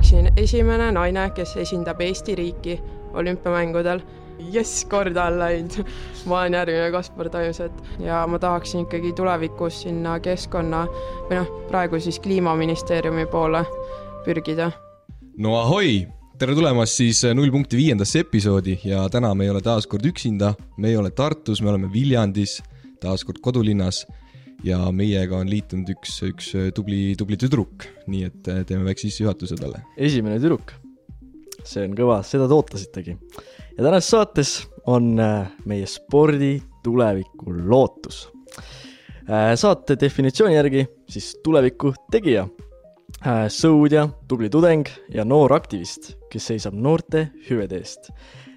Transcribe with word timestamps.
oleksin 0.00 0.32
esimene 0.36 0.86
naine, 0.96 1.26
kes 1.36 1.50
esindab 1.60 1.98
Eesti 2.00 2.34
riiki 2.34 2.80
olümpiamängudel. 3.12 4.00
jess, 4.52 4.84
korda 4.84 5.24
on 5.24 5.38
läinud. 5.38 5.84
ma 6.26 6.38
olen 6.38 6.54
järgmine 6.54 6.90
Kaspar 6.90 7.28
Taimset 7.28 7.72
ja 7.98 8.26
ma 8.26 8.38
tahaksin 8.38 8.80
ikkagi 8.80 9.12
tulevikus 9.12 9.82
sinna 9.82 10.20
keskkonna 10.20 10.86
või 11.28 11.36
noh, 11.36 11.50
praegu 11.68 12.00
siis 12.00 12.20
kliimaministeeriumi 12.20 13.26
poole 13.26 13.60
pürgida. 14.24 14.70
no 15.36 15.58
ahoi 15.58 16.06
tere 16.38 16.54
tulemast 16.54 16.96
siis 16.96 17.20
null 17.34 17.52
punkti 17.52 17.76
viiendasse 17.76 18.24
episoodi 18.24 18.78
ja 18.84 19.04
täna 19.08 19.34
me 19.34 19.44
ei 19.44 19.50
ole 19.50 19.60
taas 19.60 19.86
kord 19.86 20.06
üksinda, 20.06 20.54
me 20.78 20.88
ei 20.88 20.96
ole 20.96 21.10
Tartus, 21.10 21.60
me 21.60 21.68
oleme 21.68 21.92
Viljandis, 21.92 22.62
taas 23.00 23.24
kord 23.24 23.44
kodulinnas 23.44 24.06
ja 24.66 24.78
meiega 24.92 25.38
on 25.40 25.50
liitunud 25.50 25.88
üks, 25.94 26.20
üks 26.26 26.52
tubli, 26.76 27.14
tubli 27.18 27.38
tüdruk, 27.40 27.86
nii 28.10 28.26
et 28.28 28.50
teeme 28.68 28.84
väikse 28.88 29.08
sissejuhatuse 29.08 29.58
talle. 29.60 29.82
esimene 29.96 30.40
tüdruk, 30.42 30.74
see 31.64 31.86
on 31.86 31.96
kõva, 31.98 32.20
seda 32.26 32.48
te 32.48 32.56
ootasitegi. 32.56 33.16
ja 33.76 33.84
tänases 33.84 34.10
saates 34.12 34.54
on 34.90 35.14
äh, 35.20 35.50
meie 35.68 35.86
spordi 35.88 36.58
tuleviku 36.84 37.54
lootus. 37.68 38.28
Äh, 39.30 39.52
saate 39.60 39.96
definitsiooni 40.00 40.56
järgi 40.56 40.86
siis 41.10 41.32
tuleviku 41.44 41.92
tegija, 42.12 42.46
äh, 43.20 43.46
sõudja, 43.52 44.08
tubli 44.28 44.50
tudeng 44.52 44.88
ja 45.14 45.24
noor 45.24 45.54
aktivist, 45.56 46.14
kes 46.32 46.52
seisab 46.52 46.76
noorte 46.76 47.28
hüvede 47.48 47.80
eest. 47.80 48.12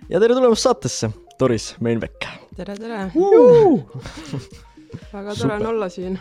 ja 0.10 0.20
tere 0.20 0.36
tulemast 0.36 0.68
saatesse, 0.68 1.12
Doris 1.40 1.74
Meinbeck. 1.80 2.30
tere, 2.56 2.78
tere 2.78 3.08
väga 5.14 5.36
tore 5.40 5.58
on 5.58 5.66
olla 5.74 5.90
siin. 5.90 6.18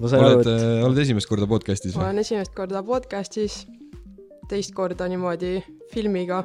oled, 0.00 0.50
oled 0.84 1.00
esimest 1.04 1.30
korda 1.30 1.48
podcast'is 1.50 1.94
või? 1.94 2.06
olen 2.06 2.22
esimest 2.24 2.54
korda 2.56 2.82
podcast'is, 2.86 3.64
teist 4.50 4.74
korda 4.76 5.08
niimoodi 5.10 5.56
filmiga. 5.92 6.44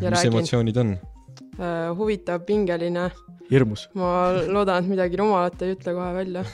mis 0.00 0.24
emotsioonid 0.24 0.80
on 0.82 0.96
uh,? 0.96 1.92
huvitav, 1.98 2.44
pingeline. 2.46 3.10
hirmus. 3.50 3.88
ma 3.98 4.08
loodan, 4.46 4.82
et 4.82 4.90
midagi 4.90 5.20
rumalat 5.20 5.62
ei 5.62 5.76
ütle 5.76 5.94
kohe 5.96 6.10
välja, 6.16 6.44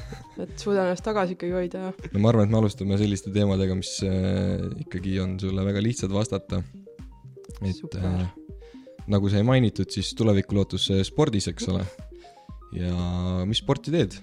et 0.43 0.57
suudan 0.59 0.91
ennast 0.91 1.07
tagasi 1.07 1.37
ikkagi 1.39 1.57
hoida 1.57 1.87
ja. 1.87 1.95
no 2.13 2.25
ma 2.25 2.33
arvan, 2.33 2.49
et 2.49 2.55
me 2.55 2.61
alustame 2.61 2.99
selliste 3.01 3.33
teemadega, 3.35 3.79
mis 3.79 3.97
äh, 4.07 4.69
ikkagi 4.85 5.19
on 5.23 5.39
sulle 5.41 5.65
väga 5.67 5.83
lihtsad 5.85 6.13
vastata. 6.13 6.63
et 7.61 7.99
äh, 8.01 8.23
nagu 9.11 9.29
sai 9.33 9.43
mainitud, 9.47 9.91
siis 9.91 10.15
tulevikulootus 10.19 10.91
spordis, 11.09 11.49
eks 11.51 11.69
ole 11.73 11.85
ja 12.73 13.45
mis 13.47 13.63
sporti 13.63 13.95
teed? 13.95 14.19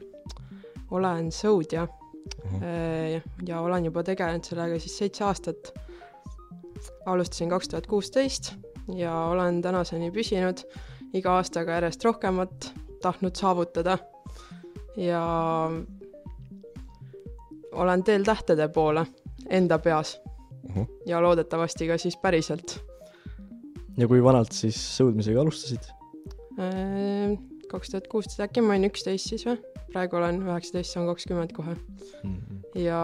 olen 0.92 1.32
sõudja 1.36 1.84
äh, 2.62 3.20
ja 3.48 3.62
olen 3.62 3.90
juba 3.90 4.04
tegelenud 4.08 4.48
sellega 4.48 4.80
siis 4.80 4.98
seitse 4.98 5.26
aastat. 5.28 5.74
alustasin 7.06 7.50
kaks 7.50 7.68
tuhat 7.68 7.88
kuusteist 7.88 8.54
ja 8.96 9.14
olen 9.34 9.62
tänaseni 9.62 10.12
püsinud 10.12 10.64
iga 11.18 11.38
aastaga 11.40 11.78
järjest 11.80 12.04
rohkemat 12.06 12.72
tahtnud 13.02 13.36
saavutada. 13.36 13.98
ja 14.98 15.22
olen 17.72 18.04
teel 18.04 18.24
tähtede 18.24 18.68
poole 18.68 19.06
enda 19.50 19.80
peas. 19.80 20.20
ja 21.06 21.22
loodetavasti 21.22 21.88
ka 21.88 21.98
siis 21.98 22.18
päriselt. 22.18 22.80
ja 23.98 24.08
kui 24.08 24.24
vanalt 24.24 24.52
siis 24.52 24.80
sõudmisega 25.00 25.42
alustasid? 25.42 25.92
Kaks 27.72 27.92
tuhat 27.92 28.08
kuusteist, 28.12 28.40
äkki 28.44 28.64
ma 28.64 28.76
olin 28.76 28.88
üksteist 28.88 29.34
siis 29.34 29.44
või? 29.48 29.58
praegu 29.92 30.20
olen 30.20 30.42
üheksateist, 30.44 30.94
saan 30.94 31.08
kakskümmend 31.08 31.54
kohe 31.56 31.74
mm. 31.74 32.36
-hmm. 32.36 32.60
ja. 32.84 33.02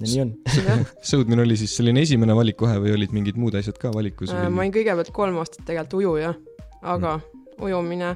ja 0.00 0.06
nii 0.06 0.22
on 0.24 0.32
sõudmine 1.12 1.44
oli 1.44 1.56
siis 1.60 1.74
selline 1.76 2.04
esimene 2.06 2.36
valik 2.36 2.58
kohe 2.60 2.78
või 2.82 2.94
olid 2.96 3.14
mingid 3.16 3.40
muud 3.40 3.56
asjad 3.58 3.78
ka 3.82 3.92
valikus 3.94 4.32
äh,? 4.34 4.48
ma 4.48 4.64
olin 4.64 4.74
kõigepealt 4.74 5.12
kolm 5.16 5.40
aastat 5.42 5.66
tegelikult 5.66 5.98
ujuja, 6.00 6.34
aga 6.82 7.16
mm. 7.18 7.64
ujumine, 7.66 8.14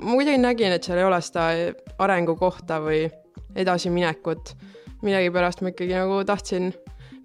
ma 0.00 0.14
kuidagi 0.14 0.42
nägin, 0.42 0.74
et 0.76 0.86
seal 0.86 1.02
ei 1.02 1.08
ole 1.08 1.20
seda 1.24 1.48
arengukohta 1.98 2.80
või 2.84 3.06
edasiminekut. 3.58 4.54
millegipärast 5.02 5.62
ma 5.62 5.74
ikkagi 5.74 5.94
nagu 5.94 6.22
tahtsin 6.26 6.72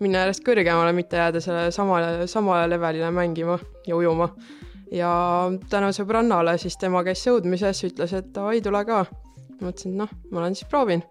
minna 0.02 0.26
järjest 0.26 0.44
kõrgemale, 0.46 0.92
mitte 0.94 1.18
jääda 1.18 1.42
selle 1.42 1.72
samale, 1.72 2.28
samale 2.28 2.68
levelile 2.70 3.12
mängima 3.14 3.58
ja 3.88 3.96
ujuma 3.96 4.34
ja 4.94 5.12
tänu 5.70 5.92
sõbrannale 5.96 6.58
siis 6.62 6.78
tema 6.82 7.04
käis 7.06 7.24
sõudmises, 7.26 7.84
ütles, 7.88 8.14
et 8.18 8.30
davai, 8.36 8.62
tule 8.64 8.84
ka. 8.88 9.04
mõtlesin, 9.62 9.94
et 9.94 10.00
noh, 10.04 10.12
ma 10.32 10.44
lähen 10.44 10.58
siis 10.58 10.70
proovin. 10.70 11.04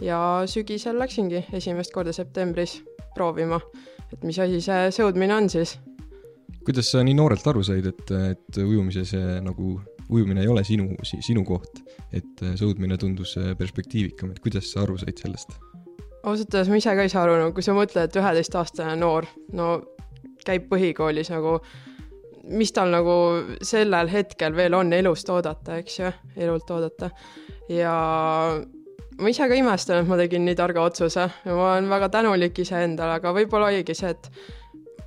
ja 0.00 0.42
sügisel 0.48 0.98
läksingi 0.98 1.44
esimest 1.52 1.92
korda 1.92 2.12
septembris 2.12 2.78
proovima, 3.14 3.60
et 4.12 4.22
mis 4.24 4.38
asi 4.38 4.60
see 4.64 4.90
sõudmine 4.96 5.36
on 5.36 5.48
siis. 5.48 5.78
kuidas 6.64 6.90
sa 6.90 7.04
nii 7.04 7.14
noorelt 7.14 7.46
aru 7.46 7.62
said, 7.62 7.86
et, 7.86 8.12
et 8.32 8.60
ujumises 8.64 9.14
nagu, 9.44 9.80
ujumine 10.08 10.42
ei 10.42 10.48
ole 10.48 10.64
sinu, 10.64 10.94
sinu 11.04 11.44
koht, 11.44 11.82
et 12.12 12.44
sõudmine 12.56 12.98
tundus 12.98 13.36
perspektiivikam, 13.58 14.32
et 14.32 14.40
kuidas 14.40 14.72
sa 14.72 14.82
aru 14.86 14.98
said 14.98 15.18
sellest? 15.18 15.58
ausalt 16.22 16.52
öeldes 16.52 16.68
ma 16.68 16.76
ise 16.76 16.92
ka 16.96 17.04
ei 17.06 17.12
saa 17.12 17.22
aru, 17.24 17.38
no 17.40 17.52
kui 17.56 17.64
sa 17.64 17.72
mõtled, 17.76 18.10
et 18.10 18.16
üheteistaastane 18.20 18.96
noor, 19.00 19.28
no 19.56 19.78
käib 20.44 20.66
põhikoolis 20.68 21.30
nagu 21.32 21.58
mis 22.50 22.72
tal 22.74 22.90
nagu 22.92 23.14
sellel 23.62 24.10
hetkel 24.10 24.54
veel 24.56 24.74
on 24.74 24.92
elust 24.92 25.28
oodata, 25.30 25.78
eks 25.80 25.98
ju, 26.00 26.12
elult 26.36 26.70
oodata. 26.70 27.10
ja 27.70 27.94
ma 29.20 29.30
ise 29.30 29.48
ka 29.48 29.58
imestan, 29.58 30.02
et 30.02 30.08
ma 30.08 30.18
tegin 30.18 30.44
nii 30.48 30.56
targa 30.58 30.82
otsuse 30.82 31.26
ja 31.28 31.54
ma 31.54 31.72
olen 31.74 31.90
väga 31.90 32.08
tänulik 32.16 32.58
iseendale, 32.64 33.20
aga 33.20 33.34
võib-olla 33.36 33.70
oligi 33.70 33.94
see, 33.94 34.10
et 34.10 34.30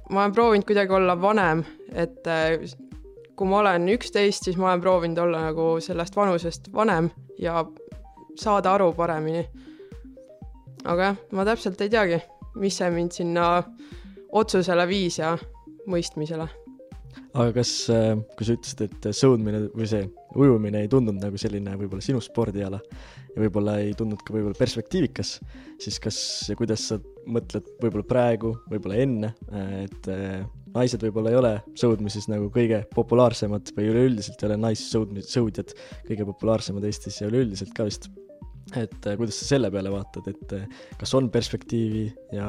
ma 0.09 0.23
olen 0.23 0.35
proovinud 0.35 0.67
kuidagi 0.69 0.95
olla 0.95 1.17
vanem, 1.19 1.63
et 1.91 2.27
eh, 2.31 2.63
kui 3.35 3.49
ma 3.49 3.59
olen 3.63 3.89
üksteist, 3.95 4.47
siis 4.47 4.59
ma 4.59 4.71
olen 4.71 4.85
proovinud 4.85 5.23
olla 5.25 5.47
nagu 5.49 5.67
sellest 5.83 6.15
vanusest 6.15 6.71
vanem 6.73 7.09
ja 7.41 7.65
saada 8.39 8.73
aru 8.77 8.93
paremini. 8.93 9.45
aga 10.85 11.03
jah, 11.11 11.21
ma 11.31 11.45
täpselt 11.47 11.81
ei 11.81 11.89
teagi, 11.89 12.19
mis 12.59 12.77
see 12.77 12.89
mind 12.91 13.11
sinna 13.15 13.63
otsusele 14.31 14.87
viis 14.87 15.19
ja 15.19 15.37
mõistmisele 15.87 16.62
aga 17.33 17.51
kas, 17.55 17.71
äh, 17.93 18.13
kui 18.37 18.47
sa 18.47 18.55
ütlesid, 18.57 18.85
et 18.87 19.07
sõudmine 19.17 19.67
või 19.73 19.87
see 19.89 20.05
ujumine 20.37 20.83
ei 20.83 20.89
tundunud 20.89 21.21
nagu 21.21 21.39
selline 21.39 21.75
võib-olla 21.77 22.05
sinu 22.05 22.21
spordiala 22.23 22.79
ja 23.33 23.41
võib-olla 23.41 23.77
ei 23.81 23.93
tundunud 23.97 24.21
ka 24.25 24.35
võib-olla 24.35 24.57
perspektiivikas, 24.57 25.37
siis 25.81 25.99
kas 26.01 26.17
ja 26.49 26.57
kuidas 26.59 26.87
sa 26.91 26.99
mõtled 27.29 27.67
võib-olla 27.81 28.05
praegu, 28.07 28.53
võib-olla 28.69 28.99
enne, 29.01 29.31
et 29.83 30.09
äh, 30.11 30.43
naised 30.73 31.05
võib-olla 31.05 31.33
ei 31.33 31.39
ole 31.39 31.53
sõudmises 31.79 32.27
nagu 32.31 32.49
kõige 32.53 32.83
populaarsemad 32.93 33.73
või 33.77 33.89
üleüldiselt 33.93 34.41
ei 34.41 34.51
ole 34.51 34.59
naissõudmis-, 34.67 35.29
sõudjad 35.33 35.73
kõige 36.09 36.27
populaarsemad 36.29 36.85
Eestis 36.89 37.21
ja 37.21 37.29
üleüldiselt 37.31 37.73
ka 37.77 37.87
vist. 37.89 38.09
et 38.75 39.09
äh, 39.09 39.17
kuidas 39.17 39.41
sa 39.41 39.53
selle 39.55 39.71
peale 39.73 39.93
vaatad, 39.93 40.29
et 40.29 40.57
kas 40.99 41.17
on 41.17 41.29
perspektiivi 41.33 42.07
ja 42.37 42.47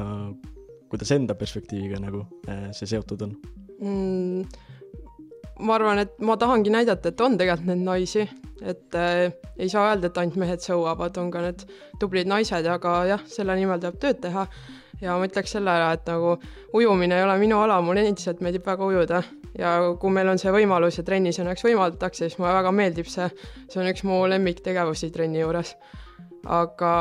kuidas 0.89 1.11
enda 1.11 1.33
perspektiiviga 1.35 1.97
nagu 1.99 2.21
see 2.77 2.87
seotud 2.87 3.25
on 3.25 3.37
mm,? 3.81 4.45
ma 5.59 5.75
arvan, 5.77 6.01
et 6.03 6.17
ma 6.19 6.35
tahangi 6.37 6.71
näidata, 6.73 7.11
et 7.11 7.21
on 7.23 7.37
tegelikult 7.39 7.69
neid 7.69 7.83
naisi, 7.85 8.25
et 8.61 8.95
äh, 8.99 9.29
ei 9.57 9.69
saa 9.71 9.91
öelda, 9.91 10.09
et 10.09 10.17
ainult 10.19 10.39
mehed 10.41 10.63
sõuavad, 10.63 11.15
on 11.21 11.29
ka 11.31 11.43
need 11.45 11.63
tublid 12.01 12.27
naised, 12.27 12.67
aga 12.67 12.97
jah, 13.07 13.23
selle 13.31 13.55
nimel 13.59 13.79
tuleb 13.79 14.01
tööd 14.01 14.19
teha. 14.25 14.47
ja 15.01 15.17
ma 15.19 15.27
ütleks 15.27 15.51
selle 15.51 15.71
ära, 15.71 15.89
et 15.95 16.05
nagu 16.07 16.37
ujumine 16.73 17.17
ei 17.17 17.23
ole 17.25 17.35
minu 17.39 17.59
ala, 17.59 17.81
mulle 17.83 18.05
endiselt 18.07 18.39
meeldib 18.43 18.63
väga 18.67 18.85
ujuda 18.85 19.21
ja 19.59 19.73
kui 19.99 20.11
meil 20.11 20.29
on 20.31 20.39
see 20.39 20.51
võimalus 20.55 20.99
ja 20.99 21.03
trennis 21.07 21.39
õnneks 21.43 21.63
võimaldatakse, 21.67 22.29
siis 22.29 22.39
mulle 22.39 22.53
väga 22.55 22.71
meeldib 22.75 23.09
see, 23.11 23.27
see 23.71 23.81
on 23.81 23.89
üks 23.91 24.05
mu 24.07 24.21
lemmiktegevusi 24.31 25.11
trenni 25.11 25.41
juures. 25.41 25.75
aga 26.45 26.93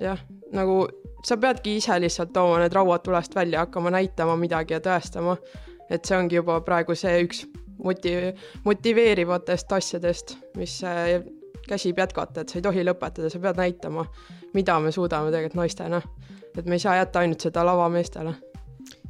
jah, 0.00 0.20
nagu 0.54 0.86
sa 1.26 1.36
peadki 1.36 1.76
ise 1.80 1.98
lihtsalt 2.00 2.32
tooma 2.34 2.58
need 2.62 2.74
rauad 2.74 3.02
tulest 3.04 3.34
välja, 3.34 3.66
hakkama 3.66 3.90
näitama 3.94 4.36
midagi 4.38 4.74
ja 4.74 4.82
tõestama 4.82 5.36
et 5.90 6.04
see 6.04 6.18
ongi 6.18 6.38
juba 6.38 6.60
praegu 6.66 6.96
see 6.98 7.22
üks 7.24 7.44
motiv-, 7.82 8.32
motiveerivatest 8.64 9.72
asjadest, 9.76 10.36
mis 10.56 10.78
äh, 10.86 11.20
käsib 11.66 11.98
jätkata, 11.98 12.42
et 12.42 12.52
sa 12.52 12.60
ei 12.60 12.64
tohi 12.66 12.84
lõpetada, 12.86 13.30
sa 13.32 13.40
pead 13.42 13.60
näitama, 13.60 14.06
mida 14.56 14.78
me 14.82 14.92
suudame 14.94 15.32
tegelikult 15.34 15.62
naistena. 15.62 16.02
et 16.56 16.64
me 16.64 16.78
ei 16.78 16.80
saa 16.80 16.94
jätta 16.96 17.20
ainult 17.20 17.42
seda 17.44 17.64
lava 17.66 17.88
meestele. 17.92 18.32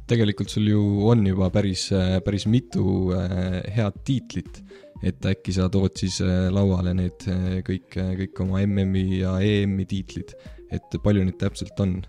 tegelikult 0.07 0.49
sul 0.49 0.67
ju 0.67 0.81
on 1.07 1.25
juba 1.27 1.49
päris, 1.49 1.91
äh, 1.91 2.19
päris 2.23 2.47
mitu 2.47 3.13
äh, 3.15 3.61
head 3.75 4.03
tiitlit, 4.05 4.63
et 5.03 5.25
äkki 5.25 5.53
sa 5.53 5.69
tood 5.69 5.93
siis 5.95 6.19
lauale 6.49 6.93
need 6.97 7.21
kõik, 7.67 7.93
kõik 7.93 8.39
oma 8.41 8.63
MM-i 8.65 9.19
ja 9.19 9.35
EM-i 9.39 9.85
tiitlid, 9.85 10.33
et 10.73 10.97
palju 11.03 11.23
neid 11.23 11.37
täpselt 11.37 11.77
on? 11.79 11.99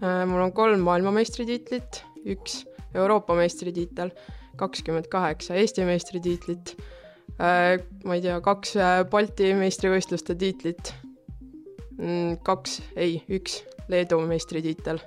mul 0.00 0.40
on 0.40 0.52
kolm 0.56 0.80
maailmameistritiitlit, 0.86 2.04
üks 2.30 2.62
Euroopa 2.94 3.34
meistritiitel, 3.38 4.10
kakskümmend 4.60 5.06
kaheksa 5.12 5.54
Eesti 5.54 5.84
meistritiitlit, 5.84 6.74
äh, 7.38 7.76
ma 8.04 8.16
ei 8.18 8.24
tea, 8.24 8.40
kaks 8.44 8.76
äh, 8.76 8.96
Balti 9.10 9.52
meistrivõistluste 9.58 10.34
tiitlit, 10.38 10.94
mm, 11.98 12.40
kaks, 12.46 12.80
ei, 12.96 13.20
üks 13.30 13.62
Leedu 13.90 14.20
meistritiitel. 14.26 15.00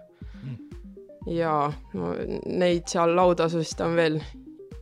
ja 1.27 1.71
no, 1.95 2.09
neid 2.45 2.89
seal 2.91 3.13
lautasust 3.15 3.79
on 3.81 3.93
veel 3.95 4.17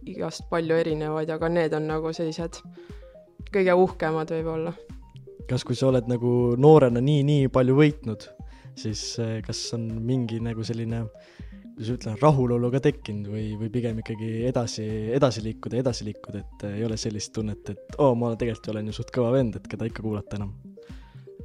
igast 0.09 0.47
palju 0.49 0.73
erinevaid, 0.73 1.29
aga 1.29 1.49
need 1.53 1.75
on 1.77 1.85
nagu 1.91 2.13
sellised 2.13 2.61
kõige 3.53 3.75
uhkemad 3.77 4.31
võib-olla. 4.33 4.73
kas, 5.49 5.63
kui 5.67 5.75
sa 5.75 5.89
oled 5.91 6.07
nagu 6.09 6.55
noorena 6.57 7.01
nii-nii 7.03 7.49
palju 7.53 7.75
võitnud, 7.77 8.25
siis 8.79 9.03
eh, 9.19 9.39
kas 9.45 9.63
on 9.77 9.87
mingi 10.05 10.39
nagu 10.43 10.63
selline 10.67 11.05
kuidas 11.81 11.95
ütlen, 11.95 12.17
rahulolu 12.21 12.69
ka 12.73 12.81
tekkinud 12.83 13.29
või, 13.31 13.45
või 13.59 13.69
pigem 13.73 14.01
ikkagi 14.01 14.45
edasi, 14.49 14.85
edasi 15.15 15.43
liikuda, 15.45 15.79
edasi 15.81 16.05
liikuda, 16.05 16.41
et 16.43 16.65
ei 16.75 16.83
ole 16.85 16.97
sellist 16.99 17.33
tunnet, 17.33 17.71
et 17.73 17.95
oo 17.97 18.11
oh,, 18.11 18.17
ma 18.17 18.35
tegelikult 18.35 18.69
olen 18.73 18.91
ju 18.91 18.97
suht 18.99 19.13
kõva 19.15 19.31
vend, 19.33 19.57
et 19.57 19.69
keda 19.71 19.87
ikka 19.89 20.03
kuulata 20.05 20.37
enam 20.37 20.51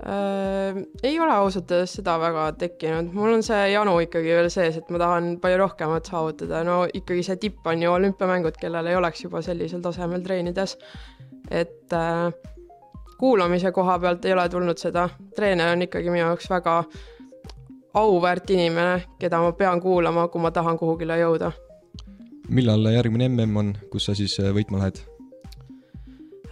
äh,? 0.03 0.83
ei 1.07 1.17
ole 1.21 1.33
ausalt 1.33 1.73
öeldes 1.73 1.97
seda 2.01 2.19
väga 2.21 2.51
tekkinud, 2.61 3.15
mul 3.17 3.39
on 3.39 3.47
see 3.47 3.63
janu 3.73 3.97
ikkagi 4.05 4.35
veel 4.37 4.51
sees, 4.53 4.77
et 4.81 4.91
ma 4.93 5.01
tahan 5.01 5.31
palju 5.41 5.63
rohkemat 5.63 6.13
saavutada, 6.13 6.61
no 6.69 6.83
ikkagi 6.91 7.25
see 7.31 7.41
tipp 7.47 7.67
on 7.71 7.87
ju 7.87 7.95
olümpiamängud, 7.95 8.61
kellel 8.61 8.93
ei 8.93 8.99
oleks 8.99 9.25
juba 9.25 9.41
sellisel 9.47 9.85
tasemel 9.85 10.27
treenides. 10.27 10.77
et 11.51 11.93
äh, 11.95 12.29
kuulamise 13.17 13.71
koha 13.73 13.99
pealt 14.03 14.25
ei 14.25 14.37
ole 14.37 14.49
tulnud 14.53 14.79
seda, 14.79 15.09
treener 15.37 15.73
on 15.73 15.87
ikkagi 15.87 16.11
minu 16.11 16.27
jaoks 16.27 16.51
väga 16.51 16.81
auväärt 17.97 18.51
inimene, 18.51 19.03
keda 19.21 19.41
ma 19.41 19.53
pean 19.57 19.81
kuulama, 19.81 20.29
kui 20.29 20.43
ma 20.43 20.51
tahan 20.53 20.79
kuhugile 20.79 21.19
jõuda. 21.21 21.53
millal 22.49 22.87
järgmine 22.93 23.29
mm 23.29 23.57
on, 23.57 23.75
kus 23.91 24.05
sa 24.07 24.15
siis 24.15 24.39
äh, 24.41 24.53
võitma 24.55 24.79
lähed? 24.79 25.01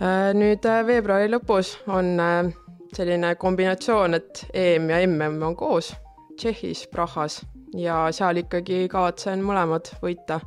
Äh, 0.00 0.32
nüüd 0.34 0.64
äh, 0.66 0.80
veebruari 0.86 1.28
lõpus 1.30 1.76
on 1.86 2.16
selline 2.94 3.34
kombinatsioon, 3.34 4.14
et 4.14 4.46
EM 4.54 4.90
ja 4.90 5.02
MM 5.06 5.42
on 5.42 5.56
koos 5.56 5.92
Tšehhis, 6.36 6.86
Prahas 6.90 7.42
ja 7.78 8.08
seal 8.14 8.42
ikkagi 8.42 8.88
kavatsen 8.90 9.42
mõlemad 9.44 9.92
võita. 10.02 10.40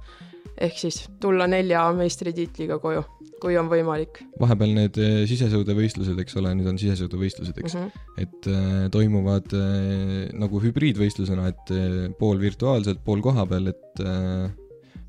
ehk 0.58 0.78
siis 0.80 1.04
tulla 1.22 1.46
nelja 1.48 1.84
meistritiitliga 1.94 2.80
koju, 2.82 3.04
kui 3.42 3.58
on 3.60 3.70
võimalik. 3.72 4.22
vahepeal 4.40 4.76
need 4.76 5.00
eh, 5.02 5.18
sisesõudevõistlused, 5.30 6.20
eks 6.24 6.38
ole, 6.42 6.54
nüüd 6.58 6.70
on 6.72 6.80
sisesõudevõistlused, 6.82 7.58
eks 7.64 7.76
mm, 7.78 7.90
-hmm. 7.90 8.22
et 8.24 8.52
äh, 8.52 8.86
toimuvad 8.94 9.58
äh, 9.58 10.30
nagu 10.38 10.62
hübriidvõistlusena, 10.64 11.50
et 11.54 11.74
äh, 11.76 12.00
pool 12.20 12.40
virtuaalselt, 12.42 13.04
pool 13.06 13.22
kohapeal, 13.26 13.72
et 13.74 14.04
äh, 14.04 14.50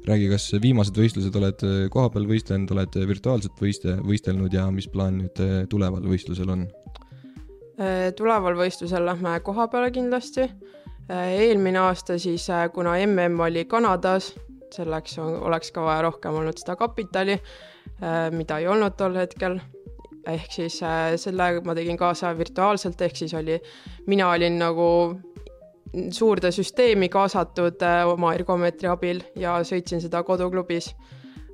räägi, 0.09 0.29
kas 0.33 0.51
viimased 0.63 0.97
võistlused 0.97 1.35
oled 1.37 1.65
kohapeal 1.93 2.25
võistelnud, 2.29 2.71
oled 2.73 2.95
virtuaalselt 3.11 3.61
võiste, 3.61 3.99
võistelnud 4.01 4.55
ja 4.55 4.71
mis 4.73 4.89
plaan 4.89 5.19
nüüd 5.21 5.69
tuleval 5.69 6.07
võistlusel 6.09 6.49
on? 6.55 6.69
Äh, 7.79 8.11
tuleval 8.19 8.57
võistlusel 8.59 9.05
lähme 9.07 9.37
koha 9.47 9.69
peale 9.71 9.93
kindlasti. 9.95 10.49
Äh, 11.09 11.29
eelmine 11.45 11.79
aasta 11.79 12.17
siis, 12.19 12.49
äh, 12.51 12.67
kuna 12.75 12.97
mm 12.99 13.39
oli 13.41 13.65
Kanadas, 13.71 14.33
selleks 14.75 15.19
on, 15.23 15.37
oleks 15.47 15.71
ka 15.71 15.85
vaja 15.87 16.03
rohkem 16.09 16.41
olnud 16.41 16.59
seda 16.59 16.75
kapitali, 16.77 17.39
mida 18.31 18.59
ei 18.59 18.69
olnud 18.71 18.97
tol 18.97 19.17
hetkel. 19.19 19.59
ehk 20.29 20.53
siis 20.53 20.81
selle 21.17 21.61
ma 21.65 21.75
tegin 21.75 21.97
kaasa 21.97 22.35
virtuaalselt, 22.39 23.01
ehk 23.01 23.17
siis 23.17 23.35
oli, 23.35 23.61
mina 24.07 24.31
olin 24.31 24.59
nagu 24.59 24.89
suurde 26.11 26.51
süsteemi 26.53 27.09
kaasatud 27.09 27.83
oma 28.13 28.35
ergomeetri 28.35 28.89
abil 28.89 29.23
ja 29.37 29.59
sõitsin 29.65 30.03
seda 30.05 30.23
koduklubis. 30.23 30.95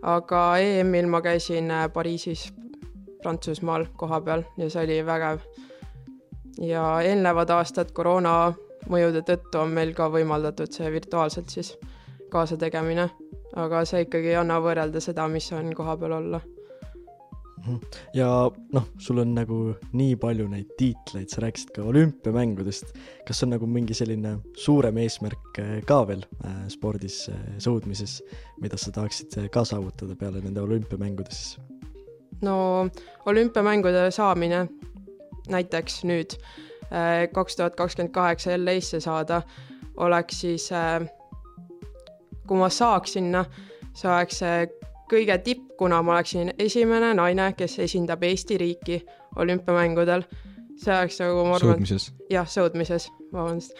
aga 0.02 0.56
EM-il 0.60 1.06
ma 1.06 1.20
käisin 1.24 1.70
Pariisis, 1.92 2.52
Prantsusmaal 3.22 3.86
kohapeal 3.96 4.42
ja 4.58 4.68
see 4.70 4.84
oli 4.84 4.98
vägev 5.06 5.40
ja 6.60 7.00
eelnevad 7.00 7.50
aastad 7.50 7.92
koroona 7.92 8.52
mõjude 8.90 9.22
tõttu 9.24 9.62
on 9.62 9.72
meil 9.74 9.94
ka 9.96 10.10
võimaldatud 10.12 10.72
see 10.72 10.90
virtuaalselt 10.92 11.48
siis 11.48 11.74
kaasategemine, 12.30 13.08
aga 13.56 13.84
see 13.88 14.04
ikkagi 14.06 14.32
ei 14.32 14.40
anna 14.40 14.58
võrrelda 14.62 15.00
seda, 15.02 15.28
mis 15.30 15.50
on 15.52 15.72
kohapeal 15.76 16.18
olla. 16.18 16.40
Mhm. 17.64 17.76
ja 18.12 18.28
noh, 18.76 18.88
sul 19.00 19.22
on 19.22 19.30
nagu 19.32 19.56
nii 19.96 20.16
palju 20.20 20.44
neid 20.52 20.74
tiitleid, 20.76 21.30
sa 21.32 21.40
rääkisid 21.40 21.70
ka 21.72 21.86
olümpiamängudest. 21.88 22.92
kas 23.26 23.42
on 23.42 23.54
nagu 23.54 23.66
mingi 23.66 23.94
selline 23.96 24.36
suurem 24.52 24.98
eesmärk 25.00 25.60
äh, 25.62 25.78
ka 25.86 26.02
veel 26.06 26.26
äh, 26.44 26.66
spordis 26.68 27.28
äh, 27.32 27.38
sõudmises, 27.58 28.20
mida 28.60 28.76
sa 28.76 28.92
tahaksid 28.92 29.48
ka 29.50 29.64
saavutada 29.64 30.16
peale 30.16 30.44
nende 30.44 30.60
olümpiamängude 30.60 31.32
siis? 31.32 31.56
no 32.42 32.90
olümpiamängude 33.26 34.10
saamine 34.10 34.66
näiteks 35.48 36.02
nüüd 36.08 36.36
äh, 36.92 37.26
kaks 37.32 37.56
tuhat 37.56 37.76
kakskümmend 37.76 38.12
kaheksa 38.14 38.56
LA-sse 38.58 39.00
saada, 39.00 39.42
oleks 39.96 40.40
siis, 40.40 40.70
äh, 40.72 41.04
kui 42.46 42.58
ma 42.60 42.70
saaks 42.72 43.16
sinna, 43.18 43.44
see 43.94 44.10
oleks 44.10 44.42
kõige 45.10 45.36
tipp, 45.44 45.68
kuna 45.78 46.00
ma 46.02 46.16
oleksin 46.16 46.54
esimene 46.58 47.12
naine, 47.16 47.52
kes 47.58 47.78
esindab 47.84 48.22
Eesti 48.22 48.58
riiki 48.58 49.02
olümpiamängudel. 49.36 50.24
see 50.76 50.94
oleks 50.94 51.20
nagu, 51.22 51.44
ma 51.46 51.56
arvan. 51.56 51.76
sõudmises? 51.76 52.08
jah, 52.30 52.48
sõudmises, 52.50 53.10
vabandust. 53.32 53.76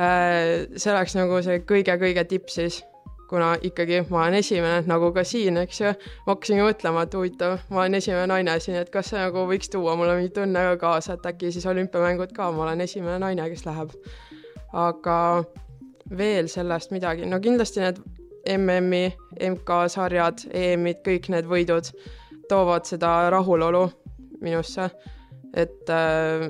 Äh, 0.00 0.68
see 0.76 0.92
oleks 0.92 1.16
nagu 1.18 1.42
see 1.44 1.60
kõige-kõige 1.68 2.24
tipp 2.28 2.48
siis 2.48 2.82
kuna 3.28 3.56
ikkagi 3.62 4.06
ma 4.08 4.22
olen 4.22 4.38
esimene, 4.40 4.80
nagu 4.88 5.10
ka 5.12 5.24
siin, 5.24 5.58
eks 5.60 5.80
ju, 5.82 5.92
ma 6.24 6.32
hakkasingi 6.32 6.64
mõtlema, 6.64 7.04
et 7.04 7.16
huvitav, 7.16 7.58
ma 7.68 7.82
olen 7.82 7.98
esimene 7.98 8.26
naine 8.30 8.56
siin, 8.64 8.78
et 8.80 8.90
kas 8.92 9.12
see 9.12 9.20
nagu 9.20 9.44
võiks 9.50 9.68
tuua 9.72 9.96
mulle 10.00 10.16
mingit 10.16 10.40
õnne 10.40 10.64
ka 10.70 10.76
kaasa, 10.86 11.18
et 11.18 11.28
äkki 11.28 11.52
siis 11.52 11.66
olümpiamängud 11.68 12.32
ka, 12.36 12.48
ma 12.56 12.64
olen 12.64 12.80
esimene 12.86 13.18
naine, 13.20 13.50
kes 13.52 13.66
läheb. 13.68 13.92
aga 14.72 15.18
veel 16.16 16.48
sellest 16.48 16.92
midagi, 16.94 17.26
no 17.28 17.40
kindlasti 17.40 17.82
need 17.82 18.00
MM-i, 18.48 19.12
MK-sarjad, 19.50 20.46
EM-id, 20.56 21.02
kõik 21.04 21.28
need 21.34 21.48
võidud 21.50 21.90
toovad 22.48 22.88
seda 22.88 23.28
rahulolu 23.34 23.84
minusse, 24.40 24.88
et 25.52 25.90
äh, 25.92 26.48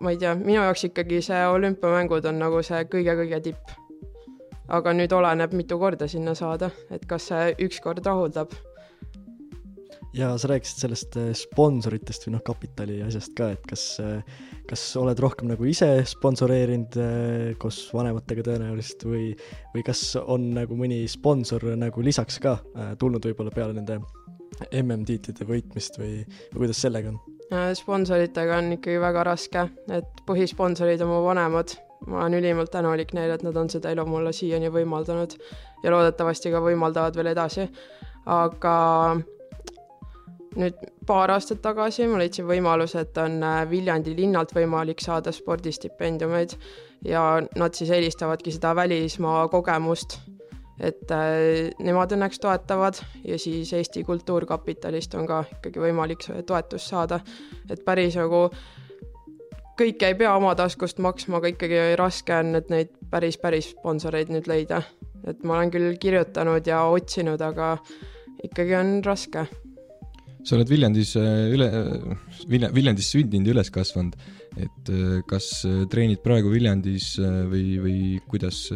ma 0.00 0.12
ei 0.12 0.20
tea, 0.20 0.34
minu 0.38 0.60
jaoks 0.62 0.86
ikkagi 0.88 1.20
see 1.24 1.40
olümpiamängud 1.48 2.28
on 2.30 2.38
nagu 2.40 2.62
see 2.64 2.84
kõige-kõige 2.92 3.40
tipp. 3.48 3.74
Aga 4.72 4.94
nüüd 4.96 5.12
oleneb, 5.12 5.52
mitu 5.52 5.76
korda 5.80 6.08
sinna 6.08 6.32
saada, 6.38 6.70
et 6.90 7.04
kas 7.08 7.28
see 7.28 7.50
ükskord 7.66 8.06
rahuldab. 8.06 8.54
Ja 10.14 10.30
sa 10.38 10.48
rääkisid 10.48 10.84
sellest 10.84 11.16
äh, 11.18 11.30
sponsoritest 11.36 12.26
või 12.26 12.36
noh, 12.36 12.42
kapitali 12.46 13.00
asjast 13.04 13.34
ka, 13.38 13.50
et 13.56 13.64
kas, 13.68 13.84
äh, 14.02 14.22
kas 14.68 14.82
oled 15.00 15.18
rohkem 15.22 15.50
nagu 15.50 15.66
ise 15.68 15.88
sponsoreerinud 16.08 16.98
äh, 17.02 17.54
koos 17.60 17.80
vanematega 17.94 18.46
tõenäoliselt 18.46 19.06
või, 19.08 19.26
või 19.74 19.84
kas 19.86 20.04
on 20.22 20.52
nagu 20.58 20.78
mõni 20.78 21.04
sponsor 21.10 21.66
nagu 21.78 22.04
lisaks 22.04 22.38
ka 22.42 22.58
tulnud 23.00 23.24
võib-olla 23.26 23.54
peale 23.54 23.76
nende 23.76 24.00
MM-tiitlite 24.70 25.46
võitmist 25.48 25.98
või, 25.98 26.22
või 26.52 26.64
kuidas 26.64 26.84
sellega 26.84 27.14
on? 27.14 27.22
sponsoritega 27.76 28.56
on 28.62 28.72
ikkagi 28.78 28.96
väga 29.02 29.22
raske, 29.26 29.66
et 29.92 30.22
põhisponsorid 30.26 31.02
on 31.04 31.10
mu 31.10 31.18
vanemad 31.26 31.74
ma 32.06 32.22
olen 32.22 32.38
ülimalt 32.38 32.70
tänulik 32.72 33.12
neile, 33.16 33.36
et 33.36 33.44
nad 33.44 33.56
on 33.56 33.68
seda 33.72 33.92
elu 33.92 34.04
mulle 34.08 34.32
siiani 34.36 34.70
võimaldanud 34.72 35.36
ja 35.84 35.92
loodetavasti 35.92 36.52
ka 36.52 36.60
võimaldavad 36.64 37.16
veel 37.16 37.32
edasi. 37.32 37.68
aga 38.24 38.74
nüüd 40.58 40.76
paar 41.06 41.32
aastat 41.34 41.62
tagasi 41.64 42.06
ma 42.10 42.20
leidsin 42.20 42.46
võimaluse, 42.48 43.04
et 43.04 43.18
on 43.18 43.40
äh, 43.42 43.62
Viljandi 43.70 44.14
linnalt 44.16 44.54
võimalik 44.54 45.02
saada 45.02 45.32
spordistipendiumeid 45.34 46.54
ja 47.08 47.24
nad 47.58 47.74
siis 47.74 47.90
eelistavadki 47.94 48.54
seda 48.54 48.74
välismaa 48.76 49.48
kogemust. 49.52 50.20
et 50.80 51.10
äh, 51.14 51.70
nemad 51.78 52.12
õnneks 52.12 52.40
toetavad 52.42 52.98
ja 53.24 53.38
siis 53.38 53.72
Eesti 53.72 54.04
Kultuurkapitalist 54.04 55.14
on 55.14 55.26
ka 55.26 55.44
ikkagi 55.58 55.78
võimalik 55.78 56.26
toetust 56.46 56.90
saada, 56.90 57.20
et 57.70 57.84
päris 57.84 58.16
nagu 58.18 58.48
kõike 59.78 60.10
ei 60.10 60.16
pea 60.18 60.34
oma 60.36 60.54
taskust 60.58 60.98
maksma, 61.02 61.38
aga 61.38 61.50
ikkagi 61.52 61.80
raske 61.98 62.34
on, 62.34 62.54
et 62.58 62.70
neid 62.70 62.90
päris, 63.10 63.38
päris 63.40 63.72
sponsoreid 63.74 64.30
nüüd 64.32 64.48
leida. 64.50 64.82
et 65.24 65.44
ma 65.44 65.54
olen 65.56 65.70
küll 65.72 65.94
kirjutanud 65.96 66.66
ja 66.68 66.82
otsinud, 66.84 67.40
aga 67.40 67.78
ikkagi 68.44 68.74
on 68.76 68.98
raske. 69.04 69.46
Sa 70.44 70.58
oled 70.58 70.70
Viljandis 70.70 71.14
äh, 71.20 71.52
üle, 71.54 71.68
Vilja-, 72.50 72.72
Viljandis 72.74 73.10
sündinud 73.14 73.48
ja 73.48 73.56
üles 73.56 73.70
kasvanud, 73.74 74.16
et 74.60 74.92
äh, 74.92 75.20
kas 75.28 75.50
äh, 75.68 75.84
treenid 75.92 76.22
praegu 76.24 76.52
Viljandis 76.52 77.14
või, 77.50 77.78
või 77.82 77.98
kuidas, 78.30 78.66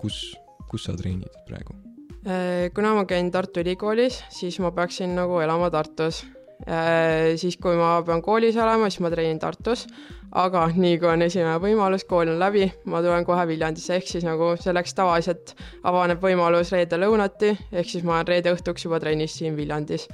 kus, 0.00 0.24
kus 0.70 0.88
sa 0.88 0.96
treenid 0.98 1.42
praegu? 1.48 1.78
kuna 2.22 2.92
ma 2.94 3.00
käin 3.02 3.32
Tartu 3.34 3.64
Ülikoolis, 3.64 4.20
siis 4.30 4.60
ma 4.62 4.70
peaksin 4.70 5.16
nagu 5.18 5.40
elama 5.42 5.72
Tartus 5.74 6.20
siis, 7.34 7.56
kui 7.58 7.74
ma 7.74 7.96
pean 8.06 8.20
koolis 8.22 8.54
olema, 8.62 8.86
siis 8.86 9.02
ma 9.02 9.10
treenin 9.10 9.40
Tartus, 9.42 9.88
aga 10.38 10.68
nii 10.70 11.00
kui 11.02 11.10
on 11.10 11.26
esimene 11.26 11.56
võimalus, 11.58 12.04
kool 12.06 12.30
on 12.30 12.38
läbi, 12.38 12.68
ma 12.86 13.00
tulen 13.02 13.26
kohe 13.26 13.42
Viljandisse, 13.50 13.96
ehk 13.98 14.06
siis 14.06 14.22
nagu 14.22 14.52
selleks 14.62 14.94
tavaliselt 14.94 15.56
avaneb 15.90 16.22
võimalus 16.22 16.70
reede 16.76 17.00
lõunati, 17.02 17.56
ehk 17.72 17.90
siis 17.90 18.06
ma 18.06 18.20
olen 18.20 18.30
reede 18.30 18.54
õhtuks 18.54 18.86
juba 18.86 19.02
trennis 19.02 19.34
siin 19.40 19.58
Viljandis. 19.58 20.06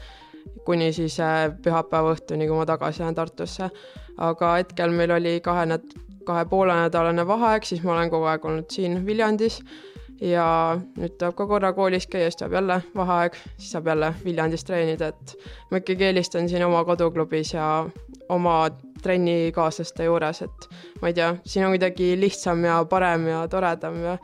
Kuni 0.69 0.91
siis 0.93 1.17
äh, 1.25 1.47
pühapäeva 1.65 2.13
õhtuni, 2.13 2.49
kui 2.49 2.57
ma 2.59 2.67
tagasi 2.69 3.03
lähen 3.03 3.17
Tartusse. 3.17 3.71
aga 4.19 4.55
hetkel 4.59 4.93
meil 4.93 5.15
oli 5.15 5.39
kahe 5.41 5.65
näd-, 5.71 5.95
kahe 6.27 6.45
poole 6.51 6.75
nädalane 6.77 7.25
vaheaeg, 7.27 7.65
siis 7.65 7.85
ma 7.87 7.95
olen 7.95 8.11
kogu 8.13 8.27
aeg 8.29 8.45
olnud 8.45 8.75
siin 8.75 9.07
Viljandis 9.07 9.63
ja 10.21 10.47
nüüd 10.99 11.15
tuleb 11.19 11.37
ka 11.39 11.47
korra 11.47 11.73
koolis 11.77 12.09
käia, 12.11 12.27
siis 12.27 12.41
tuleb 12.41 12.59
jälle 12.59 12.81
vaheaeg, 12.97 13.39
siis 13.57 13.71
saab 13.77 13.89
jälle 13.93 14.13
Viljandis 14.25 14.67
treenida, 14.67 15.13
et 15.15 15.35
ma 15.71 15.81
ikkagi 15.81 16.11
eelistan 16.11 16.49
siin 16.51 16.67
oma 16.67 16.85
koduklubis 16.85 17.55
ja 17.55 17.69
oma 18.29 18.59
trennikaaslaste 19.03 20.09
juures, 20.09 20.43
et 20.43 20.69
ma 21.01 21.09
ei 21.09 21.17
tea, 21.17 21.33
siin 21.47 21.69
on 21.69 21.77
kuidagi 21.77 22.13
lihtsam 22.21 22.65
ja 22.67 22.81
parem 22.91 23.29
ja 23.31 23.45
toredam 23.49 24.01
ja 24.03 24.19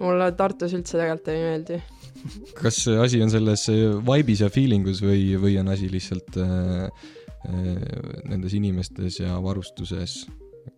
mulle 0.00 0.32
Tartus 0.38 0.76
üldse 0.76 0.96
tegelikult 0.96 1.34
ei 1.34 1.42
meeldi. 1.44 1.82
Kas 2.58 2.82
asi 2.92 3.22
on 3.22 3.32
selles 3.32 3.66
vibe'is 4.06 4.44
ja 4.44 4.50
feeling 4.52 4.88
us 4.90 5.02
või, 5.04 5.36
või 5.40 5.56
on 5.60 5.70
asi 5.72 5.90
lihtsalt 5.92 6.36
äh, 6.40 6.84
äh, 7.48 7.70
nendes 8.28 8.54
inimestes 8.56 9.20
ja 9.22 9.38
varustuses? 9.42 10.24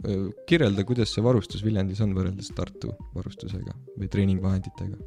Äh, 0.07 0.29
kirjelda, 0.49 0.85
kuidas 0.89 1.15
see 1.15 1.25
varustus 1.25 1.65
Viljandis 1.65 2.01
on 2.05 2.15
võrreldes 2.17 2.53
Tartu 2.57 2.95
varustusega 3.17 3.75
või 3.99 4.11
treeningvahenditega? 4.13 5.01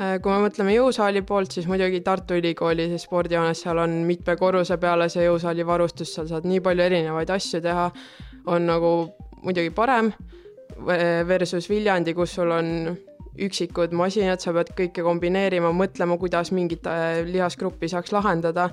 Äh, 0.00 0.16
kui 0.24 0.32
me 0.32 0.46
mõtleme 0.46 0.74
jõusaali 0.76 1.20
poolt, 1.28 1.52
siis 1.52 1.68
muidugi 1.68 2.00
Tartu 2.04 2.38
Ülikooli 2.40 2.88
see 2.90 3.00
spordihoones, 3.02 3.60
seal 3.64 3.80
on 3.82 4.02
mitme 4.08 4.36
korruse 4.40 4.78
peale 4.80 5.10
see 5.12 5.26
jõusaali 5.26 5.66
varustus, 5.68 6.14
seal 6.14 6.30
saad 6.30 6.48
nii 6.48 6.62
palju 6.64 6.86
erinevaid 6.86 7.32
asju 7.34 7.60
teha, 7.64 7.90
on 8.48 8.70
nagu 8.70 8.92
muidugi 9.42 9.74
parem 9.74 10.10
versus 11.28 11.68
Viljandi, 11.70 12.14
kus 12.16 12.32
sul 12.38 12.50
on 12.54 12.70
üksikud 13.40 13.94
masinad, 13.96 14.42
sa 14.42 14.52
pead 14.52 14.72
kõike 14.76 15.04
kombineerima, 15.04 15.72
mõtlema, 15.76 16.18
kuidas 16.20 16.52
mingit 16.52 16.86
äh, 16.86 17.22
lihasgruppi 17.28 17.88
saaks 17.88 18.12
lahendada. 18.12 18.70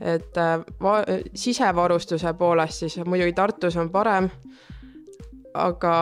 et 0.00 0.38
äh, 0.38 0.60
va-, 0.82 1.04
sisevarustuse 1.34 2.32
poolest 2.34 2.78
siis 2.84 2.96
muidugi 3.04 3.32
Tartus 3.32 3.76
on 3.76 3.90
parem, 3.90 4.30
aga 5.54 5.94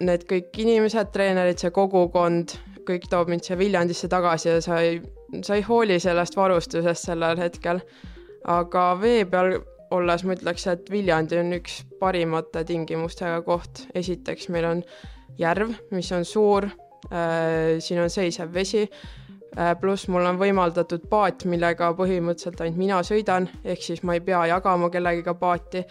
need 0.00 0.26
kõik 0.30 0.58
inimesed, 0.62 1.10
treenerid, 1.12 1.58
see 1.58 1.70
kogukond, 1.74 2.54
kõik 2.86 3.08
toob 3.10 3.32
mind 3.32 3.42
siia 3.44 3.58
Viljandisse 3.58 4.08
tagasi 4.08 4.48
ja 4.48 4.60
sa 4.62 4.78
ei, 4.80 5.00
sa 5.42 5.56
ei 5.56 5.64
hooli 5.66 5.98
sellest 6.00 6.36
varustusest 6.36 7.10
sellel 7.10 7.38
hetkel. 7.40 7.80
aga 8.46 8.94
vee 9.00 9.24
peal 9.26 9.56
olles 9.90 10.22
ma 10.24 10.34
ütleks, 10.36 10.66
et 10.70 10.90
Viljandi 10.90 11.38
on 11.40 11.52
üks 11.58 11.80
parimate 12.00 12.64
tingimustega 12.64 13.42
koht. 13.42 13.86
esiteks 13.94 14.48
meil 14.48 14.64
on 14.70 14.82
järv, 15.38 15.74
mis 15.90 16.12
on 16.12 16.24
suur 16.24 16.68
siin 17.80 18.00
on 18.02 18.10
seisev 18.10 18.52
vesi, 18.54 18.82
äh, 19.56 19.72
pluss 19.80 20.08
mul 20.12 20.26
on 20.26 20.38
võimaldatud 20.40 21.06
paat, 21.10 21.46
millega 21.48 21.92
põhimõtteliselt 21.98 22.62
ainult 22.64 22.80
mina 22.80 23.00
sõidan, 23.06 23.48
ehk 23.64 23.82
siis 23.82 24.02
ma 24.02 24.16
ei 24.16 24.24
pea 24.24 24.46
jagama 24.52 24.90
kellegiga 24.90 25.34
paati. 25.38 25.86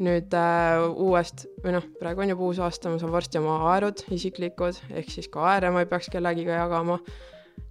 nüüd 0.00 0.32
äh, 0.32 0.80
uuest 0.96 1.42
või 1.60 1.74
noh, 1.74 1.84
praegu 2.00 2.22
on 2.24 2.30
juba 2.32 2.46
uus 2.46 2.58
aasta, 2.64 2.88
ma 2.88 2.96
saan 2.96 3.12
varsti 3.12 3.36
oma 3.36 3.58
aerud 3.74 4.00
isiklikud, 4.16 4.78
ehk 4.96 5.10
siis 5.12 5.28
ka 5.28 5.42
aere 5.50 5.68
ma 5.70 5.82
ei 5.82 5.90
peaks 5.90 6.08
kellegiga 6.08 6.56
jagama. 6.56 6.98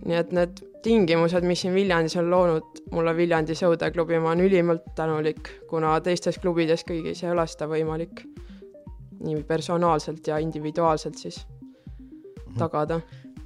nii 0.05 0.15
et 0.15 0.31
need 0.31 0.61
tingimused, 0.83 1.43
mis 1.43 1.61
siin 1.61 1.73
Viljandis 1.73 2.15
on 2.21 2.29
loonud 2.29 2.83
mulle 2.91 3.15
Viljandi 3.17 3.57
sõudeklubi, 3.57 4.19
ma 4.21 4.29
olen 4.29 4.45
ülimalt 4.45 4.85
tänulik, 4.95 5.49
kuna 5.67 5.99
teistes 6.05 6.37
klubides 6.37 6.85
kõigis 6.85 7.23
ei 7.23 7.31
ole 7.31 7.47
seda 7.47 7.67
võimalik. 7.67 8.25
nii 9.19 9.43
personaalselt 9.43 10.27
ja 10.27 10.37
individuaalselt 10.37 11.17
siis 11.17 11.41
tagada. 12.59 12.99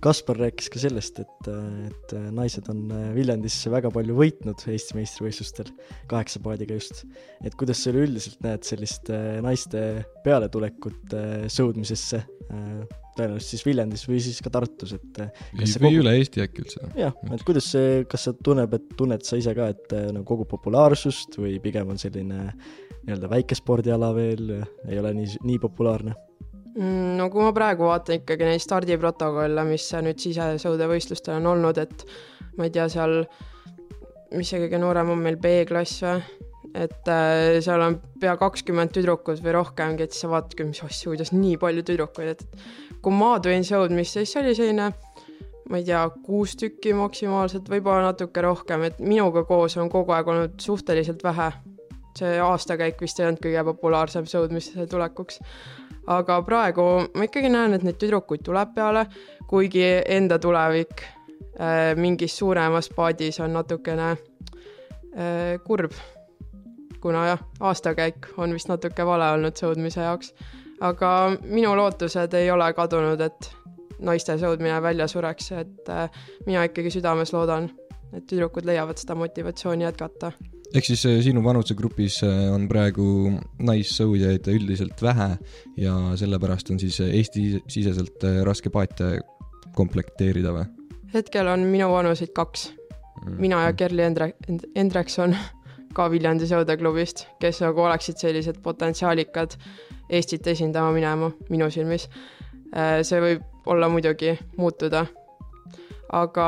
Kaspar 0.03 0.35
rääkis 0.35 0.67
ka 0.67 0.81
sellest, 0.83 1.21
et, 1.23 1.47
et 1.87 2.13
naised 2.35 2.65
on 2.71 2.89
Viljandis 3.15 3.55
väga 3.71 3.87
palju 3.93 4.17
võitnud 4.17 4.59
Eesti 4.67 4.97
meistrivõistlustel, 4.97 5.69
kaheksa 6.11 6.41
paadiga 6.43 6.75
just. 6.75 7.05
et 7.43 7.55
kuidas 7.59 7.79
sa 7.79 7.93
üleüldiselt 7.93 8.43
näed 8.43 8.67
sellist 8.67 9.07
äh, 9.13 9.37
naiste 9.43 10.03
pealetulekut 10.25 11.15
äh, 11.15 11.45
sõudmisesse, 11.47 12.19
äh, 12.19 12.81
tõenäoliselt 13.15 13.53
siis 13.53 13.63
Viljandis 13.63 14.03
või 14.09 14.19
siis 14.25 14.41
ka 14.43 14.51
Tartus, 14.51 14.91
et 14.97 15.21
või 15.55 15.71
kogu... 15.71 15.93
üle 16.01 16.17
Eesti 16.19 16.43
äkki 16.43 16.65
üldse? 16.65 16.83
jah, 16.99 17.15
et 17.31 17.47
kuidas 17.47 17.71
see, 17.71 18.03
kas 18.11 18.27
sa 18.27 18.35
tunneb, 18.35 18.75
et 18.75 18.91
tunned 18.99 19.23
sa 19.23 19.39
ise 19.39 19.55
ka, 19.55 19.69
et 19.71 19.95
nagu 20.09 20.25
kogu 20.27 20.49
populaarsust 20.51 21.39
või 21.39 21.55
pigem 21.63 21.95
on 21.95 22.01
selline 22.01 22.49
nii-öelda 23.03 23.31
väike 23.31 23.55
spordiala 23.55 24.11
veel, 24.15 24.51
ei 24.89 24.99
ole 24.99 25.15
nii, 25.15 25.39
nii 25.47 25.63
populaarne 25.63 26.19
no 26.75 27.29
kui 27.29 27.43
ma 27.43 27.51
praegu 27.53 27.85
vaatan 27.89 28.21
ikkagi 28.21 28.47
neid 28.47 28.63
stardiprotokolle, 28.63 29.65
mis 29.67 29.89
nüüd 30.05 30.21
sisesõudevõistlustel 30.21 31.37
on 31.37 31.51
olnud, 31.53 31.81
et 31.83 32.05
ma 32.57 32.67
ei 32.67 32.73
tea, 32.73 32.87
seal, 32.91 33.21
mis 34.33 34.49
see 34.49 34.63
kõige 34.65 34.81
noorem 34.81 35.13
on 35.13 35.21
meil, 35.21 35.37
B-klass 35.41 36.03
või? 36.05 36.23
et 36.73 37.09
äh, 37.11 37.59
seal 37.61 37.83
on 37.85 37.99
pea 38.17 38.33
kakskümmend 38.39 38.89
tüdrukut 38.95 39.43
või 39.45 39.51
rohkemgi, 39.53 40.07
et 40.07 40.15
siis 40.15 40.23
sa 40.25 40.29
vaatadki, 40.31 40.65
mis 40.65 40.81
asja, 40.81 41.11
kuidas 41.11 41.29
nii 41.35 41.59
palju 41.61 41.83
tüdrukuid, 41.85 42.31
et 42.33 43.01
kui 43.03 43.13
ma 43.13 43.35
tulin 43.43 43.65
sõudmisse, 43.67 44.23
siis 44.23 44.41
oli 44.41 44.55
selline 44.57 44.87
ma 45.69 45.79
ei 45.79 45.85
tea, 45.87 46.01
kuus 46.25 46.55
tükki 46.59 46.95
maksimaalselt, 46.97 47.69
võib-olla 47.71 48.09
natuke 48.09 48.41
rohkem, 48.43 48.87
et 48.89 48.97
minuga 48.99 49.45
koos 49.47 49.77
on 49.79 49.91
kogu 49.93 50.15
aeg 50.15 50.31
olnud 50.33 50.57
suhteliselt 50.61 51.23
vähe. 51.23 51.51
see 52.13 52.35
aastakäik 52.37 52.99
vist 53.01 53.17
ei 53.19 53.25
olnud 53.25 53.41
kõige 53.41 53.63
populaarsem 53.65 54.25
sõudmisse 54.29 54.83
tulekuks 54.85 55.39
aga 56.07 56.41
praegu 56.41 56.85
ma 57.15 57.27
ikkagi 57.27 57.51
näen, 57.51 57.73
et 57.75 57.83
neid 57.85 57.99
tüdrukuid 58.01 58.43
tuleb 58.45 58.73
peale, 58.75 59.05
kuigi 59.47 59.83
enda 60.05 60.39
tulevik 60.39 61.03
äh, 61.03 61.93
mingis 61.95 62.37
suuremas 62.37 62.89
paadis 62.95 63.39
on 63.39 63.53
natukene 63.53 64.09
äh, 64.11 65.59
kurb. 65.63 65.91
kuna 67.03 67.25
jah, 67.27 67.39
aastakäik 67.59 68.29
on 68.37 68.53
vist 68.55 68.69
natuke 68.71 69.05
vale 69.05 69.25
olnud 69.35 69.59
sõudmise 69.59 70.01
jaoks. 70.01 70.33
aga 70.81 71.09
minu 71.43 71.75
lootused 71.75 72.33
ei 72.33 72.51
ole 72.51 72.73
kadunud, 72.73 73.21
et 73.21 73.51
naiste 73.99 74.37
sõudmine 74.39 74.81
välja 74.81 75.07
sureks, 75.07 75.51
et 75.51 75.89
äh, 75.89 76.09
mina 76.45 76.63
ikkagi 76.63 76.91
südames 76.91 77.33
loodan, 77.33 77.69
et 78.13 78.27
tüdrukud 78.29 78.65
leiavad 78.67 78.99
seda 79.01 79.15
motivatsiooni 79.17 79.87
jätkata 79.87 80.33
ehk 80.73 80.87
siis 80.89 81.03
eh, 81.05 81.19
sinu 81.25 81.43
vanusegrupis 81.45 82.19
eh, 82.25 82.45
on 82.53 82.65
praegu 82.69 83.05
naissõudjaid 83.61 84.47
üldiselt 84.53 85.01
vähe 85.05 85.29
ja 85.79 85.95
sellepärast 86.19 86.73
on 86.73 86.81
siis 86.81 86.99
Eesti-siseselt 87.05 88.25
eh, 88.29 88.39
raske 88.47 88.73
paate 88.73 89.15
komplekteerida 89.77 90.53
või? 90.55 90.65
hetkel 91.13 91.49
on 91.51 91.67
minu 91.69 91.91
vanuseid 91.93 92.33
kaks 92.35 92.71
mm.. 92.73 93.37
mina 93.37 93.67
ja 93.67 93.75
Kerli 93.77 94.05
Endre-, 94.07 94.33
Endrekson 94.75 95.37
ka 95.97 96.09
Viljandi 96.09 96.49
sõudeklubist, 96.49 97.27
kes 97.41 97.61
nagu 97.61 97.85
oleksid 97.85 98.17
sellised 98.17 98.61
potentsiaalikad 98.65 99.59
Eestit 100.13 100.47
esindama 100.49 100.91
minema 100.93 101.29
minu 101.53 101.69
silmis. 101.71 102.09
see 103.07 103.19
võib 103.21 103.69
olla 103.71 103.87
muidugi 103.89 104.33
muutuda. 104.57 105.05
aga 106.11 106.47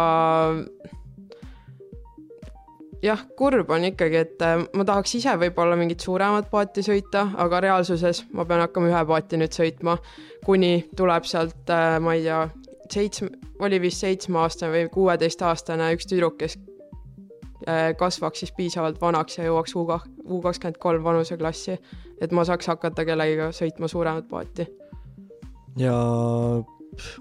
jah, 3.06 3.22
kurb 3.38 3.70
on 3.74 3.86
ikkagi, 3.90 4.22
et 4.26 4.44
äh, 4.46 4.60
ma 4.76 4.86
tahaks 4.88 5.16
ise 5.20 5.36
võib-olla 5.40 5.78
mingit 5.80 6.04
suuremat 6.04 6.50
paati 6.52 6.84
sõita, 6.86 7.28
aga 7.42 7.62
reaalsuses 7.68 8.26
ma 8.36 8.46
pean 8.50 8.64
hakkama 8.66 8.92
ühe 8.92 9.02
paati 9.10 9.40
nüüd 9.42 9.56
sõitma, 9.56 9.98
kuni 10.46 10.88
tuleb 10.98 11.28
sealt, 11.30 11.64
äh, 11.74 11.98
ma 12.04 12.16
ei 12.18 12.26
tea, 12.26 12.42
seitsme, 12.92 13.32
oli 13.66 13.80
vist 13.82 14.04
seitsmeaastane 14.04 14.74
või 14.74 14.90
kuueteistaastane 14.94 15.92
üks 15.96 16.10
tüdruk, 16.10 16.38
kes 16.42 16.58
äh, 17.68 17.92
kasvaks 18.00 18.44
siis 18.44 18.56
piisavalt 18.58 19.02
vanaks 19.02 19.40
ja 19.40 19.50
jõuaks 19.50 19.76
U 19.76 19.86
U 19.86 20.42
kakskümmend 20.42 20.80
kolm 20.82 21.04
vanuseklassi, 21.06 21.78
et 22.22 22.32
ma 22.34 22.46
saaks 22.48 22.72
hakata 22.74 23.06
kellegiga 23.06 23.52
sõitma 23.54 23.90
suuremat 23.92 24.30
paati. 24.30 24.68
ja 25.78 25.94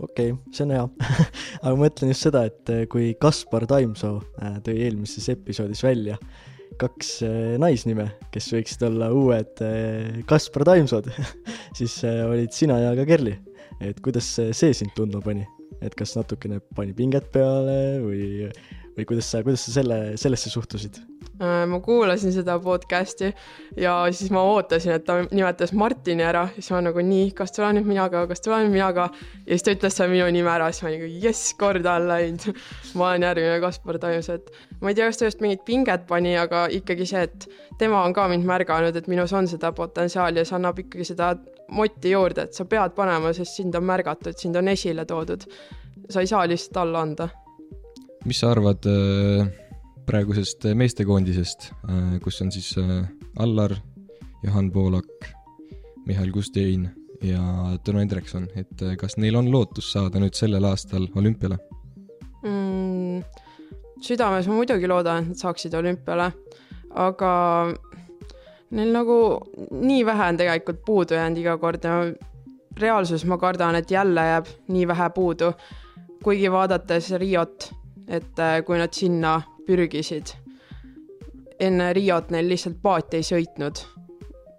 okei 0.00 0.32
okay,, 0.32 0.54
see 0.54 0.66
on 0.66 0.74
hea 0.74 0.84
aga 1.62 1.72
ma 1.72 1.76
mõtlen 1.84 2.12
just 2.12 2.26
seda, 2.28 2.44
et 2.50 2.72
eh, 2.72 2.84
kui 2.90 3.12
Kaspar 3.20 3.66
Taimsoo 3.70 4.18
äh, 4.42 4.58
tõi 4.64 4.76
eelmises 4.86 5.28
episoodis 5.34 5.84
välja 5.84 6.18
kaks 6.80 7.16
äh, 7.26 7.54
naisnime, 7.62 8.08
kes 8.34 8.50
võiksid 8.54 8.82
olla 8.88 9.10
uued 9.14 9.64
Kaspar 10.30 10.66
Taimsood 10.70 11.10
siis 11.78 12.00
olid 12.04 12.54
sina 12.56 12.80
ja 12.82 12.94
ka 12.98 13.06
Kerli. 13.08 13.36
et 13.80 14.00
kuidas 14.04 14.28
see 14.36 14.74
sind 14.74 14.94
tundma 14.96 15.22
pani? 15.24 15.46
et 15.84 15.94
kas 15.98 16.14
natukene 16.16 16.60
pani 16.76 16.94
pinget 16.96 17.26
peale 17.34 18.00
või, 18.02 18.48
või 18.96 19.08
kuidas 19.08 19.28
sa, 19.30 19.42
kuidas 19.44 19.66
sa 19.66 19.80
selle, 19.80 19.98
sellesse 20.20 20.52
suhtusid? 20.52 21.00
Äh, 21.42 21.64
ma 21.66 21.80
kuulasin 21.82 22.30
seda 22.30 22.54
podcast'i 22.62 23.32
ja 23.76 23.92
siis 24.14 24.30
ma 24.30 24.44
ootasin, 24.46 24.92
et 24.94 25.02
ta 25.02 25.16
nimetas 25.34 25.72
Martini 25.74 26.22
ära, 26.22 26.44
siis 26.54 26.68
ma 26.70 26.78
nagu 26.86 27.02
nii, 27.02 27.32
kas 27.34 27.50
tulen 27.56 27.74
nüüd 27.74 27.88
mina 27.90 28.04
ka, 28.12 28.20
kas 28.30 28.44
tulen 28.44 28.68
nüüd 28.68 28.76
mina 28.76 28.92
ka. 28.94 29.08
ja 29.40 29.48
siis 29.48 29.64
ta 29.66 29.74
ütles 29.74 29.98
seal 29.98 30.12
minu 30.12 30.28
nime 30.30 30.52
ära, 30.52 30.68
siis 30.70 30.84
ma 30.86 30.92
nagu 30.92 31.08
jess, 31.24 31.56
korda 31.58 31.96
on 31.98 32.06
läinud. 32.12 32.60
ma 33.00 33.08
olen 33.08 33.26
järgmine 33.26 33.56
Kaspar 33.64 33.98
Tajus, 34.04 34.28
et 34.30 34.52
ma 34.78 34.92
ei 34.92 35.00
tea, 35.00 35.08
kas 35.10 35.18
ta 35.18 35.26
just 35.26 35.42
mingit 35.42 35.64
pinget 35.66 36.06
pani, 36.06 36.36
aga 36.38 36.68
ikkagi 36.78 37.08
see, 37.10 37.24
et 37.26 37.48
tema 37.82 38.04
on 38.06 38.14
ka 38.14 38.28
mind 38.30 38.46
märganud, 38.46 38.94
et 38.94 39.10
minus 39.10 39.34
on 39.34 39.50
seda 39.50 39.72
potentsiaali 39.74 40.38
ja 40.38 40.46
see 40.46 40.58
annab 40.60 40.78
ikkagi 40.84 41.08
seda 41.10 41.32
motti 41.74 42.14
juurde, 42.14 42.46
et 42.46 42.54
sa 42.54 42.62
pead 42.62 42.94
panema, 42.94 43.34
sest 43.34 43.58
sind 43.58 43.74
on 43.74 43.90
märgatud, 43.90 44.38
sind 44.38 44.54
on 44.62 44.70
esile 44.70 45.02
toodud. 45.02 45.50
sa 46.10 46.20
ei 46.20 46.30
saa 46.30 46.46
lihtsalt 46.46 46.76
alla 46.86 47.02
anda. 47.02 47.28
mis 48.24 48.38
sa 48.38 48.54
arvad 48.54 48.86
äh 48.86 49.63
praegusest 50.06 50.66
meestekoondisest, 50.74 51.70
äh, 51.88 52.18
kus 52.24 52.40
on 52.44 52.52
siis 52.52 52.74
äh, 52.78 53.06
Allar, 53.38 53.76
Johan 54.44 54.70
Poolak, 54.72 55.28
Mihhail 56.06 56.32
Gustein 56.32 56.88
ja 57.24 57.40
Tõnu 57.84 58.02
Hendrikson, 58.02 58.48
et 58.56 58.82
äh, 58.82 58.96
kas 59.00 59.16
neil 59.16 59.36
on 59.38 59.50
lootus 59.52 59.92
saada 59.94 60.20
nüüd 60.22 60.36
sellel 60.36 60.64
aastal 60.68 61.08
olümpiale? 61.16 61.58
mm,. 62.44 63.22
südames 64.04 64.48
ma 64.50 64.58
muidugi 64.58 64.90
loodan, 64.90 65.22
et 65.22 65.32
nad 65.32 65.40
saaksid 65.40 65.74
olümpiale, 65.78 66.30
aga 67.06 67.32
neil 68.74 68.92
nagu 68.92 69.18
nii 69.70 70.04
vähe 70.06 70.28
on 70.28 70.40
tegelikult 70.40 70.84
puudu 70.86 71.16
jäänud 71.16 71.40
iga 71.40 71.56
kord 71.62 71.84
ja 71.86 71.96
reaalsuses 72.80 73.24
ma 73.30 73.38
kardan, 73.38 73.78
et 73.78 73.90
jälle 73.90 74.20
jääb 74.20 74.50
nii 74.68 74.86
vähe 74.88 75.10
puudu. 75.14 75.52
kuigi 76.24 76.48
vaadates 76.52 77.10
Riot, 77.20 77.72
et 78.08 78.38
äh, 78.40 78.62
kui 78.64 78.78
nad 78.78 78.92
sinna 78.92 79.42
pürgisid, 79.66 80.34
enne 81.60 81.92
Riot 81.96 82.30
neil 82.34 82.48
lihtsalt 82.50 82.80
paati 82.82 83.20
ei 83.20 83.26
sõitnud. 83.26 83.84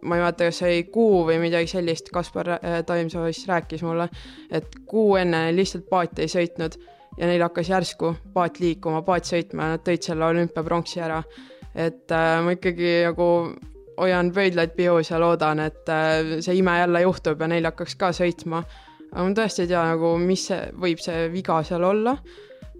ma 0.06 0.20
ei 0.20 0.22
mäleta, 0.22 0.46
kas 0.46 0.60
see 0.62 0.68
oli 0.70 0.84
kuu 0.94 1.24
või 1.26 1.40
midagi 1.42 1.68
sellist, 1.68 2.12
Kaspar 2.14 2.52
äh, 2.60 2.82
Taimsoo 2.86 3.24
vist 3.26 3.48
rääkis 3.50 3.82
mulle, 3.82 4.10
et 4.52 4.76
kuu 4.86 5.16
enne 5.18 5.48
neil 5.48 5.56
lihtsalt 5.58 5.88
paati 5.90 6.28
ei 6.28 6.30
sõitnud 6.30 6.78
ja 7.18 7.30
neil 7.30 7.42
hakkas 7.42 7.70
järsku 7.70 8.14
paat 8.34 8.60
liikuma, 8.60 9.02
paat 9.02 9.26
sõitma 9.26 9.64
ja 9.70 9.76
nad 9.76 9.86
tõid 9.86 10.06
selle 10.06 10.28
olümpiapronksi 10.28 11.02
ära. 11.02 11.24
et 11.76 12.12
äh, 12.12 12.42
ma 12.44 12.54
ikkagi 12.56 12.92
nagu 13.08 13.30
hoian 13.98 14.32
pöidlaid 14.34 14.76
pihus 14.76 15.12
ja 15.12 15.20
loodan, 15.20 15.60
et 15.60 15.90
äh, 15.90 16.38
see 16.44 16.60
ime 16.60 16.78
jälle 16.80 17.02
juhtub 17.02 17.42
ja 17.42 17.48
neil 17.48 17.66
hakkaks 17.66 17.96
ka 18.00 18.12
sõitma. 18.16 18.64
aga 19.12 19.24
ma 19.24 19.36
tõesti 19.38 19.64
ei 19.64 19.72
tea 19.72 19.84
nagu, 19.92 20.16
mis 20.20 20.48
see, 20.50 20.62
võib 20.82 21.02
see 21.04 21.30
viga 21.34 21.62
seal 21.64 21.84
olla. 21.84 22.18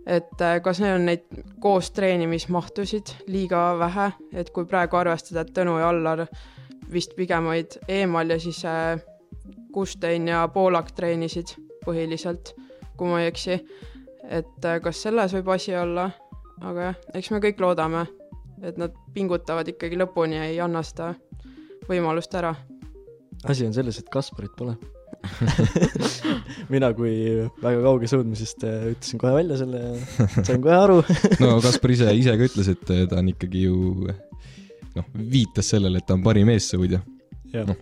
Et 0.06 0.42
äh, 0.42 0.60
kas 0.62 0.80
neil 0.82 1.00
on 1.00 1.08
neid 1.10 1.26
koos 1.62 1.90
treenimismahtusid 1.96 3.14
liiga 3.32 3.74
vähe, 3.80 4.12
et 4.34 4.52
kui 4.54 4.68
praegu 4.70 5.00
arvestada, 5.00 5.42
et 5.42 5.54
Tõnu 5.56 5.80
ja 5.82 5.90
Allar 5.90 6.26
vist 6.92 7.16
pigem 7.18 7.50
olid 7.50 7.80
eemal 7.90 8.30
ja 8.30 8.40
siis 8.40 8.62
äh, 8.70 9.00
Gustein 9.74 10.28
ja 10.30 10.46
Poolak 10.54 10.94
treenisid 10.96 11.56
põhiliselt, 11.86 12.54
kui 12.98 13.10
ma 13.10 13.22
ei 13.24 13.32
eksi. 13.32 13.60
Et 14.30 14.66
äh, 14.66 14.80
kas 14.82 15.02
selles 15.08 15.34
võib 15.38 15.52
asi 15.56 15.76
olla, 15.78 16.10
aga 16.62 16.92
jah, 16.92 17.02
eks 17.18 17.32
me 17.34 17.42
kõik 17.44 17.62
loodame, 17.62 18.06
et 18.64 18.78
nad 18.82 18.94
pingutavad 19.14 19.68
ikkagi 19.74 19.98
lõpuni 20.00 20.38
ja 20.38 20.50
ei 20.52 20.62
anna 20.62 20.84
seda 20.86 21.14
võimalust 21.90 22.34
ära. 22.38 22.56
asi 23.44 23.66
on 23.66 23.74
selles, 23.74 24.00
et 24.00 24.10
Kasparit 24.10 24.54
pole 24.58 24.78
mina 26.74 26.92
kui 26.98 27.14
väga 27.64 27.82
kauge 27.84 28.10
sõudmisest 28.12 28.66
äh, 28.68 28.88
ütlesin 28.94 29.22
kohe 29.22 29.34
välja 29.38 29.60
selle 29.62 29.82
ja 29.82 30.28
sain 30.42 30.64
kohe 30.64 30.78
aru. 30.78 31.02
no 31.44 31.58
Kaspar 31.64 31.96
ise, 31.96 32.12
ise 32.18 32.38
ka 32.38 32.50
ütles, 32.50 32.72
et 32.74 32.86
ta 32.86 33.20
on 33.20 33.34
ikkagi 33.34 33.66
ju 33.68 34.08
noh, 34.96 35.12
viitas 35.14 35.74
sellele, 35.74 36.02
et 36.02 36.08
ta 36.08 36.18
on 36.18 36.24
parim 36.26 36.52
eessõudja, 36.54 37.02
Noh. 37.56 37.78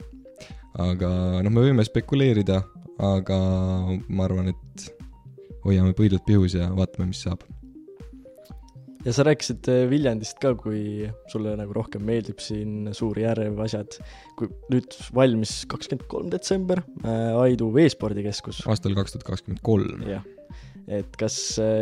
aga 0.82 1.10
noh, 1.46 1.54
me 1.54 1.68
võime 1.68 1.86
spekuleerida, 1.86 2.60
aga 3.04 3.40
ma 4.08 4.28
arvan, 4.28 4.52
et 4.54 4.90
hoiame 5.64 5.96
pöidlad 5.98 6.26
pihus 6.28 6.58
ja 6.58 6.70
vaatame, 6.76 7.10
mis 7.12 7.24
saab. 7.26 7.46
Ja 9.04 9.14
sa 9.16 9.26
rääkisid 9.28 9.68
äh, 9.72 9.84
Viljandist 9.92 10.40
ka, 10.42 10.54
kui 10.60 11.08
sulle 11.32 11.56
nagu 11.60 11.76
rohkem 11.76 12.04
meeldib 12.08 12.42
siin 12.44 12.92
suur 12.96 13.20
järv, 13.20 13.60
asjad. 13.66 13.98
kui 14.40 14.52
nüüd 14.72 14.96
valmis 15.16 15.64
kakskümmend 15.72 16.08
kolm 16.12 16.30
detsember 16.34 16.84
äh, 17.04 17.34
Aidu 17.44 17.72
veespordikeskus, 17.76 18.64
aastal 18.70 18.96
kaks 18.98 19.16
tuhat 19.16 19.28
kakskümmend 19.32 19.64
kolm. 19.66 20.06
jah. 20.08 20.24
et 20.88 21.18
kas, 21.20 21.38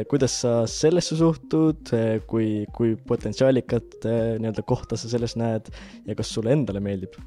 kuidas 0.10 0.40
sa 0.44 0.56
sellesse 0.70 1.18
suhtud, 1.18 1.90
kui, 2.30 2.50
kui 2.78 2.96
potentsiaalikat 3.10 4.02
äh, 4.06 4.24
nii-öelda 4.42 4.66
kohta 4.68 5.00
sa 5.00 5.10
selles 5.12 5.38
näed 5.40 5.72
ja 6.06 6.18
kas 6.18 6.34
sulle 6.34 6.54
endale 6.54 6.84
meeldib? 6.84 7.18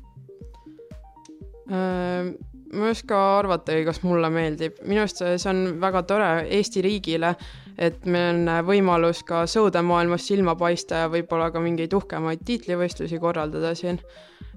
Äh, 1.71 2.35
ma 2.75 2.89
ei 2.89 2.93
oska 2.93 3.19
arvatagi, 3.39 3.85
kas 3.87 4.03
mulle 4.05 4.29
meeldib, 4.35 4.81
minu 4.87 5.05
arust 5.05 5.23
see 5.23 5.51
on 5.51 5.79
väga 5.83 6.03
tore 6.09 6.31
Eesti 6.59 6.83
riigile, 6.85 7.35
et 7.79 8.05
meil 8.07 8.35
on 8.35 8.67
võimalus 8.67 9.25
ka 9.27 9.45
sõudemaailmas 9.51 10.27
silma 10.29 10.55
paista 10.59 11.05
ja 11.05 11.11
võib-olla 11.13 11.51
ka 11.51 11.63
mingeid 11.63 11.95
uhkemaid 11.95 12.45
tiitlivõistlusi 12.47 13.19
korraldada 13.23 13.75
siin. 13.75 14.01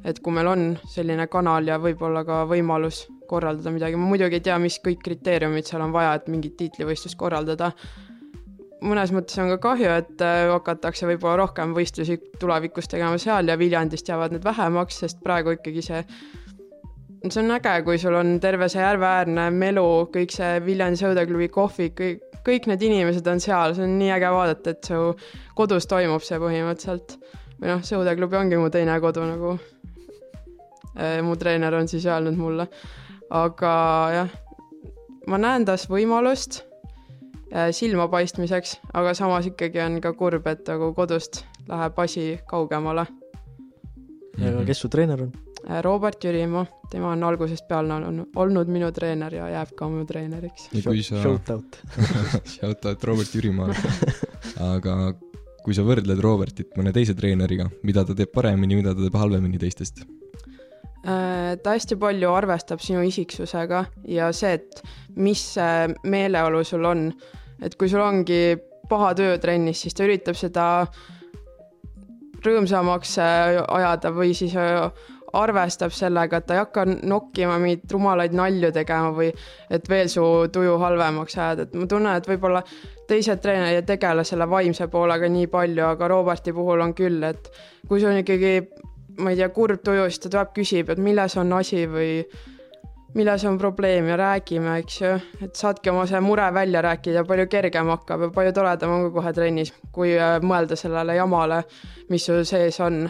et 0.06 0.20
kui 0.20 0.34
meil 0.34 0.48
on 0.48 0.66
selline 0.88 1.28
kanal 1.28 1.68
ja 1.68 1.80
võib-olla 1.82 2.24
ka 2.26 2.44
võimalus 2.46 3.08
korraldada 3.28 3.72
midagi, 3.74 3.96
ma 3.96 4.08
muidugi 4.08 4.38
ei 4.38 4.46
tea, 4.46 4.58
mis 4.62 4.78
kõik 4.84 5.02
kriteeriumid 5.04 5.66
seal 5.68 5.82
on 5.82 5.92
vaja, 5.96 6.14
et 6.16 6.28
mingit 6.32 6.58
tiitlivõistlust 6.60 7.18
korraldada. 7.18 7.72
mõnes 8.82 9.12
mõttes 9.12 9.38
on 9.42 9.50
ka 9.50 9.58
kahju, 9.58 9.90
et 9.90 10.22
äh, 10.22 10.48
hakatakse 10.54 11.08
võib-olla 11.10 11.40
rohkem 11.42 11.74
võistlusi 11.74 12.20
tulevikus 12.40 12.88
tegema 12.88 13.18
seal 13.18 13.48
ja 13.48 13.58
Viljandist 13.58 14.08
jäävad 14.08 14.32
need 14.32 14.44
vähemaks, 14.44 15.00
sest 15.00 15.24
praegu 15.24 15.58
ikkagi 15.58 15.82
see 15.82 16.04
see 17.26 17.42
on 17.42 17.52
äge, 17.52 17.82
kui 17.84 17.98
sul 17.98 18.16
on 18.16 18.36
terve 18.40 18.68
see 18.70 18.84
järveäärne 18.84 19.50
melu, 19.52 19.88
kõik 20.14 20.34
see 20.34 20.60
Viljandi 20.66 21.00
Sõudeklubi 21.02 21.50
kohvik, 21.50 21.96
kõik, 21.98 22.27
kõik 22.48 22.68
need 22.72 22.82
inimesed 22.88 23.28
on 23.28 23.42
seal, 23.44 23.76
see 23.76 23.84
on 23.84 23.98
nii 24.00 24.12
äge 24.16 24.30
vaadata, 24.34 24.74
et 24.74 24.88
su 24.90 25.02
kodus 25.58 25.88
toimub 25.90 26.24
see 26.26 26.40
põhimõtteliselt. 26.40 27.18
või 27.58 27.72
noh, 27.74 27.82
Sõudeklubi 27.84 28.38
ongi 28.40 28.58
mu 28.62 28.70
teine 28.70 29.00
kodu 29.02 29.26
nagu. 29.26 29.58
mu 31.24 31.36
treener 31.38 31.74
on 31.78 31.88
siis 31.88 32.06
öelnud 32.06 32.38
mulle, 32.38 32.68
aga 33.30 33.74
jah, 34.14 34.30
ma 35.28 35.38
näen 35.38 35.66
tas 35.66 35.86
võimalust 35.90 36.64
äh, 37.54 37.70
silmapaistmiseks, 37.72 38.80
aga 38.94 39.14
samas 39.14 39.46
ikkagi 39.46 39.80
on 39.84 40.02
ka 40.02 40.14
kurb, 40.14 40.48
et 40.48 40.66
nagu 40.68 40.94
kodust 40.98 41.44
läheb 41.68 42.00
asi 42.00 42.40
kaugemale. 42.50 43.06
ja 44.38 44.52
Mhm. 44.52 44.66
kes 44.66 44.80
su 44.80 44.90
treener 44.90 45.22
on? 45.22 45.32
Äh, 45.70 45.82
Robert 45.84 46.24
Jürimaa, 46.24 46.66
tema 46.92 47.12
on 47.12 47.24
algusest 47.28 47.68
peale 47.68 47.92
olnud, 47.98 48.30
olnud 48.40 48.70
minu 48.72 48.88
treener 48.96 49.34
ja 49.36 49.50
jääb 49.52 49.74
ka 49.76 49.90
mu 49.92 50.06
treeneriks. 50.08 50.70
ja 50.72 50.84
kui 50.86 51.02
sa, 51.04 51.20
Shout 51.22 51.50
out. 51.52 51.80
shout 52.56 52.86
out 52.88 53.04
Robert 53.04 53.34
Jürimaale, 53.36 53.76
aga 54.64 55.12
kui 55.66 55.76
sa 55.76 55.84
võrdled 55.84 56.22
Robertit 56.24 56.72
mõne 56.80 56.94
teise 56.96 57.18
treeneriga, 57.18 57.68
mida 57.84 58.06
ta 58.08 58.16
teeb 58.16 58.32
paremini, 58.32 58.80
mida 58.80 58.96
ta 58.96 59.04
teeb 59.04 59.18
halvemini 59.20 59.60
teistest? 59.60 60.06
Äh, 61.04 61.58
ta 61.60 61.76
hästi 61.76 62.00
palju 62.00 62.32
arvestab 62.32 62.80
sinu 62.84 63.04
isiksusega 63.04 63.84
ja 64.08 64.32
see, 64.32 64.56
et 64.62 64.82
mis 65.20 65.44
meeleolu 66.08 66.64
sul 66.64 66.88
on. 66.88 67.12
et 67.60 67.76
kui 67.76 67.90
sul 67.90 68.06
ongi 68.06 68.56
paha 68.88 69.12
töö 69.20 69.36
trennis, 69.42 69.84
siis 69.84 69.96
ta 69.98 70.08
üritab 70.08 70.38
seda 70.40 70.88
rõõmsamaks 72.46 73.18
äh, 73.20 73.60
ajada 73.68 74.16
või 74.16 74.32
siis 74.38 74.56
arvestab 75.34 75.92
sellega, 75.92 76.38
et 76.38 76.46
ta 76.48 76.56
ei 76.56 76.62
hakka 76.62 76.86
nokkima 76.88 77.58
mingeid 77.60 77.92
rumalaid 77.92 78.36
nalju 78.38 78.72
tegema 78.76 79.12
või 79.16 79.32
et 79.74 79.90
veel 79.90 80.10
su 80.12 80.24
tuju 80.54 80.78
halvemaks 80.80 81.38
ajada, 81.38 81.68
et 81.68 81.76
ma 81.76 81.88
tunnen, 81.88 82.16
et 82.16 82.30
võib-olla 82.30 82.64
teised 83.08 83.42
treenerid 83.44 83.82
ei 83.82 83.88
tegele 83.96 84.24
selle 84.28 84.48
vaimse 84.50 84.88
poolega 84.92 85.30
nii 85.32 85.48
palju, 85.52 85.86
aga 85.86 86.12
Roberti 86.12 86.54
puhul 86.56 86.84
on 86.84 86.94
küll, 86.96 87.24
et 87.28 87.52
kui 87.88 88.00
sul 88.00 88.14
on 88.14 88.22
ikkagi 88.24 88.54
ma 89.18 89.32
ei 89.34 89.40
tea, 89.40 89.50
kurb 89.54 89.82
tuju, 89.84 90.06
siis 90.08 90.22
ta 90.22 90.30
tuleb, 90.30 90.54
küsib, 90.56 90.92
et 90.94 91.02
milles 91.02 91.36
on 91.42 91.54
asi 91.58 91.86
või 91.90 92.22
milles 93.18 93.44
on 93.50 93.58
probleem 93.58 94.08
ja 94.12 94.18
räägime, 94.20 94.76
eks 94.84 94.98
ju, 95.02 95.14
et 95.42 95.58
saadki 95.58 95.90
oma 95.90 96.06
see 96.10 96.20
mure 96.22 96.46
välja 96.54 96.84
rääkida, 96.86 97.24
palju 97.28 97.48
kergem 97.50 97.90
hakkab 97.94 98.28
ja 98.28 98.30
palju 98.36 98.54
toredam 98.54 98.94
on 98.94 99.06
ka 99.08 99.14
kohe 99.16 99.34
trennis, 99.34 99.74
kui 99.96 100.14
äh, 100.20 100.38
mõelda 100.44 100.78
sellele 100.78 101.16
jamale, 101.18 101.64
mis 102.12 102.28
sul 102.30 102.44
sees 102.46 102.78
on 102.84 103.08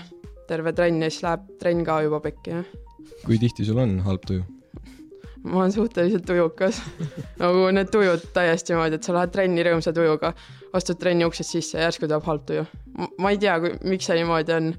terve 0.49 0.73
trenn 0.77 1.01
ja 1.03 1.09
siis 1.11 1.23
läheb 1.25 1.47
trenn 1.61 1.85
ka 1.87 2.01
juba 2.05 2.21
pekki, 2.23 2.59
jah. 2.59 2.77
kui 3.25 3.39
tihti 3.41 3.65
sul 3.67 3.81
on 3.83 3.99
halb 4.05 4.25
tuju? 4.27 4.45
ma 5.47 5.59
olen 5.59 5.71
suhteliselt 5.71 6.29
ujukas, 6.29 6.81
nagu 7.41 7.67
need 7.71 7.89
tujud 7.93 8.29
täiesti 8.35 8.73
niimoodi, 8.73 8.97
et 8.97 9.07
sa 9.07 9.15
lähed 9.15 9.33
trenni 9.33 9.63
rõõmsa 9.65 9.93
tujuga, 9.95 10.33
astud 10.77 10.99
trenni 11.01 11.27
uksest 11.27 11.55
sisse 11.55 11.77
ja 11.77 11.87
järsku 11.87 12.07
tuleb 12.07 12.25
halb 12.27 12.45
tuju. 12.47 12.65
ma 13.21 13.31
ei 13.33 13.39
tea, 13.41 13.57
miks 13.87 14.09
see 14.09 14.19
niimoodi 14.19 14.55
on. 14.57 14.73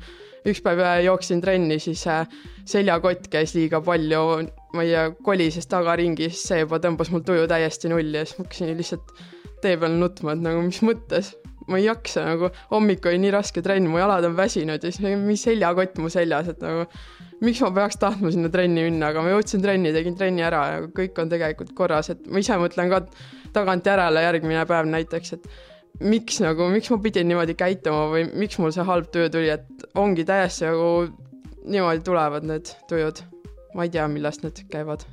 üks 0.49 0.61
päev 0.65 0.81
äh, 0.81 1.01
jooksin 1.05 1.41
trenni, 1.45 1.77
siis 1.83 2.05
äh, 2.09 2.29
seljakott 2.69 3.27
käis 3.33 3.53
liiga 3.57 3.81
palju, 3.85 4.23
ma 4.75 4.85
ei 4.85 4.93
tea, 4.93 5.03
kolises 5.27 5.67
tagaringi, 5.69 6.31
siis 6.31 6.45
see 6.53 6.61
juba 6.63 6.79
tõmbas 6.85 7.11
mul 7.13 7.25
tuju 7.27 7.49
täiesti 7.51 7.91
nulli 7.91 8.21
ja 8.21 8.25
siis 8.25 8.39
ma 8.39 8.47
hakkasin 8.47 8.77
lihtsalt 8.79 9.13
tee 9.63 9.77
peal 9.77 9.99
nutma, 9.99 10.37
et 10.37 10.45
nagu 10.45 10.63
mis 10.63 10.81
mõttes, 10.87 11.35
ma 11.69 11.79
ei 11.81 11.87
jaksa 11.87 12.25
nagu, 12.27 12.51
hommik 12.73 13.07
oli 13.07 13.21
nii 13.23 13.33
raske 13.35 13.63
trenn, 13.65 13.89
mu 13.91 14.01
jalad 14.01 14.25
on 14.29 14.37
väsinud 14.39 14.85
ja 14.85 14.93
siis 14.93 15.17
mis 15.23 15.45
seljakott 15.47 15.99
mu 16.03 16.11
seljas, 16.13 16.51
et 16.55 16.63
nagu 16.65 16.87
miks 17.45 17.63
ma 17.65 17.71
peaks 17.77 18.01
tahtma 18.01 18.33
sinna 18.35 18.51
trenni 18.53 18.87
minna, 18.89 19.13
aga 19.13 19.23
ma 19.25 19.33
jõudsin 19.35 19.63
trenni, 19.65 19.93
tegin 19.95 20.17
trenni 20.19 20.45
ära 20.47 20.63
ja 20.73 20.85
kõik 20.95 21.19
on 21.23 21.33
tegelikult 21.33 21.75
korras, 21.79 22.11
et 22.15 22.27
ma 22.27 22.43
ise 22.43 22.57
mõtlen 22.61 22.93
ka 22.93 23.03
tagantjärele 23.57 24.25
järgmine 24.25 24.65
päev 24.69 24.89
näiteks, 24.91 25.37
et 25.39 25.49
miks 26.01 26.41
nagu, 26.45 26.69
miks 26.73 26.91
ma 26.93 27.01
pidin 27.03 27.29
niimoodi 27.31 27.57
käituma 27.59 28.09
või 28.13 28.27
miks 28.39 28.59
mul 28.63 28.75
see 28.75 28.87
halb 28.87 29.11
tuju 29.15 29.31
tuli, 29.35 29.53
et 29.55 29.89
ongi 29.99 30.27
täiesti 30.29 30.69
nagu 30.69 30.91
niimoodi 31.69 32.05
tulevad 32.07 32.49
need 32.49 32.75
tujud. 32.91 33.25
ma 33.77 33.85
ei 33.85 33.91
tea, 33.93 34.09
millest 34.09 34.43
need 34.43 34.65
käivad. 34.73 35.05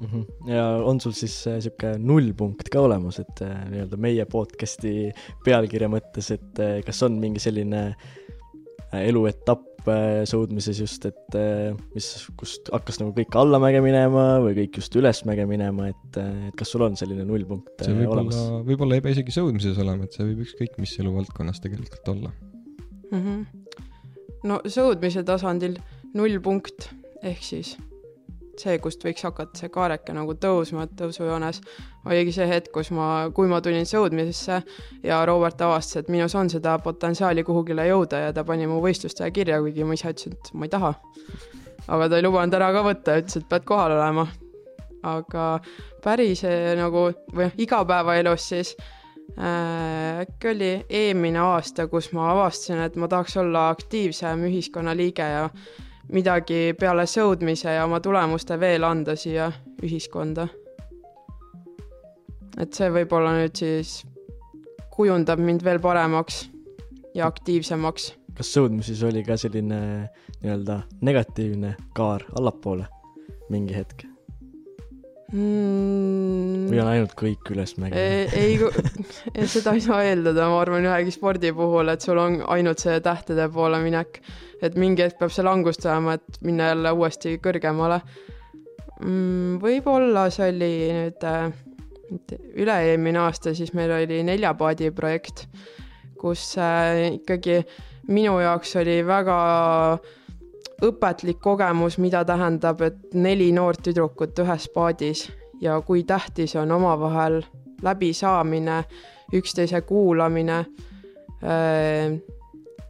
Mhm. 0.00 0.48
ja 0.50 0.64
on 0.88 1.00
sul 1.00 1.14
siis 1.16 1.34
äh, 1.46 1.60
sihuke 1.62 1.94
nullpunkt 1.98 2.70
ka 2.72 2.80
olemas, 2.82 3.20
et 3.22 3.42
äh, 3.44 3.52
nii-öelda 3.70 3.98
meie 4.00 4.24
podcast'i 4.26 5.12
pealkirja 5.44 5.90
mõttes, 5.92 6.32
et 6.34 6.62
äh, 6.62 6.80
kas 6.86 7.02
on 7.06 7.20
mingi 7.22 7.42
selline 7.42 7.84
äh, 7.92 9.04
eluetapp 9.06 9.86
äh, 9.90 10.22
sõudmises 10.28 10.80
just, 10.82 11.06
et 11.08 11.36
äh, 11.38 11.70
mis, 11.94 12.08
kust 12.40 12.72
hakkas 12.74 12.98
nagu 13.02 13.14
kõik 13.16 13.36
allamäge 13.38 13.82
minema 13.84 14.40
või 14.42 14.56
kõik 14.58 14.80
just 14.82 14.96
ülesmäge 14.98 15.46
minema, 15.48 15.88
et, 15.92 16.18
et 16.18 16.58
kas 16.58 16.74
sul 16.74 16.84
on 16.88 16.98
selline 16.98 17.26
nullpunkt 17.28 17.86
see 17.86 17.94
võib 18.02 18.16
olemas? 18.16 18.40
olla, 18.40 18.64
võib-olla 18.66 18.98
ei 18.98 19.04
pea 19.04 19.16
isegi 19.16 19.34
sõudmises 19.34 19.78
olema, 19.82 20.08
et 20.08 20.18
see 20.18 20.26
võib 20.26 20.42
ükskõik 20.46 20.76
mis 20.82 20.96
eluvaldkonnas 21.02 21.62
tegelikult 21.64 22.12
olla 22.16 22.34
mm. 23.12 23.22
-hmm. 23.22 23.80
no 24.50 24.60
sõudmise 24.66 25.24
tasandil 25.26 25.78
null 26.18 26.42
punkt 26.44 26.90
ehk 27.22 27.42
siis 27.46 27.76
see, 28.62 28.78
kust 28.82 29.04
võiks 29.04 29.24
hakata 29.26 29.58
see 29.58 29.70
kaareke 29.72 30.14
nagu 30.16 30.34
tõusma 30.40 30.86
tõusujoones, 30.98 31.60
oligi 32.06 32.34
see 32.36 32.46
hetk, 32.50 32.70
kus 32.74 32.92
ma, 32.94 33.08
kui 33.34 33.50
ma 33.50 33.60
tulin 33.64 33.88
sõudmisesse 33.88 34.60
ja 35.06 35.22
Robert 35.28 35.60
avastas, 35.64 36.02
et 36.02 36.12
minus 36.12 36.36
on 36.38 36.50
seda 36.52 36.76
potentsiaali 36.82 37.44
kuhugile 37.46 37.86
jõuda 37.88 38.26
ja 38.26 38.32
ta 38.36 38.46
pani 38.48 38.68
mu 38.70 38.80
võistlustele 38.84 39.32
kirja, 39.34 39.60
kuigi 39.64 39.86
ma 39.86 39.98
ise 39.98 40.14
ütlesin, 40.14 40.38
et 40.38 40.54
ma 40.54 40.68
ei 40.68 40.72
taha. 40.72 40.94
aga 41.88 42.08
ta 42.08 42.18
ei 42.18 42.24
lubanud 42.26 42.54
ära 42.54 42.72
ka 42.72 42.86
võtta, 42.86 43.18
ütles, 43.22 43.38
et 43.40 43.48
pead 43.50 43.68
kohal 43.68 43.98
olema. 43.98 44.26
aga 45.02 45.46
päris 46.02 46.44
eh, 46.46 46.74
nagu 46.78 47.08
või 47.34 47.48
noh, 47.48 47.54
igapäevaelus 47.58 48.48
siis 48.52 48.76
äh, 48.78 50.20
äkki 50.22 50.52
oli 50.52 50.72
eelmine 50.88 51.40
aasta, 51.42 51.88
kus 51.90 52.12
ma 52.12 52.30
avastasin, 52.32 52.84
et 52.86 52.96
ma 52.96 53.08
tahaks 53.08 53.36
olla 53.42 53.68
aktiivsem 53.74 54.44
ühiskonnaliige 54.46 55.26
ja 55.26 55.48
midagi 56.12 56.74
peale 56.78 57.06
sõudmise 57.06 57.76
ja 57.76 57.84
oma 57.86 58.00
tulemuste 58.00 58.58
veel 58.60 58.84
anda 58.84 59.16
siia 59.16 59.50
ühiskonda. 59.82 60.48
et 62.60 62.74
see 62.74 62.90
võib-olla 62.92 63.32
nüüd 63.38 63.56
siis 63.56 64.02
kujundab 64.92 65.40
mind 65.40 65.64
veel 65.64 65.80
paremaks 65.80 66.48
ja 67.14 67.26
aktiivsemaks. 67.26 68.12
kas 68.36 68.54
sõudmises 68.56 69.02
oli 69.08 69.24
ka 69.24 69.36
selline 69.36 69.82
nii-öelda 70.42 70.82
negatiivne 71.00 71.76
kaar 71.94 72.24
allapoole 72.38 72.86
mingi 73.50 73.76
hetk 73.76 74.11
mm,? 75.32 76.68
või 76.70 76.80
on 76.84 76.92
ainult 76.92 77.16
kõik 77.18 77.52
ülesmäge? 77.54 77.98
ei, 77.98 78.56
ei, 79.34 79.48
seda 79.50 79.74
ei 79.76 79.84
saa 79.84 80.04
eeldada, 80.06 80.48
ma 80.52 80.62
arvan, 80.62 80.86
ühegi 80.88 81.14
spordi 81.14 81.52
puhul, 81.56 81.92
et 81.92 82.04
sul 82.04 82.20
on 82.22 82.40
ainult 82.54 82.84
see 82.84 83.00
tähtede 83.04 83.48
poole 83.52 83.80
minek 83.84 84.22
et 84.62 84.78
mingi 84.78 85.02
hetk 85.04 85.18
peab 85.20 85.32
see 85.34 85.44
langus 85.46 85.80
tulema, 85.82 86.16
et 86.18 86.38
minna 86.46 86.70
jälle 86.70 86.94
uuesti 86.94 87.36
kõrgemale 87.42 87.98
mm,. 89.02 89.58
võib-olla 89.62 90.28
see 90.34 90.50
oli 90.52 90.72
nüüd 90.98 91.26
äh, 91.28 91.46
üle-eelmine 92.62 93.22
aasta, 93.24 93.54
siis 93.56 93.72
meil 93.76 93.94
oli 93.96 94.20
neljapaadi 94.26 94.92
projekt, 94.94 95.46
kus 96.20 96.52
äh, 96.60 97.18
ikkagi 97.18 97.62
minu 98.12 98.36
jaoks 98.42 98.76
oli 98.82 99.00
väga 99.06 99.38
õpetlik 100.82 101.40
kogemus, 101.42 101.98
mida 101.98 102.24
tähendab, 102.24 102.80
et 102.82 103.14
neli 103.14 103.52
noort 103.52 103.82
tüdrukut 103.84 104.38
ühes 104.44 104.68
paadis 104.74 105.26
ja 105.60 105.80
kui 105.86 106.04
tähtis 106.04 106.56
on 106.56 106.70
omavahel 106.72 107.42
läbisaamine, 107.82 108.82
üksteise 109.34 109.82
kuulamine 109.86 110.58
äh,, 111.42 112.18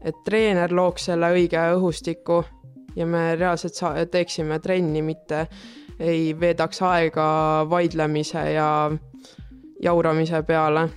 et 0.04 0.24
treener 0.24 0.72
looks 0.74 1.06
selle 1.10 1.30
õige 1.34 1.60
õhustiku 1.76 2.42
ja 2.96 3.06
me 3.06 3.34
reaalselt 3.36 3.76
saa-, 3.78 4.06
teeksime 4.10 4.58
trenni, 4.58 5.02
mitte 5.02 5.46
ei 6.00 6.32
veedaks 6.40 6.82
aega 6.82 7.26
vaidlemise 7.70 8.42
ja 8.52 8.68
jauramise 9.82 10.42
peale. 10.42 10.88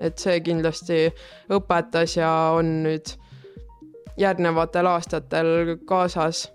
et 0.00 0.16
see 0.18 0.38
kindlasti 0.40 1.10
õpetas 1.52 2.14
ja 2.16 2.28
on 2.56 2.68
nüüd 2.86 3.10
järgnevatel 4.18 4.86
aastatel 4.86 5.76
kaasas 5.84 6.48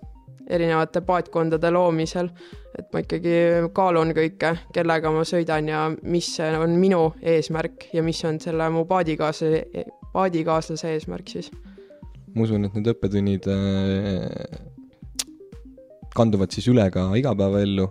erinevate 0.46 1.00
paatkondade 1.00 1.70
loomisel, 1.70 2.28
et 2.78 2.86
ma 2.92 3.02
ikkagi 3.02 3.36
kaalun 3.74 4.12
kõike, 4.14 4.52
kellega 4.74 5.10
ma 5.10 5.24
sõidan 5.26 5.68
ja 5.70 5.80
mis 6.02 6.28
on 6.44 6.76
minu 6.78 7.08
eesmärk 7.22 7.88
ja 7.96 8.04
mis 8.06 8.22
on 8.28 8.38
selle 8.42 8.68
mu 8.70 8.84
paadikaaslase 8.86 9.86
paadikaaslase 10.16 10.94
eesmärk 10.94 11.28
siis? 11.28 11.50
ma 12.34 12.44
usun, 12.44 12.66
et 12.68 12.74
need 12.76 12.90
õppetunnid 12.92 13.48
äh, 13.48 14.26
kanduvad 16.16 16.52
siis 16.52 16.68
üle 16.72 16.84
ka 16.92 17.08
igapäevaellu, 17.16 17.86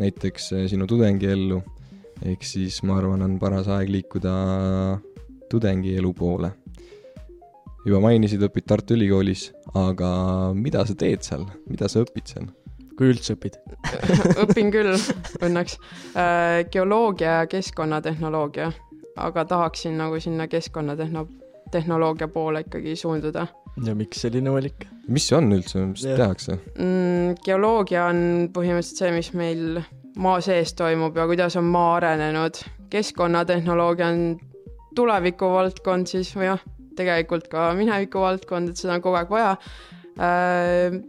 näiteks 0.00 0.52
äh, 0.56 0.64
sinu 0.72 0.88
tudengiellu, 0.88 1.60
ehk 2.24 2.44
siis 2.48 2.80
ma 2.88 2.96
arvan, 3.00 3.26
on 3.26 3.38
paras 3.42 3.68
aeg 3.68 3.92
liikuda 3.92 4.32
tudengielu 5.52 6.12
poole. 6.16 6.52
Juba 7.86 8.00
mainisid, 8.04 8.42
õpid 8.44 8.66
Tartu 8.68 8.96
Ülikoolis, 8.96 9.50
aga 9.78 10.10
mida 10.56 10.84
sa 10.88 10.96
teed 10.98 11.24
seal, 11.26 11.46
mida 11.70 11.88
sa 11.90 12.04
õpid 12.04 12.34
seal? 12.34 12.50
kui 13.00 13.14
üldse 13.14 13.32
õpid 13.32 13.54
õpin 14.44 14.68
küll, 14.74 14.92
õnneks 15.40 15.78
äh,. 16.12 16.66
geoloogia 16.72 17.38
ja 17.38 17.46
keskkonnatehnoloogia, 17.48 18.66
aga 19.24 19.44
tahaksin 19.48 19.96
nagu 19.96 20.20
sinna 20.20 20.44
keskkonnatehno-, 20.52 21.24
tehnoloogia 21.72 22.28
poole 22.28 22.60
ikkagi 22.66 22.96
suunduda. 23.00 23.46
ja 23.86 23.94
miks 23.96 24.20
selline 24.26 24.52
valik? 24.52 24.84
mis 25.08 25.30
see 25.30 25.38
on 25.38 25.48
üldse, 25.56 25.86
mis 25.94 26.04
yeah. 26.04 26.20
tehakse 26.20 26.58
mm,? 26.58 27.40
geoloogia 27.46 28.04
on 28.10 28.50
põhimõtteliselt 28.52 29.00
see, 29.06 29.14
mis 29.16 29.32
meil 29.38 29.80
maa 30.20 30.44
sees 30.44 30.74
toimub 30.76 31.16
ja 31.16 31.24
kuidas 31.30 31.56
on 31.56 31.72
maa 31.72 31.96
arenenud. 32.02 32.60
keskkonnatehnoloogia 32.92 34.12
on 34.12 34.22
tulevikuvaldkond 34.98 36.10
siis 36.10 36.34
või 36.36 36.50
jah, 36.50 36.62
tegelikult 36.96 37.48
ka 37.52 37.70
minevikuvaldkond, 37.78 38.72
et 38.72 38.80
seda 38.80 38.96
on 38.96 39.04
kogu 39.04 39.18
aeg 39.20 39.32
vaja 39.32 39.56
äh, 40.20 41.00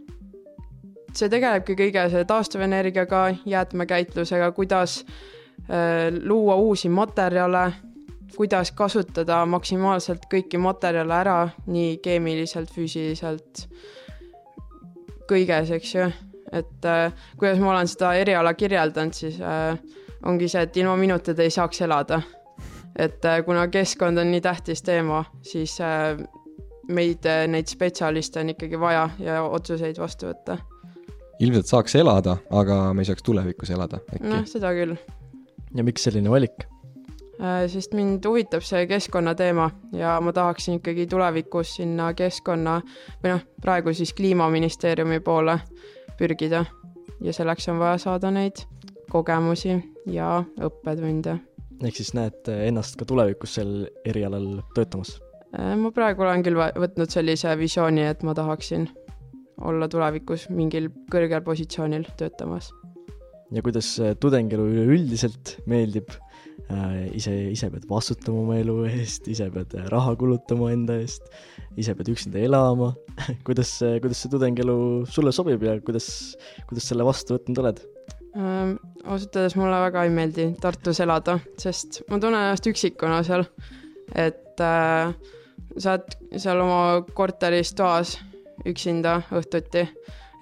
see 1.12 1.30
tegelebki 1.32 1.76
kõige 1.78 2.08
selle 2.08 2.26
taastuvenergiaga, 2.28 3.22
jäätmekäitlusega, 3.48 4.52
kuidas 4.56 5.02
äh, 5.02 6.10
luua 6.22 6.56
uusi 6.56 6.88
materjale 6.88 7.70
kuidas 8.36 8.70
kasutada 8.72 9.42
maksimaalselt 9.44 10.22
kõiki 10.32 10.56
materjale 10.56 11.12
ära, 11.14 11.38
nii 11.68 11.98
keemiliselt, 12.00 12.70
füüsiliselt, 12.72 13.66
kõiges, 15.28 15.74
eks 15.76 15.94
ju. 15.98 16.06
et 16.52 16.84
äh, 16.88 17.12
kuidas 17.36 17.60
ma 17.60 17.70
olen 17.74 17.88
seda 17.88 18.14
eriala 18.20 18.54
kirjeldanud, 18.54 19.16
siis 19.16 19.36
ongi 20.24 20.48
see, 20.48 20.62
et 20.62 20.76
ilma 20.76 20.96
minuta 20.96 21.34
ei 21.38 21.50
saaks 21.50 21.80
elada. 21.84 22.20
Et 22.98 23.24
äh, 23.24 23.44
kuna 23.44 23.66
keskkond 23.68 24.18
on 24.18 24.30
nii 24.30 24.40
tähtis 24.40 24.82
teema, 24.82 25.24
siis 25.42 25.78
äh, 25.80 26.18
meid 26.88 27.26
äh,, 27.26 27.46
neid 27.48 27.70
spetsialiste 27.70 28.40
on 28.40 28.52
ikkagi 28.54 28.80
vaja 28.80 29.08
ja 29.18 29.42
otsuseid 29.42 29.98
vastu 29.98 30.30
võtta. 30.30 30.58
ilmselt 31.40 31.66
saaks 31.66 31.96
elada, 31.96 32.36
aga 32.50 32.92
me 32.94 33.02
ei 33.02 33.10
saaks 33.10 33.22
tulevikus 33.22 33.70
elada 33.70 34.02
äkki? 34.08 34.26
noh, 34.28 34.44
seda 34.48 34.74
küll. 34.76 34.96
ja 35.74 35.84
miks 35.84 36.08
selline 36.08 36.30
valik? 36.30 36.68
Sest 37.42 37.94
mind 37.96 38.22
huvitab 38.28 38.62
see 38.62 38.84
keskkonnateema 38.86 39.64
ja 39.98 40.12
ma 40.22 40.30
tahaksin 40.32 40.76
ikkagi 40.78 41.08
tulevikus 41.10 41.72
sinna 41.80 42.12
keskkonna 42.14 42.76
või 43.24 43.32
noh, 43.32 43.40
praegu 43.64 43.94
siis 43.96 44.12
kliimaministeeriumi 44.14 45.18
poole 45.24 45.56
pürgida 46.20 46.62
ja 47.24 47.32
selleks 47.34 47.66
on 47.72 47.80
vaja 47.82 47.98
saada 47.98 48.30
neid 48.30 48.62
kogemusi 49.10 49.74
ja 50.06 50.44
õppetunde. 50.60 51.38
Ehk 51.88 51.98
siis 51.98 52.12
näed 52.16 52.48
ennast 52.54 52.98
ka 53.00 53.06
tulevikus 53.08 53.56
sel 53.58 53.72
erialal 54.08 54.60
töötamas? 54.76 55.16
Äh, 55.52 55.74
ma 55.78 55.92
praegu 55.94 56.24
olen 56.24 56.44
küll 56.46 56.58
võtnud 56.58 57.12
sellise 57.12 57.54
visiooni, 57.60 58.06
et 58.08 58.22
ma 58.26 58.36
tahaksin 58.38 58.88
olla 59.62 59.88
tulevikus 59.90 60.48
mingil 60.50 60.88
kõrgel 61.12 61.44
positsioonil 61.46 62.08
töötamas. 62.18 62.72
ja 63.52 63.60
kuidas 63.62 63.98
tudengielu 64.20 64.64
üleüldiselt 64.64 65.58
meeldib 65.68 66.08
Äh, 66.70 67.10
ise, 67.16 67.32
ise 67.52 67.68
pead 67.72 67.84
vastutama 67.90 68.42
oma 68.44 68.56
elu 68.60 68.74
eest, 68.86 69.26
ise 69.28 69.48
pead 69.52 69.74
äh, 69.76 69.86
raha 69.92 70.14
kulutama 70.16 70.70
enda 70.72 70.94
eest, 71.02 71.26
ise 71.80 71.94
pead 71.98 72.12
üksinda 72.12 72.40
elama 72.40 72.92
kuidas, 73.46 73.74
kuidas 74.02 74.22
see 74.22 74.32
tudengielu 74.32 74.76
sulle 75.10 75.34
sobib 75.34 75.64
ja 75.66 75.74
kuidas, 75.84 76.06
kuidas 76.70 76.86
selle 76.88 77.06
vastu 77.08 77.36
võtnud 77.36 77.60
oled 77.64 77.82
ähm,? 78.36 78.76
ausalt 79.02 79.36
öeldes 79.36 79.56
mulle 79.58 79.78
väga 79.82 80.04
ei 80.06 80.10
meeldi 80.14 80.44
Tartus 80.60 81.00
elada, 81.02 81.38
sest 81.58 82.02
ma 82.08 82.20
tunnen 82.22 82.38
ennast 82.38 82.66
üksikuna 82.70 83.22
seal. 83.26 83.44
et 84.14 84.60
äh, 84.60 85.14
sa 85.78 85.96
oled 85.96 86.38
seal 86.38 86.60
oma 86.60 87.02
korteris 87.14 87.74
toas 87.74 88.18
üksinda 88.68 89.22
õhtuti 89.32 89.88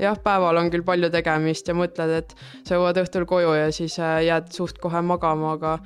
jah, 0.00 0.18
päeval 0.24 0.60
on 0.60 0.70
küll 0.72 0.84
palju 0.86 1.10
tegemist 1.12 1.68
ja 1.68 1.76
mõtled, 1.76 2.12
et 2.22 2.34
sa 2.66 2.78
jõuad 2.78 3.00
õhtul 3.02 3.26
koju 3.28 3.54
ja 3.58 3.68
siis 3.74 3.98
äh, 4.00 4.20
jääd 4.28 4.50
suht 4.54 4.80
kohe 4.82 5.02
magama, 5.04 5.54
aga 5.58 5.76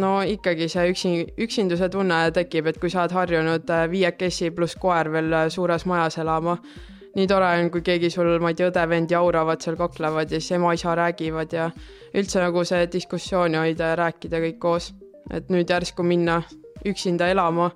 no 0.00 0.20
ikkagi 0.26 0.68
see 0.70 0.92
üksi, 0.92 1.12
üksinduse 1.46 1.90
tunne 1.92 2.22
tekib, 2.34 2.70
et 2.70 2.78
kui 2.80 2.92
sa 2.92 3.04
oled 3.04 3.16
harjunud 3.16 3.74
äh, 3.74 3.86
viiekesi 3.90 4.52
pluss 4.54 4.78
koer 4.80 5.10
veel 5.12 5.32
äh, 5.34 5.48
suures 5.52 5.86
majas 5.90 6.20
elama, 6.22 6.58
nii 7.20 7.28
tore 7.28 7.48
on, 7.60 7.68
kui 7.72 7.82
keegi 7.84 8.08
sul, 8.12 8.30
ma 8.40 8.52
ei 8.52 8.56
tea, 8.56 8.70
õde-vend 8.70 9.12
jauravad 9.12 9.60
seal, 9.60 9.76
kaklevad 9.76 10.32
ja 10.32 10.40
siis 10.40 10.56
ema-isa 10.56 10.94
räägivad 10.96 11.52
ja 11.52 11.68
üldse 12.16 12.40
nagu 12.40 12.64
see 12.64 12.86
diskussiooni 12.92 13.60
hoida 13.60 13.92
ja 13.92 13.98
rääkida 14.00 14.40
kõik 14.46 14.58
koos. 14.62 14.92
et 15.30 15.50
nüüd 15.52 15.68
järsku 15.70 16.02
minna 16.02 16.40
üksinda 16.88 17.28
elama, 17.30 17.68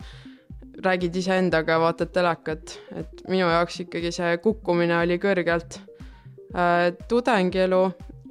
räägid 0.83 1.15
iseendaga, 1.21 1.77
vaatad 1.79 2.11
telekat, 2.11 2.79
et 2.97 3.23
minu 3.29 3.47
jaoks 3.47 3.83
ikkagi 3.85 4.11
see 4.15 4.39
kukkumine 4.43 4.97
oli 5.03 5.21
kõrgelt. 5.23 5.79
tudengielu, 7.09 7.83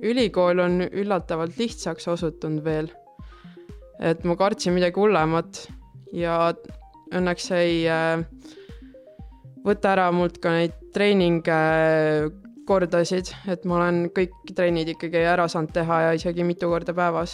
ülikool 0.02 0.60
on 0.60 0.82
üllatavalt 0.89 1.58
lihtsaks 1.58 2.08
osutunud 2.08 2.63
veel. 2.65 2.91
et 3.99 4.23
ma 4.23 4.36
kartsin 4.36 4.73
midagi 4.73 4.99
hullemat 4.99 5.67
ja 6.12 6.54
õnneks 7.13 7.52
ei 7.56 7.84
äh, 7.88 8.23
võta 9.63 9.93
ära 9.93 10.12
mult 10.12 10.41
ka 10.41 10.52
neid 10.52 10.83
treeningkordasid, 10.93 13.27
et 13.51 13.65
ma 13.69 13.73
olen 13.79 13.97
kõik 14.15 14.34
trennid 14.56 14.88
ikkagi 14.95 15.19
ära 15.27 15.45
saanud 15.51 15.71
teha 15.75 15.95
ja 16.08 16.12
isegi 16.17 16.41
mitu 16.47 16.65
korda 16.71 16.93
päevas. 16.97 17.32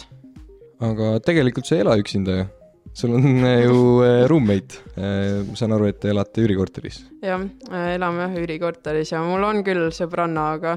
aga 0.80 1.06
tegelikult 1.24 1.66
sa 1.68 1.72
ei 1.76 1.82
ela 1.84 1.94
üksinda 2.00 2.32
ju? 2.38 2.44
sul 2.92 3.14
on 3.14 3.22
ju 3.46 4.02
äh, 4.02 4.26
roommate, 4.26 4.74
äh, 4.96 5.44
ma 5.46 5.54
saan 5.56 5.72
aru, 5.76 5.86
et 5.92 6.00
te 6.02 6.08
elate 6.10 6.42
üürikorteris? 6.42 6.96
jah, 7.22 7.40
elame 7.94 8.24
üürikorteris 8.40 9.12
ja 9.14 9.18
mul 9.24 9.42
on 9.46 9.64
küll 9.66 9.84
sõbranna, 9.94 10.42
aga 10.58 10.72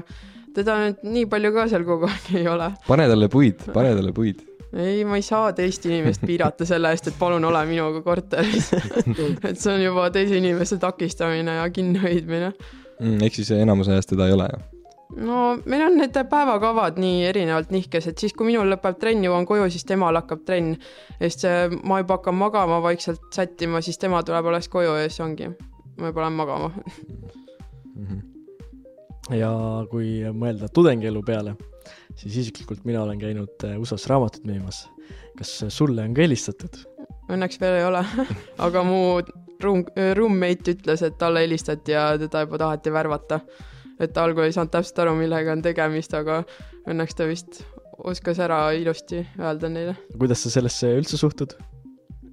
teda 0.54 0.72
nüüd 0.84 0.98
nii 1.16 1.26
palju 1.30 1.50
ka 1.56 1.62
seal 1.72 1.84
kogu 1.88 2.04
aeg 2.10 2.24
ei 2.38 2.46
ole. 2.48 2.68
pane 2.86 3.04
talle 3.10 3.28
puid, 3.32 3.58
pane 3.74 3.90
talle 3.98 4.12
puid 4.14 4.38
ei, 4.74 5.04
ma 5.04 5.16
ei 5.16 5.22
saa 5.22 5.52
teist 5.52 5.86
inimest 5.86 6.24
piirata 6.26 6.66
selle 6.68 6.90
eest, 6.94 7.08
et 7.10 7.18
palun 7.18 7.44
ole 7.44 7.64
minuga 7.68 8.02
korteris 8.04 8.72
et 9.48 9.58
see 9.58 9.72
on 9.72 9.82
juba 9.82 10.08
teise 10.14 10.38
inimese 10.40 10.78
takistamine 10.82 11.58
ja 11.60 11.66
kinnihoidmine 11.70 12.52
mm,. 12.52 13.18
ehk 13.22 13.38
siis 13.38 13.52
enamus 13.56 13.90
ajast 13.92 14.14
teda 14.14 14.28
ei 14.28 14.36
ole, 14.36 14.48
jah? 14.50 14.64
no 15.16 15.40
meil 15.64 15.86
on 15.86 15.98
need 16.00 16.16
päevakavad 16.30 16.98
nii 17.00 17.24
erinevalt 17.28 17.70
nihkes, 17.74 18.08
et 18.10 18.18
siis, 18.18 18.34
kui 18.34 18.48
minul 18.50 18.70
lõpeb 18.72 18.98
trenn, 19.00 19.24
jõuan 19.26 19.46
koju, 19.48 19.68
siis 19.70 19.86
temal 19.86 20.16
hakkab 20.18 20.44
trenn. 20.46 20.74
ja 21.20 21.30
siis 21.30 21.46
ma 21.84 22.00
juba 22.02 22.18
hakkan 22.18 22.38
magama 22.38 22.80
vaikselt 22.82 23.28
sättima, 23.34 23.82
siis 23.84 24.00
tema 24.00 24.22
tuleb 24.26 24.50
alles 24.50 24.68
koju 24.72 24.96
ja 24.98 25.08
siis 25.08 25.20
ongi, 25.24 25.52
ma 26.00 26.10
juba 26.10 26.26
lähen 26.26 26.40
magama 26.40 26.72
mm. 27.94 28.06
-hmm. 28.06 29.36
ja 29.38 29.52
kui 29.90 30.18
mõelda 30.32 30.72
tudengielu 30.72 31.22
peale 31.22 31.56
siis 32.16 32.36
isiklikult 32.44 32.84
mina 32.84 33.02
olen 33.02 33.20
käinud 33.20 33.66
äh, 33.66 33.78
USA-s 33.80 34.08
raamatut 34.10 34.44
müümas. 34.48 34.84
kas 35.38 35.64
sulle 35.68 36.02
on 36.02 36.14
ka 36.14 36.22
helistatud? 36.22 36.80
Õnneks 37.32 37.60
veel 37.60 37.80
ei 37.80 37.86
ole 37.86 38.02
aga 38.66 38.82
mu 38.86 39.00
room, 39.62 39.84
roommate 40.16 40.76
ütles, 40.76 41.04
et 41.06 41.16
talle 41.18 41.44
helistati 41.44 41.94
ja 41.94 42.12
teda 42.20 42.44
juba 42.46 42.60
taheti 42.64 42.92
värvata. 42.92 43.40
et 44.00 44.16
algul 44.18 44.46
ei 44.46 44.52
saanud 44.52 44.72
täpselt 44.74 44.98
aru, 45.04 45.14
millega 45.18 45.52
on 45.54 45.62
tegemist, 45.62 46.14
aga 46.14 46.42
õnneks 46.90 47.14
ta 47.14 47.28
vist 47.30 47.62
oskas 48.04 48.40
ära 48.42 48.72
ilusti 48.74 49.22
öelda 49.38 49.70
neile. 49.70 49.96
kuidas 50.18 50.42
sa 50.42 50.50
sellesse 50.50 50.94
üldse 50.98 51.18
suhtud? 51.20 51.56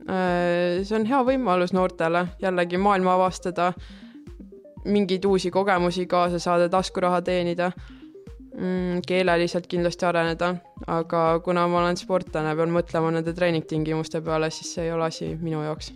Äh, 0.09 0.81
see 0.83 0.97
on 0.97 1.05
hea 1.05 1.21
võimalus 1.25 1.73
noortele 1.77 2.27
jällegi 2.41 2.77
maailma 2.81 3.15
avastada, 3.19 3.71
mingeid 4.85 5.25
uusi 5.29 5.51
kogemusi 5.53 6.07
kaasa 6.09 6.39
saada, 6.41 6.69
taskuraha 6.69 7.21
teenida 7.21 7.71
mm,? 8.62 9.02
keeleliselt 9.08 9.67
kindlasti 9.71 10.08
areneda, 10.08 10.54
aga 10.91 11.24
kuna 11.45 11.65
ma 11.71 11.82
olen 11.82 12.00
sportlane, 12.00 12.54
pean 12.58 12.74
mõtlema 12.74 13.12
nende 13.15 13.34
treeningtingimuste 13.38 14.21
peale, 14.26 14.52
siis 14.54 14.76
see 14.76 14.88
ei 14.88 14.95
ole 14.95 15.10
asi 15.10 15.34
minu 15.41 15.63
jaoks. 15.65 15.91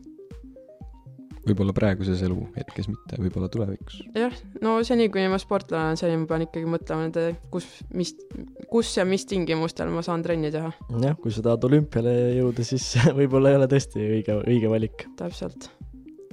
võib-olla 1.46 1.76
praeguses 1.78 2.24
eluhetkes 2.26 2.88
mitte, 2.90 3.20
võib-olla 3.22 3.50
tulevikus. 3.54 4.02
jah, 4.18 4.34
no 4.66 4.78
seni, 4.88 5.08
kuni 5.14 5.30
ma 5.32 5.40
sportlane 5.42 5.92
olen, 5.92 6.02
seni 6.02 6.18
ma 6.22 6.30
pean 6.32 6.46
ikkagi 6.48 6.70
mõtlema 6.70 7.06
nende, 7.06 7.28
kus, 7.54 7.68
mis, 7.94 8.16
kus 8.72 8.96
ja 8.98 9.06
mis 9.08 9.28
tingimustel 9.30 9.94
ma 9.94 10.06
saan 10.06 10.26
trenni 10.26 10.54
teha. 10.54 10.74
jah, 11.06 11.18
kui 11.22 11.34
sa 11.34 11.46
tahad 11.46 11.70
olümpiale 11.70 12.16
jõuda, 12.40 12.66
siis 12.68 12.92
võib-olla 13.20 13.54
ei 13.54 13.62
ole 13.62 13.70
tõesti 13.72 14.08
õige, 14.20 14.40
õige 14.46 14.72
valik. 14.72 15.10
täpselt. 15.20 15.70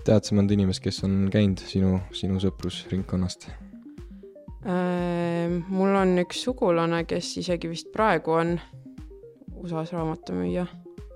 tead 0.06 0.24
sa 0.26 0.38
mõnda 0.38 0.56
inimest, 0.56 0.82
kes 0.84 1.04
on 1.06 1.28
käinud 1.32 1.60
sinu, 1.68 2.00
sinu 2.16 2.40
sõprusringkonnast? 2.42 3.50
Ehm, 4.62 5.62
mul 5.74 5.96
on 5.98 6.14
üks 6.22 6.44
sugulane, 6.44 7.02
kes 7.10 7.32
isegi 7.40 7.70
vist 7.70 7.88
praegu 7.94 8.36
on 8.38 8.54
USA-s 9.58 9.90
raamatumüüja 9.94 10.66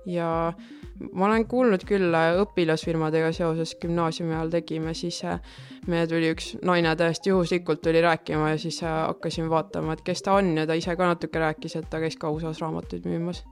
ja 0.07 0.27
ma 1.13 1.27
olen 1.27 1.45
kuulnud 1.47 1.83
küll 1.87 2.15
äh, 2.15 2.37
õpilasfirmadega 2.41 3.29
seoses 3.35 3.75
gümnaasiumi 3.81 4.35
ajal 4.35 4.51
tegime, 4.57 4.91
siis 4.97 5.19
äh, 5.27 5.39
meil 5.87 6.07
tuli 6.11 6.31
üks 6.33 6.53
naine 6.65 6.91
täiesti 6.99 7.31
juhuslikult 7.31 7.83
tuli 7.85 8.01
rääkima 8.03 8.53
ja 8.53 8.57
siis 8.61 8.81
äh, 8.83 8.97
hakkasin 9.05 9.47
vaatama, 9.51 9.95
et 9.95 10.03
kes 10.07 10.25
ta 10.25 10.37
on 10.41 10.51
ja 10.57 10.65
ta 10.67 10.75
ise 10.79 10.95
ka 10.99 11.07
natuke 11.11 11.43
rääkis, 11.43 11.77
et 11.79 11.87
ta 11.91 12.01
käis 12.03 12.17
ka 12.19 12.31
USA-s 12.33 12.63
raamatuid 12.63 13.07
müümas 13.07 13.45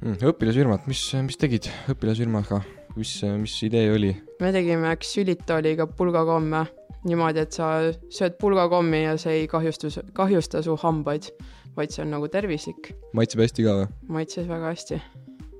mm,. 0.00 0.16
õpilasfirmad, 0.30 0.88
mis, 0.88 1.02
mis 1.26 1.40
tegid 1.40 1.68
õpilasfirmaga, 1.92 2.62
mis, 2.96 3.18
mis 3.42 3.58
idee 3.68 3.90
oli? 3.92 4.14
me 4.40 4.54
tegime 4.56 4.96
üks 4.96 5.12
ülitooliga 5.20 5.88
pulgakomme 5.92 6.64
niimoodi, 7.08 7.44
et 7.44 7.56
sa 7.56 7.70
sööd 8.12 8.38
pulgakommi 8.40 9.04
ja 9.04 9.18
see 9.20 9.42
ei 9.42 9.50
kahjustu, 9.50 9.90
kahjusta 10.16 10.62
su 10.64 10.76
hambaid, 10.80 11.28
vaid 11.76 11.92
see 11.94 12.04
on 12.04 12.14
nagu 12.14 12.30
tervislik. 12.32 12.92
maitseb 13.16 13.44
hästi 13.44 13.66
ka 13.66 13.76
või? 13.80 13.90
maitses 14.18 14.48
väga 14.48 14.72
hästi. 14.72 15.00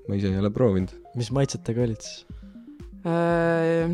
ma 0.08 0.18
ise 0.18 0.32
ei 0.32 0.40
ole 0.40 0.50
proovinud. 0.54 0.94
mis 1.18 1.30
maitsetega 1.34 1.84
olid 1.84 2.00
siis? 2.04 2.24
Äh, 3.04 3.92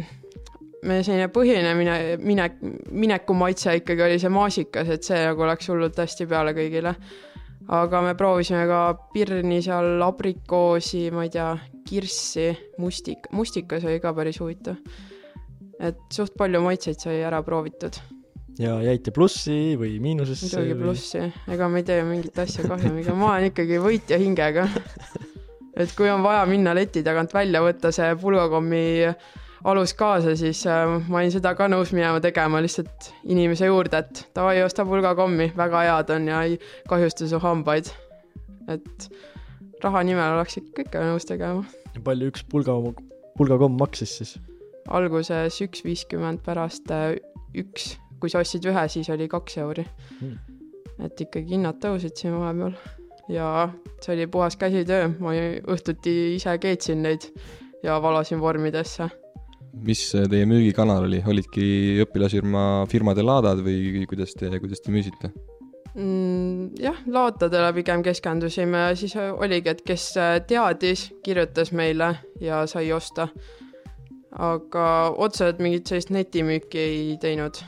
meie 0.86 1.02
selline 1.06 1.26
põhiline 1.34 1.72
mine, 1.78 1.96
minek, 2.22 2.60
minekumaitse 2.94 3.80
ikkagi 3.80 4.06
oli 4.06 4.20
see 4.22 4.32
maasikas, 4.32 4.94
et 4.94 5.06
see 5.06 5.18
nagu 5.26 5.50
läks 5.50 5.72
hullult 5.72 5.98
hästi 5.98 6.28
peale 6.30 6.54
kõigile. 6.56 6.94
aga 7.70 8.00
me 8.06 8.14
proovisime 8.18 8.64
ka 8.70 8.80
pirni 9.14 9.60
seal, 9.62 10.00
abrikoosi, 10.02 11.08
ma 11.14 11.26
ei 11.26 11.34
tea, 11.34 11.52
kirssi, 11.86 12.50
mustik, 12.78 13.26
mustikas 13.34 13.84
oli 13.88 13.98
ka 14.02 14.14
päris 14.14 14.38
huvitav 14.42 14.78
et 15.80 16.00
suht 16.12 16.36
palju 16.38 16.60
maitseid 16.64 17.00
sai 17.00 17.20
ära 17.24 17.42
proovitud. 17.46 17.96
ja 18.60 18.76
jäite 18.84 19.14
plussi 19.16 19.76
või 19.80 19.96
miinusesse? 20.02 20.52
muidugi 20.52 20.76
või... 20.76 20.82
plussi, 20.84 21.26
ega 21.48 21.68
me 21.68 21.82
ei 21.82 21.88
tee 21.88 22.04
mingit 22.04 22.38
asja 22.38 22.66
kahjumiga, 22.68 23.16
ma 23.16 23.34
olen 23.34 23.50
ikkagi 23.50 23.80
võitja 23.82 24.20
hingega 24.20 24.68
et 25.80 25.92
kui 25.96 26.10
on 26.10 26.24
vaja 26.24 26.42
minna 26.50 26.74
leti 26.76 27.04
tagant 27.06 27.32
välja, 27.34 27.62
võtta 27.64 27.92
see 27.94 28.10
pulgakommi 28.20 28.82
alus 29.70 29.92
kaasa, 29.96 30.34
siis 30.40 30.62
äh, 30.68 30.86
ma 31.08 31.20
olin 31.20 31.32
seda 31.34 31.52
ka 31.56 31.68
nõus 31.68 31.92
minema 31.96 32.20
tegema 32.24 32.62
lihtsalt 32.64 33.10
inimese 33.28 33.68
juurde, 33.68 34.00
et 34.00 34.22
davai, 34.36 34.60
osta 34.64 34.86
pulgakommi, 34.88 35.50
väga 35.56 35.84
head 35.86 36.14
on 36.16 36.30
ja 36.32 36.44
ei 36.48 36.56
kahjusta 36.88 37.28
su 37.28 37.40
hambaid. 37.42 37.92
et 38.70 39.10
raha 39.82 40.02
nimel 40.06 40.36
oleks 40.36 40.60
ikka 40.60 40.86
ikka 40.86 41.04
nõus 41.10 41.28
tegema. 41.28 41.64
palju 42.04 42.30
üks 42.32 42.44
pulga, 42.48 42.76
pulgakomm 43.36 43.80
maksis 43.80 44.16
siis? 44.20 44.38
Alguses 44.88 45.60
üks 45.64 45.84
viiskümmend, 45.84 46.42
pärast 46.46 46.90
äh, 46.94 47.16
üks, 47.56 47.94
kui 48.20 48.32
sa 48.32 48.42
ostsid 48.44 48.66
ühe, 48.70 48.86
siis 48.92 49.10
oli 49.12 49.28
kaks 49.30 49.58
euri. 49.62 49.86
Hmm.. 50.20 50.38
et 51.00 51.20
ikkagi 51.24 51.56
hinnad 51.56 51.80
tõusid 51.82 52.16
siin 52.18 52.36
vahepeal. 52.36 52.74
Ja 53.30 53.70
see 54.02 54.16
oli 54.16 54.26
puhas 54.26 54.56
käsitöö, 54.58 55.12
ma 55.22 55.32
õhtuti 55.70 56.34
ise 56.34 56.56
keetsin 56.60 57.04
neid 57.06 57.28
ja 57.84 58.00
valasin 58.02 58.40
vormidesse. 58.40 59.08
mis 59.86 60.00
teie 60.10 60.46
müügikanal 60.50 61.04
oli, 61.06 61.22
olidki 61.26 62.00
õpilasfirma, 62.02 62.86
firmade 62.90 63.22
laadad 63.22 63.62
või 63.62 64.02
kuidas 64.10 64.34
te, 64.34 64.50
kuidas 64.58 64.82
te 64.82 64.90
müüsite? 64.90 65.30
mm,? 65.94 66.74
jah, 66.82 66.98
laotadele 67.06 67.72
pigem 67.78 68.02
keskendusime. 68.02 68.90
Siis 68.98 69.14
oligi, 69.16 69.70
et 69.72 69.82
kes 69.86 70.10
teadis, 70.50 71.08
kirjutas 71.24 71.72
meile 71.72 72.16
ja 72.42 72.64
sai 72.70 72.90
osta 72.92 73.30
aga 74.38 74.86
otseselt 75.18 75.60
mingit 75.62 75.90
sellist 75.90 76.10
netimüüki 76.14 76.78
ei 76.78 77.18
teinud. 77.22 77.58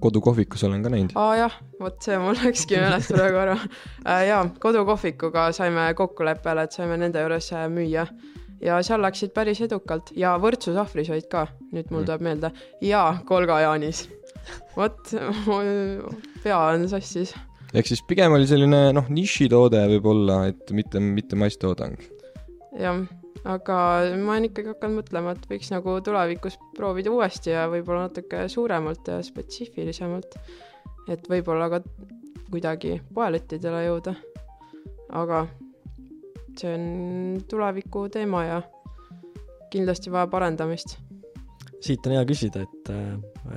kodukohvikus 0.00 0.64
olen 0.64 0.82
ka 0.82 0.92
näinud. 0.92 1.14
aa 1.14 1.36
jah, 1.36 1.56
vot 1.80 1.96
see 2.04 2.18
mul 2.20 2.36
läkski 2.36 2.76
meelest 2.80 3.12
praegu 3.14 3.40
ära 3.40 3.56
äh,. 3.56 4.26
jaa, 4.28 4.44
kodukohvikuga 4.60 5.50
saime 5.56 5.90
kokkuleppele, 5.96 6.66
et 6.66 6.76
saime 6.76 7.00
nende 7.00 7.22
juures 7.24 7.52
äh, 7.56 7.66
müüa 7.72 8.06
ja 8.60 8.80
seal 8.84 9.00
läksid 9.00 9.32
päris 9.36 9.62
edukalt 9.64 10.12
ja 10.16 10.34
Võrtsu 10.40 10.74
sahvris 10.76 11.08
olid 11.12 11.28
ka, 11.32 11.46
nüüd 11.72 11.88
mul 11.88 12.02
mm. 12.02 12.08
tuleb 12.08 12.26
meelde, 12.28 12.50
ja 12.84 13.04
Kolga 13.28 13.60
Jaanis. 13.64 14.08
vot, 14.76 15.14
pea 16.44 16.58
on 16.58 16.88
sassis. 16.92 17.32
ehk 17.72 17.88
siis 17.88 18.04
pigem 18.08 18.36
oli 18.36 18.48
selline 18.50 18.90
noh, 18.96 19.08
nišitoode 19.08 19.80
võib-olla, 19.94 20.42
et 20.52 20.76
mitte, 20.76 21.00
mitte 21.00 21.40
masstoodang. 21.40 21.96
jah 22.76 23.00
aga 23.44 23.76
ma 24.20 24.34
olen 24.34 24.48
ikkagi 24.50 24.72
hakanud 24.74 25.00
mõtlema, 25.00 25.34
et 25.36 25.46
võiks 25.50 25.70
nagu 25.72 25.96
tulevikus 26.04 26.58
proovida 26.76 27.12
uuesti 27.12 27.54
ja 27.54 27.66
võib-olla 27.72 28.08
natuke 28.08 28.46
suuremalt 28.52 29.08
ja 29.08 29.20
spetsiifilisemalt. 29.24 30.36
et 31.08 31.28
võib-olla 31.28 31.70
ka 31.72 31.80
kuidagi 32.50 33.00
poelettidele 33.14 33.84
jõuda. 33.86 34.14
aga 35.10 35.46
see 36.58 36.74
on 36.74 37.40
tuleviku 37.48 38.08
teema 38.08 38.44
ja 38.44 38.62
kindlasti 39.70 40.10
vajab 40.10 40.34
arendamist. 40.34 40.98
Siit 41.80 42.06
on 42.06 42.14
hea 42.14 42.22
küsida, 42.28 42.62
et, 42.66 42.90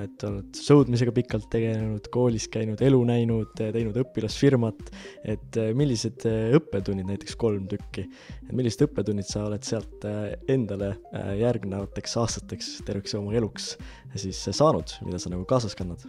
et 0.00 0.24
oled 0.26 0.56
sõudmisega 0.58 1.12
pikalt 1.14 1.46
tegelenud, 1.52 2.08
koolis 2.12 2.46
käinud, 2.52 2.80
elu 2.84 3.00
näinud, 3.08 3.52
teinud 3.58 3.98
õpilasfirmat, 4.00 4.90
et 5.34 5.58
millised 5.76 6.24
õppetunnid, 6.58 7.08
näiteks 7.10 7.36
kolm 7.40 7.68
tükki, 7.70 8.06
millised 8.52 8.86
õppetunnid 8.88 9.28
sa 9.28 9.44
oled 9.48 9.64
sealt 9.66 10.06
endale 10.50 10.94
järgnevateks 11.40 12.18
aastateks, 12.22 12.74
terveks 12.88 13.16
oma 13.20 13.34
eluks 13.36 13.74
siis 14.16 14.40
saanud, 14.50 14.96
mida 15.04 15.20
sa 15.20 15.32
nagu 15.32 15.44
kaasas 15.48 15.76
kannad 15.76 16.04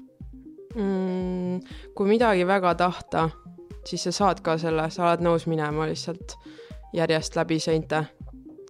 mm,? 0.76 1.64
kui 1.98 2.12
midagi 2.12 2.46
väga 2.48 2.76
tahta, 2.80 3.30
siis 3.88 4.08
sa 4.08 4.16
saad 4.16 4.44
ka 4.46 4.60
selle, 4.62 4.88
sa 4.94 5.10
oled 5.10 5.26
nõus 5.26 5.50
minema 5.52 5.88
lihtsalt 5.90 6.38
järjest 6.96 7.36
läbi 7.36 7.60
seinte 7.60 8.06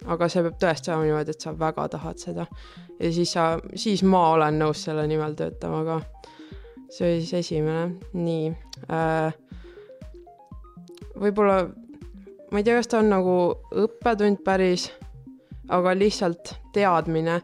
aga 0.04 0.28
see 0.30 0.44
peab 0.46 0.58
tõesti 0.62 0.92
olema 0.92 1.06
niimoodi, 1.08 1.34
et 1.34 1.46
sa 1.46 1.52
väga 1.58 1.86
tahad 1.96 2.20
seda. 2.22 2.46
Ja 3.00 3.12
siis 3.12 3.32
sa, 3.32 3.56
siis 3.74 4.02
ma 4.06 4.22
olen 4.34 4.60
nõus 4.60 4.84
selle 4.86 5.06
nimel 5.08 5.36
töötama 5.38 5.82
ka. 5.86 6.00
see 6.90 7.08
oli 7.08 7.24
siis 7.24 7.34
esimene, 7.42 7.96
nii 8.14 8.52
äh,. 8.92 9.34
võib-olla, 11.20 11.66
ma 12.52 12.60
ei 12.60 12.66
tea, 12.66 12.76
kas 12.78 12.92
ta 12.92 13.00
on 13.02 13.10
nagu 13.10 13.36
õppetund 13.84 14.42
päris, 14.46 14.88
aga 15.72 15.96
lihtsalt 15.96 16.54
teadmine, 16.76 17.40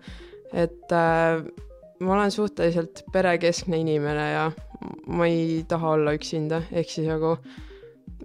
et 0.52 0.94
äh, 0.94 1.42
ma 2.00 2.16
olen 2.16 2.30
suhteliselt 2.30 3.04
perekeskne 3.12 3.82
inimene 3.82 4.30
ja 4.30 4.46
ma 5.06 5.26
ei 5.26 5.62
taha 5.68 5.96
olla 5.98 6.14
üksinda, 6.16 6.62
ehk 6.72 6.90
siis 6.90 7.10
nagu 7.10 7.36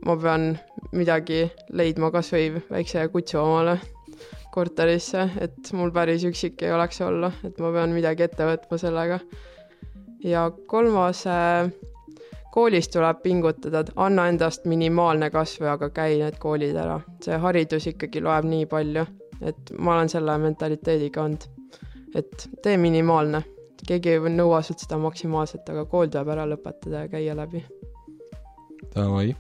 ma 0.05 0.15
pean 0.21 0.51
midagi 0.93 1.47
leidma 1.73 2.11
kasvõi 2.13 2.61
väikse 2.69 3.07
kutsu 3.11 3.39
omale 3.41 3.79
korterisse, 4.57 5.27
et 5.43 5.69
mul 5.77 5.91
päris 5.93 6.23
üksik 6.25 6.63
ei 6.65 6.73
oleks 6.73 7.01
olla, 7.05 7.29
et 7.45 7.59
ma 7.61 7.69
pean 7.75 7.93
midagi 7.93 8.25
ette 8.25 8.47
võtma 8.47 8.79
sellega. 8.81 9.19
ja 10.25 10.47
kolmas, 10.71 11.21
koolis 12.55 12.89
tuleb 12.89 13.21
pingutada, 13.21 13.83
et 13.83 13.91
anna 13.95 14.25
endast 14.31 14.65
minimaalne 14.65 15.29
kasv, 15.33 15.67
aga 15.75 15.91
käi 15.93 16.17
need 16.23 16.39
koolid 16.41 16.75
ära. 16.75 16.97
see 17.21 17.37
haridus 17.37 17.89
ikkagi 17.93 18.23
loeb 18.25 18.49
nii 18.49 18.65
palju, 18.71 19.05
et 19.41 19.73
ma 19.77 19.97
olen 19.97 20.09
selle 20.09 20.37
mentaliteediga 20.41 21.23
olnud. 21.27 21.47
et 22.15 22.49
tee 22.63 22.77
minimaalne, 22.81 23.43
keegi 23.87 24.15
ei 24.15 24.35
nõua 24.41 24.63
sult 24.65 24.81
seda 24.81 24.97
maksimaalset, 24.97 25.69
aga 25.69 25.85
kool 25.85 26.09
tuleb 26.09 26.33
ära 26.33 26.49
lõpetada 26.49 27.05
ja 27.05 27.11
käia 27.13 27.37
läbi. 27.37 27.65
Davai, 28.95 29.35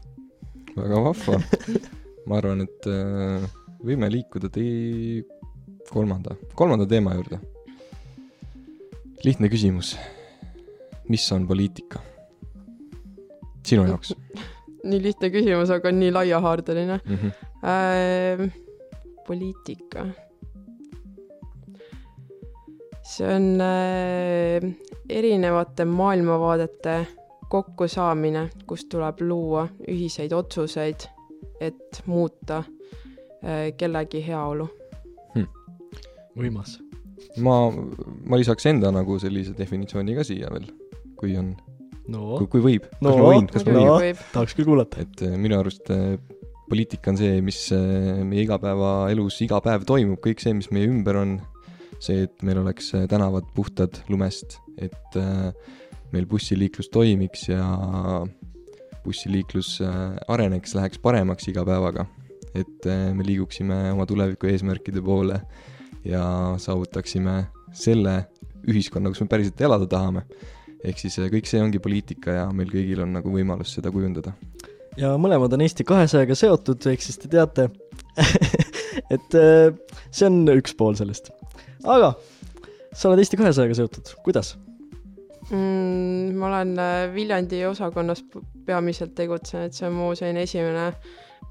väga 0.75 1.05
vahva 1.09 1.41
ma 2.27 2.37
arvan, 2.37 2.67
et 2.67 2.93
äh 2.93 3.55
võime 3.83 4.09
liikuda 4.11 4.49
tee-, 4.53 5.23
kolmanda, 5.91 6.35
kolmanda 6.55 6.87
teema 6.89 7.15
juurde. 7.15 7.39
lihtne 9.23 9.49
küsimus. 9.49 9.97
mis 11.09 11.31
on 11.31 11.47
poliitika? 11.47 11.99
sinu 13.65 13.87
jaoks 13.87 14.13
nii 14.89 15.01
lihtne 15.03 15.29
küsimus, 15.29 15.69
aga 15.69 15.91
nii 15.91 16.11
laiahaardeline 16.11 17.01
mm. 17.05 17.15
-hmm. 17.15 17.31
Äh, 17.67 18.51
poliitika. 19.27 20.05
see 23.03 23.35
on 23.35 23.61
äh, 23.61 24.73
erinevate 25.09 25.85
maailmavaadete 25.85 27.07
kokkusaamine, 27.49 28.49
kus 28.67 28.85
tuleb 28.85 29.21
luua 29.21 29.67
ühiseid 29.87 30.33
otsuseid, 30.33 31.07
et 31.59 32.03
muuta 32.05 32.63
Äh, 32.63 32.77
kellegi 33.77 34.21
heaolu 34.25 34.67
hm.. 35.35 35.47
võimas. 36.37 36.77
ma, 37.43 37.57
ma 37.69 38.39
lisaks 38.39 38.65
enda 38.71 38.91
nagu 38.93 39.19
sellise 39.21 39.55
definitsiooni 39.57 40.15
ka 40.17 40.25
siia 40.27 40.51
veel, 40.53 40.69
kui 41.19 41.35
on 41.39 41.53
no., 42.11 42.39
kui, 42.39 42.49
kui 42.55 42.65
võib 42.65 42.87
no,. 43.01 43.11
kas 43.11 43.19
ma 43.19 43.27
võin, 43.27 43.51
kas 43.51 43.67
ma 43.67 43.83
võin? 43.99 44.23
tahaks 44.33 44.57
küll 44.57 44.69
kuulata. 44.69 45.05
et 45.05 45.25
äh, 45.27 45.37
minu 45.39 45.59
arust 45.59 45.91
äh, 45.93 46.17
poliitika 46.67 47.13
on 47.13 47.19
see, 47.19 47.37
mis 47.45 47.61
meie 48.27 48.43
igapäevaelus 48.43 49.37
iga 49.45 49.61
päev 49.63 49.85
toimub, 49.87 50.19
kõik 50.23 50.41
see, 50.43 50.55
mis 50.57 50.67
meie 50.75 50.89
ümber 50.89 51.15
on, 51.21 51.37
see, 52.03 52.25
et 52.25 52.43
meil 52.43 52.59
oleks 52.59 52.91
tänavad 53.07 53.47
puhtad 53.55 54.01
lumest, 54.11 54.57
et 54.75 55.15
meil 56.11 56.27
bussiliiklus 56.27 56.91
toimiks 56.91 57.47
ja 57.47 57.63
bussiliiklus 59.05 59.77
areneks, 60.27 60.75
läheks 60.75 60.99
paremaks 60.99 61.47
iga 61.47 61.63
päevaga 61.67 62.03
et 62.57 62.89
eh, 62.89 63.07
me 63.13 63.25
liiguksime 63.25 63.77
oma 63.93 64.05
tuleviku 64.09 64.49
eesmärkide 64.49 65.01
poole 65.05 65.39
ja 66.07 66.23
saavutaksime 66.61 67.37
selle 67.75 68.17
ühiskonna, 68.67 69.11
kus 69.11 69.23
me 69.23 69.31
päriselt 69.31 69.61
elada 69.61 69.87
tahame. 69.89 70.23
ehk 70.83 70.99
siis 71.01 71.17
eh, 71.19 71.29
kõik 71.33 71.49
see 71.49 71.61
ongi 71.61 71.81
poliitika 71.83 72.37
ja 72.39 72.45
meil 72.53 72.69
kõigil 72.71 73.01
on 73.03 73.15
nagu 73.17 73.33
võimalus 73.33 73.73
seda 73.77 73.91
kujundada. 73.93 74.33
ja 74.97 75.15
mõlemad 75.17 75.53
on 75.53 75.65
Eesti 75.65 75.85
kahesajaga 75.87 76.37
seotud, 76.37 76.87
ehk 76.91 77.03
siis 77.03 77.19
te 77.21 77.31
teate 77.31 77.69
et 79.15 79.37
eh, 79.41 79.73
see 80.11 80.29
on 80.29 80.41
üks 80.57 80.75
pool 80.77 80.97
sellest. 80.99 81.31
aga 81.83 82.13
sa 82.93 83.09
oled 83.09 83.23
Eesti 83.23 83.39
kahesajaga 83.39 83.81
seotud, 83.81 84.15
kuidas 84.25 84.55
mm,? 85.51 86.35
ma 86.37 86.51
olen 86.51 86.75
Viljandi 87.13 87.63
osakonnas 87.65 88.23
peamiselt 88.67 89.15
tegutsenud, 89.15 89.73
see 89.73 89.87
on 89.87 89.95
mu 89.97 90.11
selline 90.17 90.43
esimene 90.45 90.91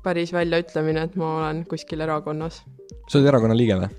päris 0.06 0.32
väljaütlemine, 0.34 1.06
et 1.08 1.16
ma 1.18 1.36
olen 1.40 1.64
kuskil 1.68 2.02
erakonnas. 2.06 2.62
sa 3.08 3.18
oled 3.18 3.30
erakonna 3.32 3.56
liige 3.58 3.78
või? 3.80 3.90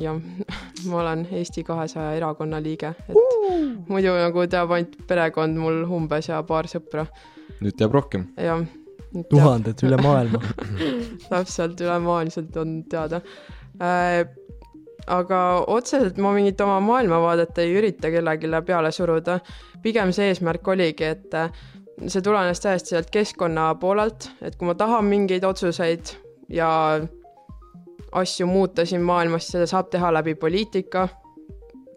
jah, 0.00 0.20
ma 0.90 1.00
olen 1.02 1.26
Eesti 1.32 1.64
kahesaja 1.64 2.14
erakonna 2.20 2.60
liige, 2.62 2.94
et 3.08 3.18
uh! 3.18 3.58
muidu 3.88 4.14
nagu 4.18 4.46
teab 4.50 4.72
ainult 4.76 4.96
perekond 5.08 5.60
mul 5.60 5.82
umbes 5.98 6.30
ja 6.30 6.42
paar 6.46 6.68
sõpra. 6.70 7.06
nüüd 7.60 7.76
teab 7.80 7.96
rohkem? 7.96 8.28
jah. 8.40 8.64
tuhanded 9.30 9.84
üle 9.86 10.00
maailma 10.02 10.40
täpselt, 11.30 11.80
ülemaailmselt 11.80 12.56
on 12.60 12.80
teada 12.90 13.20
äh, 13.80 14.24
aga 15.06 15.40
otseselt 15.68 16.18
ma 16.22 16.32
mingit 16.34 16.60
oma 16.64 16.78
maailmavaadet 16.84 17.58
ei 17.62 17.74
ürita 17.76 18.10
kellelegi 18.12 18.50
peale 18.66 18.92
suruda. 18.92 19.40
pigem 19.82 20.12
see 20.12 20.30
eesmärk 20.32 20.68
oligi, 20.68 21.04
et 21.04 21.34
see 22.06 22.22
tulenes 22.22 22.60
täiesti 22.60 22.94
sealt 22.94 23.10
keskkonna 23.10 23.74
poolelt, 23.80 24.30
et 24.42 24.56
kui 24.56 24.68
ma 24.68 24.74
tahan 24.74 25.04
mingeid 25.04 25.44
otsuseid 25.44 26.14
ja 26.48 26.68
asju 28.12 28.46
muuta 28.46 28.84
siin 28.86 29.02
maailmas, 29.02 29.48
seda 29.48 29.66
saab 29.66 29.90
teha 29.90 30.12
läbi 30.14 30.34
poliitika, 30.38 31.08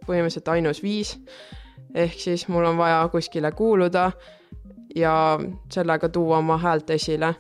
põhimõtteliselt 0.08 0.54
ainus 0.54 0.82
viis, 0.84 1.16
ehk 1.94 2.20
siis 2.20 2.48
mul 2.48 2.66
on 2.66 2.78
vaja 2.78 3.04
kuskile 3.12 3.52
kuuluda 3.52 4.12
ja 4.96 5.14
sellega 5.74 6.10
tuua 6.10 6.42
oma 6.42 6.58
häält 6.58 6.90
esile. 6.96 7.36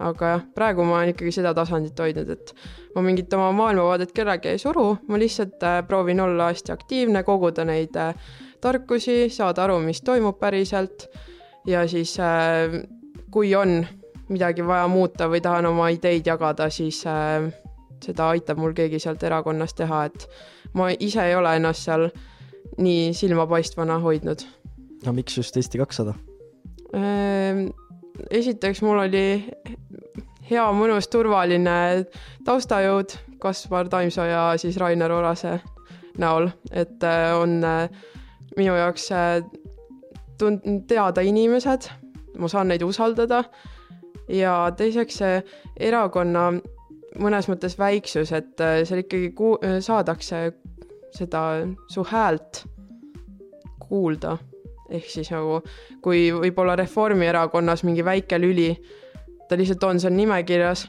aga 0.00 0.28
jah, 0.28 0.44
praegu 0.56 0.84
ma 0.88 0.94
olen 0.96 1.10
ikkagi 1.12 1.32
seda 1.34 1.50
tasandit 1.52 1.98
hoidnud, 2.00 2.30
et 2.32 2.54
ma 2.94 3.02
mingit 3.04 3.34
oma 3.36 3.50
maailmavaadet 3.52 4.14
kellelegi 4.16 4.48
ei 4.48 4.58
suru, 4.58 4.94
ma 5.08 5.18
lihtsalt 5.20 5.62
äh, 5.66 5.82
proovin 5.86 6.20
olla 6.24 6.46
hästi 6.48 6.72
aktiivne, 6.72 7.22
koguda 7.22 7.66
neid 7.68 7.98
äh, 8.00 8.14
tarkusi, 8.64 9.26
saada 9.28 9.66
aru, 9.66 9.76
mis 9.84 10.00
toimub 10.00 10.38
päriselt 10.40 11.04
ja 11.66 11.88
siis 11.88 12.16
äh, 12.20 12.80
kui 13.30 13.54
on 13.54 13.86
midagi 14.30 14.66
vaja 14.66 14.88
muuta 14.88 15.28
või 15.30 15.40
tahan 15.42 15.66
oma 15.70 15.90
ideid 15.92 16.26
jagada, 16.26 16.70
siis 16.70 17.02
äh, 17.08 17.50
seda 18.04 18.30
aitab 18.34 18.60
mul 18.60 18.74
keegi 18.76 19.00
sealt 19.02 19.22
erakonnast 19.26 19.76
teha, 19.80 20.04
et 20.08 20.26
ma 20.74 20.90
ise 20.98 21.24
ei 21.26 21.36
ole 21.36 21.56
ennast 21.58 21.88
seal 21.88 22.08
nii 22.80 23.12
silmapaistvana 23.16 23.98
hoidnud. 24.00 24.44
no 25.06 25.12
miks 25.12 25.36
just 25.36 25.56
Eesti 25.56 25.78
kakssada? 25.78 26.14
Äh, 26.94 27.66
esiteks 28.30 28.82
mul 28.82 29.04
oli 29.06 29.26
hea, 30.50 30.64
mõnus, 30.74 31.10
turvaline 31.10 32.06
taustajõud 32.46 33.18
Kaspar 33.40 33.88
Taimsoo 33.88 34.26
ja 34.28 34.42
siis 34.60 34.76
Rainer 34.76 35.12
Orase 35.12 35.60
näol, 36.20 36.50
et 36.72 37.02
on 37.38 37.62
minu 38.58 38.74
jaoks 38.74 39.06
tund-, 40.40 40.66
teada 40.88 41.24
inimesed, 41.26 41.88
ma 42.38 42.48
saan 42.48 42.70
neid 42.72 42.82
usaldada 42.86 43.44
ja 44.30 44.54
teiseks 44.76 45.20
see 45.22 45.40
erakonna 45.88 46.50
mõnes 47.20 47.48
mõttes 47.50 47.76
väiksus, 47.78 48.32
et 48.36 48.60
äh, 48.62 48.82
seal 48.86 49.04
ikkagi 49.04 49.32
ku-, 49.36 49.58
saadakse 49.82 50.44
seda 51.14 51.42
su 51.90 52.04
häält 52.06 52.64
kuulda. 53.80 54.38
ehk 54.90 55.06
siis 55.06 55.28
nagu, 55.30 55.60
kui 56.02 56.32
võib-olla 56.34 56.74
Reformierakonnas 56.78 57.84
mingi 57.86 58.02
väike 58.04 58.40
lüli, 58.40 58.72
ta 59.48 59.58
lihtsalt 59.58 59.84
on 59.86 60.00
seal 60.02 60.16
nimekirjas 60.16 60.88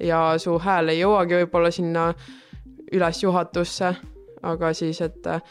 ja 0.00 0.20
su 0.38 0.54
hääl 0.62 0.92
ei 0.92 1.00
jõuagi 1.00 1.40
võib-olla 1.40 1.72
sinna 1.74 2.12
üles 2.94 3.22
juhatusse, 3.22 3.90
aga 4.42 4.70
siis, 4.74 5.00
et 5.02 5.26
äh, 5.26 5.42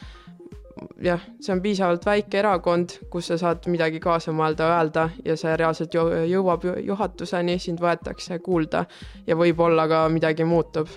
jah, 1.03 1.21
see 1.41 1.53
on 1.53 1.61
piisavalt 1.63 2.05
väike 2.05 2.39
erakond, 2.41 2.97
kus 3.11 3.31
sa 3.31 3.37
saad 3.41 3.67
midagi 3.71 3.99
kaasa 4.03 4.33
mõelda, 4.35 4.69
öelda 4.75 5.07
ja 5.25 5.37
see 5.39 5.55
reaalselt 5.59 5.95
jõuab 5.95 6.65
juhatuseni, 6.85 7.57
sind 7.61 7.81
võetakse 7.83 8.39
kuulda 8.43 8.85
ja 9.27 9.37
võib-olla 9.39 9.87
ka 9.89 10.05
midagi 10.13 10.47
muutub. 10.47 10.91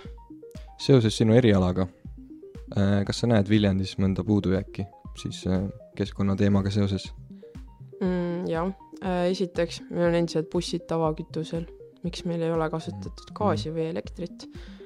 seoses 0.80 1.16
sinu 1.16 1.36
erialaga, 1.36 1.86
kas 3.06 3.22
sa 3.22 3.30
näed 3.30 3.48
Viljandis 3.48 3.96
mõnda 3.98 4.24
puudujääki 4.24 4.86
siis 5.18 5.44
äh, 5.46 5.68
keskkonnateemaga 5.96 6.70
seoses 6.70 7.10
mm,? 8.00 8.46
jah, 8.48 8.72
esiteks 9.28 9.82
meil 9.90 10.08
on 10.08 10.18
endiselt 10.22 10.50
bussid 10.52 10.86
tavakütusel, 10.88 11.66
miks 12.04 12.24
meil 12.24 12.42
ei 12.42 12.52
ole 12.52 12.70
kasutatud 12.70 13.34
gaasi 13.36 13.74
või 13.74 13.90
elektrit 13.90 14.48
Äh, 14.50 14.79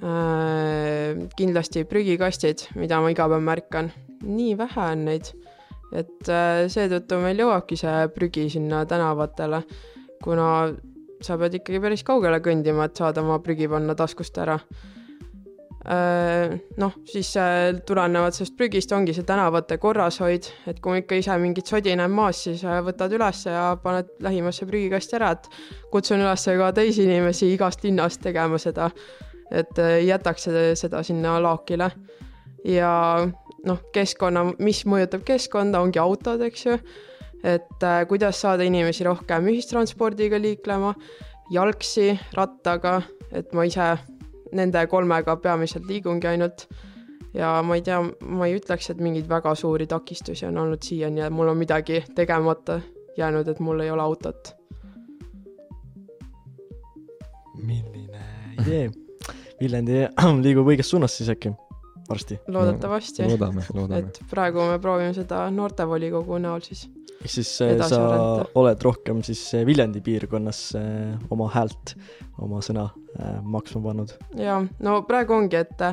kindlasti 0.00 1.84
prügikastid, 1.88 2.66
mida 2.76 3.00
ma 3.00 3.12
iga 3.12 3.28
päev 3.30 3.44
märkan, 3.44 3.92
nii 4.24 4.56
vähe 4.58 4.88
on 4.92 5.06
neid, 5.08 5.30
et 5.96 6.32
äh, 6.32 6.66
seetõttu 6.72 7.20
meil 7.22 7.40
jõuabki 7.40 7.78
see 7.80 8.08
prügi 8.14 8.48
sinna 8.52 8.84
tänavatele, 8.88 9.62
kuna 10.22 10.50
sa 11.24 11.38
pead 11.40 11.56
ikkagi 11.60 11.80
päris 11.80 12.04
kaugele 12.04 12.42
kõndima, 12.44 12.88
et 12.88 12.98
saada 12.98 13.24
oma 13.24 13.38
prügi 13.44 13.70
panna 13.70 13.96
taskust 13.96 14.36
ära. 14.42 14.58
Äh, 15.86 16.56
noh, 16.82 16.96
siis 17.06 17.30
tulenevalt 17.86 18.34
sellest 18.34 18.56
prügist 18.58 18.92
ongi 18.92 19.14
see 19.16 19.24
tänavate 19.24 19.78
korrashoid, 19.80 20.50
et 20.66 20.80
kui 20.82 21.00
ikka 21.00 21.20
ise 21.22 21.36
mingit 21.40 21.70
sodi 21.70 21.94
näen 21.96 22.12
maas, 22.12 22.42
siis 22.48 22.66
võtad 22.66 23.14
üles 23.16 23.46
ja 23.46 23.70
paned 23.80 24.10
lähimasse 24.26 24.66
prügikasti 24.68 25.16
ära, 25.20 25.30
et 25.38 25.48
kutsun 25.94 26.20
üles 26.20 26.50
ka 26.60 26.72
teisi 26.76 27.06
inimesi 27.06 27.54
igast 27.54 27.86
linnast 27.86 28.20
tegema 28.26 28.58
seda 28.60 28.90
et 29.50 29.78
äh, 29.78 29.98
jätaks 30.04 30.48
seda 30.74 31.02
sinna 31.02 31.36
laokile. 31.42 31.90
ja 32.64 33.26
noh, 33.66 33.82
keskkonna, 33.94 34.44
mis 34.62 34.84
mõjutab 34.88 35.24
keskkonda, 35.26 35.80
ongi 35.82 36.00
autod, 36.02 36.42
eks 36.46 36.66
ju. 36.66 36.78
et 37.44 37.84
äh, 37.84 38.02
kuidas 38.08 38.40
saada 38.40 38.66
inimesi 38.66 39.04
rohkem 39.06 39.46
ühistranspordiga 39.52 40.40
liiklema, 40.40 40.94
jalgsi, 41.52 42.14
rattaga, 42.34 43.00
et 43.30 43.52
ma 43.54 43.66
ise 43.66 43.94
nende 44.56 44.86
kolmega 44.90 45.36
peamiselt 45.42 45.86
liigungi 45.90 46.28
ainult 46.30 46.66
ja 47.36 47.60
ma 47.66 47.76
ei 47.76 47.82
tea, 47.84 48.00
ma 48.24 48.46
ei 48.48 48.56
ütleks, 48.58 48.90
et 48.90 49.02
mingeid 49.02 49.28
väga 49.28 49.54
suuri 49.58 49.86
takistusi 49.90 50.46
on 50.48 50.58
olnud 50.62 50.82
siiani 50.86 51.26
ja 51.26 51.30
mul 51.30 51.52
on 51.52 51.58
midagi 51.60 52.02
tegemata 52.14 52.80
jäänud, 53.18 53.48
et 53.48 53.60
mul 53.60 53.82
ei 53.84 53.90
ole 53.90 54.02
autot. 54.02 54.54
milline 57.66 58.20
idee 58.60 59.05
Viljandi 59.60 60.04
liigub 60.44 60.68
õiges 60.68 60.90
suunas 60.92 61.16
siis 61.16 61.30
äkki 61.32 61.54
varsti? 62.08 62.38
loodetavasti 62.48 63.24
no,. 63.24 63.32
loodame, 63.34 63.64
loodame. 63.74 64.04
et 64.04 64.20
praegu 64.30 64.68
me 64.70 64.78
proovime 64.82 65.14
seda 65.16 65.46
noortevolikogu 65.54 66.38
näol 66.42 66.62
siis. 66.66 66.86
ehk 67.16 67.32
siis 67.32 67.50
äh, 67.64 67.74
sa 67.82 68.00
arendada. 68.02 68.46
oled 68.62 68.86
rohkem 68.88 69.22
siis 69.26 69.42
äh, 69.56 69.66
Viljandi 69.66 70.02
piirkonnas 70.04 70.62
äh, 70.78 71.28
oma 71.34 71.48
häält, 71.54 71.96
oma 72.42 72.62
sõna 72.64 72.88
maksma 73.42 73.82
pannud? 73.88 74.12
jaa, 74.36 74.60
no 74.84 75.00
praegu 75.08 75.38
ongi, 75.38 75.62
et 75.64 75.86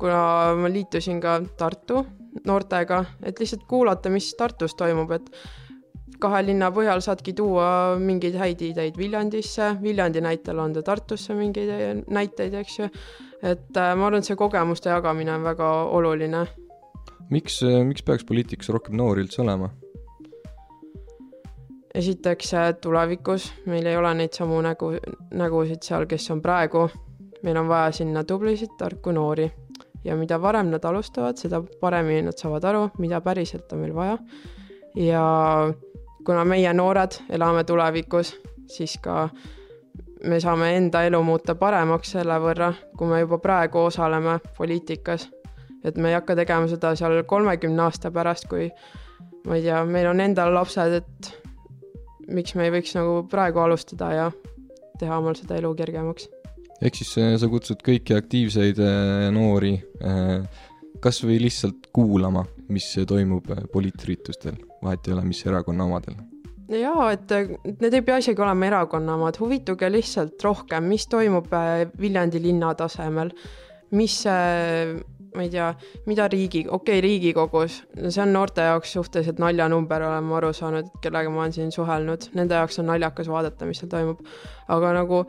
kuna 0.00 0.22
ma 0.56 0.70
liitusin 0.72 1.20
ka 1.20 1.40
Tartu 1.60 2.04
noortega, 2.46 3.04
et 3.26 3.40
lihtsalt 3.42 3.66
kuulata, 3.68 4.10
mis 4.12 4.30
Tartus 4.38 4.76
toimub, 4.78 5.10
et 5.12 5.28
kahe 6.20 6.42
linna 6.46 6.70
põhjal 6.74 7.02
saadki 7.04 7.34
tuua 7.36 7.96
mingeid 8.00 8.36
häid 8.40 8.62
ideid 8.70 8.98
Viljandisse, 8.98 9.74
Viljandi 9.82 10.22
näitel 10.24 10.60
anda 10.62 10.82
Tartusse 10.86 11.34
mingeid 11.38 12.04
näiteid, 12.08 12.54
eks 12.62 12.78
ju. 12.78 12.88
et 13.42 13.76
äh, 13.76 13.92
ma 13.96 14.08
arvan, 14.08 14.20
et 14.20 14.28
see 14.28 14.38
kogemuste 14.38 14.90
jagamine 14.92 15.34
on 15.34 15.44
väga 15.44 15.70
oluline. 15.98 16.46
miks, 17.30 17.62
äh, 17.62 17.82
miks 17.84 18.02
peaks 18.02 18.26
poliitikas 18.28 18.68
rohkem 18.68 18.96
noori 18.96 19.26
üldse 19.26 19.42
olema? 19.42 19.70
esiteks 21.94 22.52
tulevikus 22.80 23.50
meil 23.66 23.86
ei 23.86 23.96
ole 23.96 24.12
neid 24.14 24.36
samu 24.36 24.60
nägu, 24.62 24.92
nägusid 25.34 25.82
seal, 25.82 26.06
kes 26.06 26.30
on 26.30 26.42
praegu. 26.42 26.88
meil 27.42 27.56
on 27.56 27.68
vaja 27.68 27.92
sinna 27.92 28.24
tublisid, 28.24 28.76
tarku 28.78 29.12
noori 29.12 29.50
ja 30.04 30.16
mida 30.16 30.38
varem 30.42 30.70
nad 30.70 30.84
alustavad, 30.84 31.38
seda 31.40 31.62
paremini 31.80 32.22
nad 32.28 32.38
saavad 32.38 32.64
aru, 32.64 32.88
mida 32.98 33.20
päriselt 33.20 33.72
on 33.72 33.84
meil 33.84 33.94
vaja. 33.94 34.18
ja 34.96 35.24
kuna 36.26 36.44
meie 36.44 36.72
noored 36.74 37.20
elame 37.30 37.64
tulevikus, 37.64 38.34
siis 38.70 38.98
ka 39.02 39.28
me 40.24 40.40
saame 40.40 40.74
enda 40.76 41.02
elu 41.08 41.22
muuta 41.24 41.54
paremaks 41.58 42.14
selle 42.16 42.36
võrra, 42.42 42.72
kui 42.98 43.08
me 43.08 43.20
juba 43.22 43.38
praegu 43.38 43.86
osaleme 43.88 44.38
poliitikas. 44.56 45.28
et 45.84 45.96
me 45.96 46.10
ei 46.10 46.14
hakka 46.14 46.36
tegema 46.36 46.68
seda 46.68 46.92
seal 46.94 47.22
kolmekümne 47.24 47.82
aasta 47.82 48.10
pärast, 48.10 48.48
kui 48.48 48.68
ma 49.46 49.56
ei 49.56 49.62
tea, 49.62 49.84
meil 49.84 50.10
on 50.10 50.20
endal 50.20 50.52
lapsed, 50.54 50.92
et 51.00 51.30
miks 52.28 52.54
me 52.54 52.66
ei 52.68 52.74
võiks 52.74 52.92
nagu 52.98 53.22
praegu 53.30 53.62
alustada 53.62 54.12
ja 54.12 54.26
teha 55.00 55.18
omal 55.18 55.38
seda 55.38 55.56
elu 55.56 55.72
kergemaks. 55.74 56.28
ehk 56.82 56.94
siis 56.94 57.16
äh, 57.18 57.36
sa 57.40 57.48
kutsud 57.48 57.80
kõiki 57.86 58.16
aktiivseid 58.16 58.80
äh, 58.84 59.28
noori 59.32 59.78
äh, 60.04 60.44
kas 61.00 61.22
või 61.24 61.40
lihtsalt 61.40 61.88
kuulama, 61.92 62.44
mis 62.68 62.92
toimub 63.08 63.48
poliitüritustel 63.72 64.60
vahet 64.82 65.08
ei 65.08 65.14
ole, 65.14 65.24
mis 65.28 65.44
erakonna 65.46 65.84
omadel. 65.84 66.18
Jaa, 66.70 67.08
et 67.10 67.32
need 67.82 67.94
ei 67.96 68.02
pea 68.06 68.20
isegi 68.22 68.42
olema 68.42 68.68
erakonna 68.68 69.16
omad, 69.18 69.40
huvituge 69.42 69.88
lihtsalt 69.90 70.42
rohkem, 70.46 70.86
mis 70.92 71.08
toimub 71.10 71.50
äh, 71.56 71.88
Viljandi 71.98 72.42
linna 72.42 72.70
tasemel, 72.78 73.32
mis 73.98 74.20
äh, 74.30 74.94
ma 75.34 75.44
ei 75.44 75.50
tea, 75.50 75.68
mida 76.06 76.26
riigi, 76.28 76.64
okei 76.68 76.98
okay,, 76.98 77.00
Riigikogus, 77.04 77.80
see 78.08 78.22
on 78.22 78.32
noorte 78.34 78.64
jaoks 78.66 78.92
suhteliselt 78.96 79.38
naljanumber, 79.42 80.02
olen 80.02 80.26
ma 80.26 80.36
aru 80.40 80.52
saanud, 80.56 80.90
kellega 81.04 81.30
ma 81.30 81.44
olen 81.44 81.54
siin 81.54 81.72
suhelnud, 81.74 82.30
nende 82.34 82.58
jaoks 82.58 82.80
on 82.82 82.90
naljakas 82.90 83.30
vaadata, 83.30 83.68
mis 83.68 83.82
seal 83.82 83.92
toimub. 83.92 84.24
aga 84.70 84.92
nagu 84.94 85.24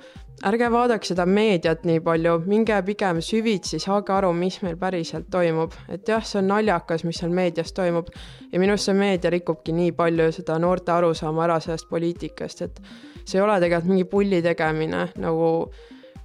ärge 0.45 0.69
vaadake 0.73 1.05
seda 1.05 1.25
meediat 1.25 1.85
nii 1.85 2.01
palju, 2.05 2.35
minge 2.49 2.77
pigem 2.85 3.21
süvitsi, 3.25 3.79
saage 3.81 4.13
aru, 4.13 4.33
mis 4.37 4.59
meil 4.65 4.77
päriselt 4.81 5.29
toimub, 5.33 5.75
et 5.89 6.07
jah, 6.09 6.25
see 6.25 6.41
on 6.41 6.49
naljakas, 6.55 7.05
mis 7.05 7.21
seal 7.21 7.33
meedias 7.33 7.73
toimub. 7.77 8.09
Ja 8.51 8.59
minu 8.59 8.75
arust 8.75 8.89
see 8.89 8.97
meedia 8.97 9.31
rikubki 9.33 9.75
nii 9.75 9.93
palju 9.97 10.31
seda 10.35 10.57
noorte 10.61 10.93
arusaama 10.95 11.45
ära 11.45 11.59
sellest 11.63 11.89
poliitikast, 11.89 12.61
et 12.67 12.81
see 13.23 13.37
ei 13.37 13.45
ole 13.45 13.59
tegelikult 13.61 13.93
mingi 13.93 14.09
pulli 14.09 14.41
tegemine 14.45 15.07
nagu 15.21 15.51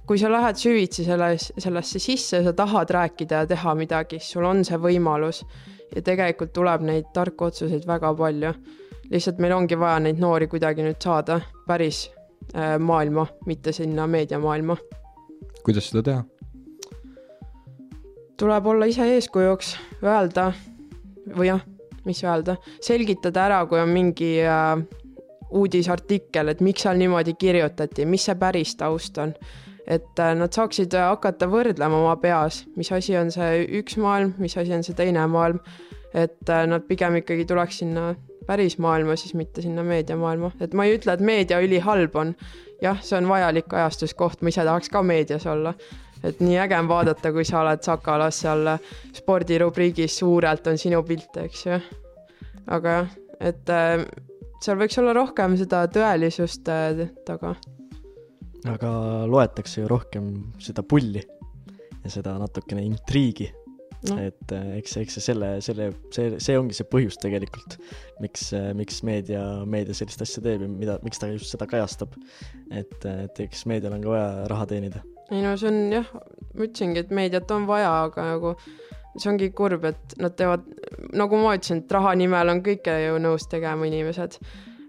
kui 0.07 0.19
sa 0.19 0.29
lähed 0.31 0.55
süvitsi 0.55 1.03
selles, 1.03 1.51
sellesse 1.59 1.99
sisse, 1.99 2.41
sa 2.43 2.53
tahad 2.55 2.91
rääkida 2.95 3.43
ja 3.43 3.47
teha 3.47 3.75
midagi, 3.75 4.21
siis 4.21 4.37
sul 4.37 4.47
on 4.47 4.63
see 4.65 4.79
võimalus. 4.79 5.43
ja 5.95 6.01
tegelikult 6.03 6.51
tuleb 6.53 6.81
neid 6.83 7.05
tarku 7.13 7.47
otsuseid 7.47 7.87
väga 7.87 8.13
palju. 8.15 8.53
lihtsalt 9.11 9.39
meil 9.39 9.53
ongi 9.55 9.79
vaja 9.79 9.99
neid 9.99 10.19
noori 10.19 10.47
kuidagi 10.47 10.83
nüüd 10.83 11.01
saada 11.03 11.41
päris 11.67 12.09
äh, 12.55 12.79
maailma, 12.79 13.27
mitte 13.45 13.71
sinna 13.71 14.07
meediamaailma. 14.07 14.77
kuidas 15.63 15.89
seda 15.89 16.03
teha? 16.03 16.23
tuleb 18.37 18.65
olla 18.65 18.85
ise 18.85 19.03
eeskujuks, 19.15 19.75
öelda 20.03 20.53
või 21.35 21.51
jah, 21.51 21.61
mis 22.05 22.23
öelda, 22.23 22.55
selgitada 22.81 23.45
ära, 23.45 23.65
kui 23.65 23.79
on 23.79 23.89
mingi 23.89 24.37
äh, 24.39 24.77
uudisartikkel, 25.51 26.47
et 26.47 26.61
miks 26.61 26.83
seal 26.85 26.99
niimoodi 26.99 27.33
kirjutati, 27.33 28.05
mis 28.05 28.27
see 28.27 28.35
päris 28.35 28.75
taust 28.79 29.17
on 29.17 29.33
et 29.87 30.19
äh, 30.19 30.33
nad 30.35 30.53
saaksid 30.53 30.93
äh, 30.97 31.07
hakata 31.13 31.47
võrdlema 31.49 32.01
oma 32.01 32.15
peas, 32.19 32.61
mis 32.75 32.91
asi 32.91 33.15
on 33.17 33.31
see 33.31 33.63
üks 33.79 33.95
maailm, 34.01 34.33
mis 34.41 34.57
asi 34.59 34.73
on 34.75 34.83
see 34.83 34.97
teine 34.97 35.23
maailm. 35.31 35.61
et 36.13 36.49
äh, 36.49 36.65
nad 36.67 36.87
pigem 36.87 37.17
ikkagi 37.19 37.45
tuleks 37.45 37.81
sinna 37.83 38.13
päris 38.47 38.77
maailma, 38.79 39.17
siis 39.19 39.33
mitte 39.35 39.61
sinna 39.61 39.83
meediamaailma, 39.83 40.53
et 40.63 40.73
ma 40.73 40.85
ei 40.87 40.95
ütle, 40.95 41.13
et 41.13 41.23
meedia 41.23 41.59
ülihalb 41.63 42.15
on. 42.15 42.33
jah, 42.81 42.99
see 43.03 43.17
on 43.19 43.29
vajalik 43.29 43.73
ajastuskoht, 43.73 44.41
ma 44.41 44.53
ise 44.53 44.65
tahaks 44.67 44.91
ka 44.91 45.03
meedias 45.03 45.47
olla. 45.47 45.73
et 46.23 46.39
nii 46.43 46.59
äge 46.65 46.79
on 46.79 46.91
vaadata, 46.91 47.31
kui 47.31 47.45
sa 47.47 47.61
oled 47.61 47.83
Sakalas 47.83 48.43
seal 48.43 48.73
spordirubriigis, 49.15 50.19
suurelt 50.19 50.67
on 50.67 50.77
sinu 50.77 51.03
pilt, 51.07 51.39
eks 51.43 51.65
ju. 51.65 51.79
aga 52.67 52.99
jah, 52.99 53.17
et 53.39 53.73
seal 54.63 54.79
võiks 54.79 54.99
olla 54.99 55.15
rohkem 55.15 55.55
seda 55.59 55.85
tõelisust 55.93 56.67
taga 57.27 57.55
aga 58.73 58.91
loetakse 59.29 59.81
ju 59.81 59.87
rohkem 59.91 60.31
seda 60.63 60.83
pulli 60.83 61.23
ja 62.03 62.11
seda 62.11 62.37
natukene 62.41 62.83
intriigi 62.85 63.49
no.. 64.09 64.17
et 64.21 64.53
äh, 64.53 64.69
eks, 64.79 64.97
eks 65.01 65.17
see 65.17 65.25
selle, 65.29 65.51
selle, 65.65 65.89
see, 66.13 66.37
see 66.43 66.57
ongi 66.59 66.77
see 66.77 66.87
põhjus 66.89 67.19
tegelikult, 67.21 67.77
miks, 68.23 68.49
äh, 68.57 68.71
miks 68.77 69.01
meedia, 69.07 69.43
meedia 69.69 69.95
sellist 69.97 70.23
asja 70.25 70.43
teeb 70.45 70.65
ja 70.65 70.71
mida, 70.71 70.97
miks 71.05 71.21
ta 71.21 71.29
just 71.31 71.51
seda 71.53 71.67
kajastab. 71.69 72.15
et, 72.71 72.97
et 73.05 73.43
eks 73.47 73.65
meedial 73.69 73.97
on 73.97 74.05
ka 74.05 74.13
vaja 74.15 74.29
raha 74.51 74.69
teenida. 74.73 75.03
ei 75.31 75.43
no 75.43 75.55
see 75.59 75.71
on 75.71 75.81
jah, 75.97 76.13
ma 76.53 76.67
ütlesingi, 76.67 77.05
et 77.05 77.15
meediat 77.15 77.51
on 77.55 77.67
vaja, 77.69 77.91
aga 78.07 78.29
nagu 78.33 78.55
see 79.17 79.31
ongi 79.31 79.51
kurb, 79.57 79.85
et 79.89 80.17
nad 80.21 80.35
teevad, 80.37 80.65
nagu 81.17 81.41
ma 81.41 81.57
ütlesin, 81.57 81.83
et 81.83 81.93
raha 81.97 82.13
nimel 82.19 82.53
on 82.53 82.63
kõike 82.65 82.97
ju 83.07 83.19
nõus 83.23 83.49
tegema 83.49 83.89
inimesed. 83.89 84.39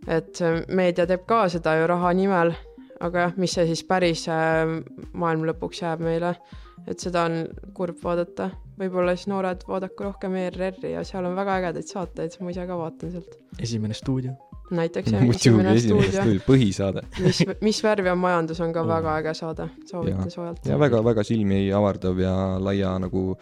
et 0.08 0.40
meedia 0.68 1.08
teeb 1.08 1.26
ka 1.28 1.46
seda 1.52 1.74
ju 1.80 1.88
raha 1.90 2.12
nimel 2.16 2.54
aga 3.00 3.26
jah, 3.26 3.36
mis 3.38 3.54
see 3.54 3.66
siis 3.70 3.84
päris 3.86 4.24
äh, 4.32 4.64
maailm 5.18 5.46
lõpuks 5.48 5.82
jääb 5.84 6.02
meile, 6.04 6.34
et 6.88 7.00
seda 7.02 7.24
on 7.28 7.38
kurb 7.76 8.00
vaadata. 8.02 8.50
võib-olla 8.78 9.14
siis 9.16 9.26
noored 9.30 9.64
vaadaku 9.68 10.06
rohkem 10.06 10.36
ERR-i 10.38 10.92
ja 10.92 11.00
seal 11.06 11.26
on 11.26 11.34
väga 11.34 11.56
ägedaid 11.58 11.88
saateid, 11.88 12.36
ma 12.40 12.52
ise 12.54 12.66
ka 12.66 12.76
vaatan 12.78 13.14
sealt. 13.14 13.38
esimene 13.62 13.94
stuudio. 13.94 14.34
näiteks 14.70 15.12
jah, 15.12 15.24
esimene 15.34 15.74
stuudio. 15.80 16.36
põhisaade. 16.46 17.04
mis, 17.24 17.42
mis 17.62 17.82
värvi 17.84 18.12
on 18.12 18.22
majandus, 18.22 18.60
on 18.64 18.72
ka 18.72 18.86
väga 18.86 19.16
äge 19.22 19.34
saade, 19.34 19.68
soovitan 19.90 20.30
soojalt. 20.30 20.66
ja 20.66 20.78
väga-väga 20.78 21.24
silmi 21.26 21.66
avardav 21.72 22.18
ja 22.22 22.34
laia 22.62 22.96
nagu 22.98 23.38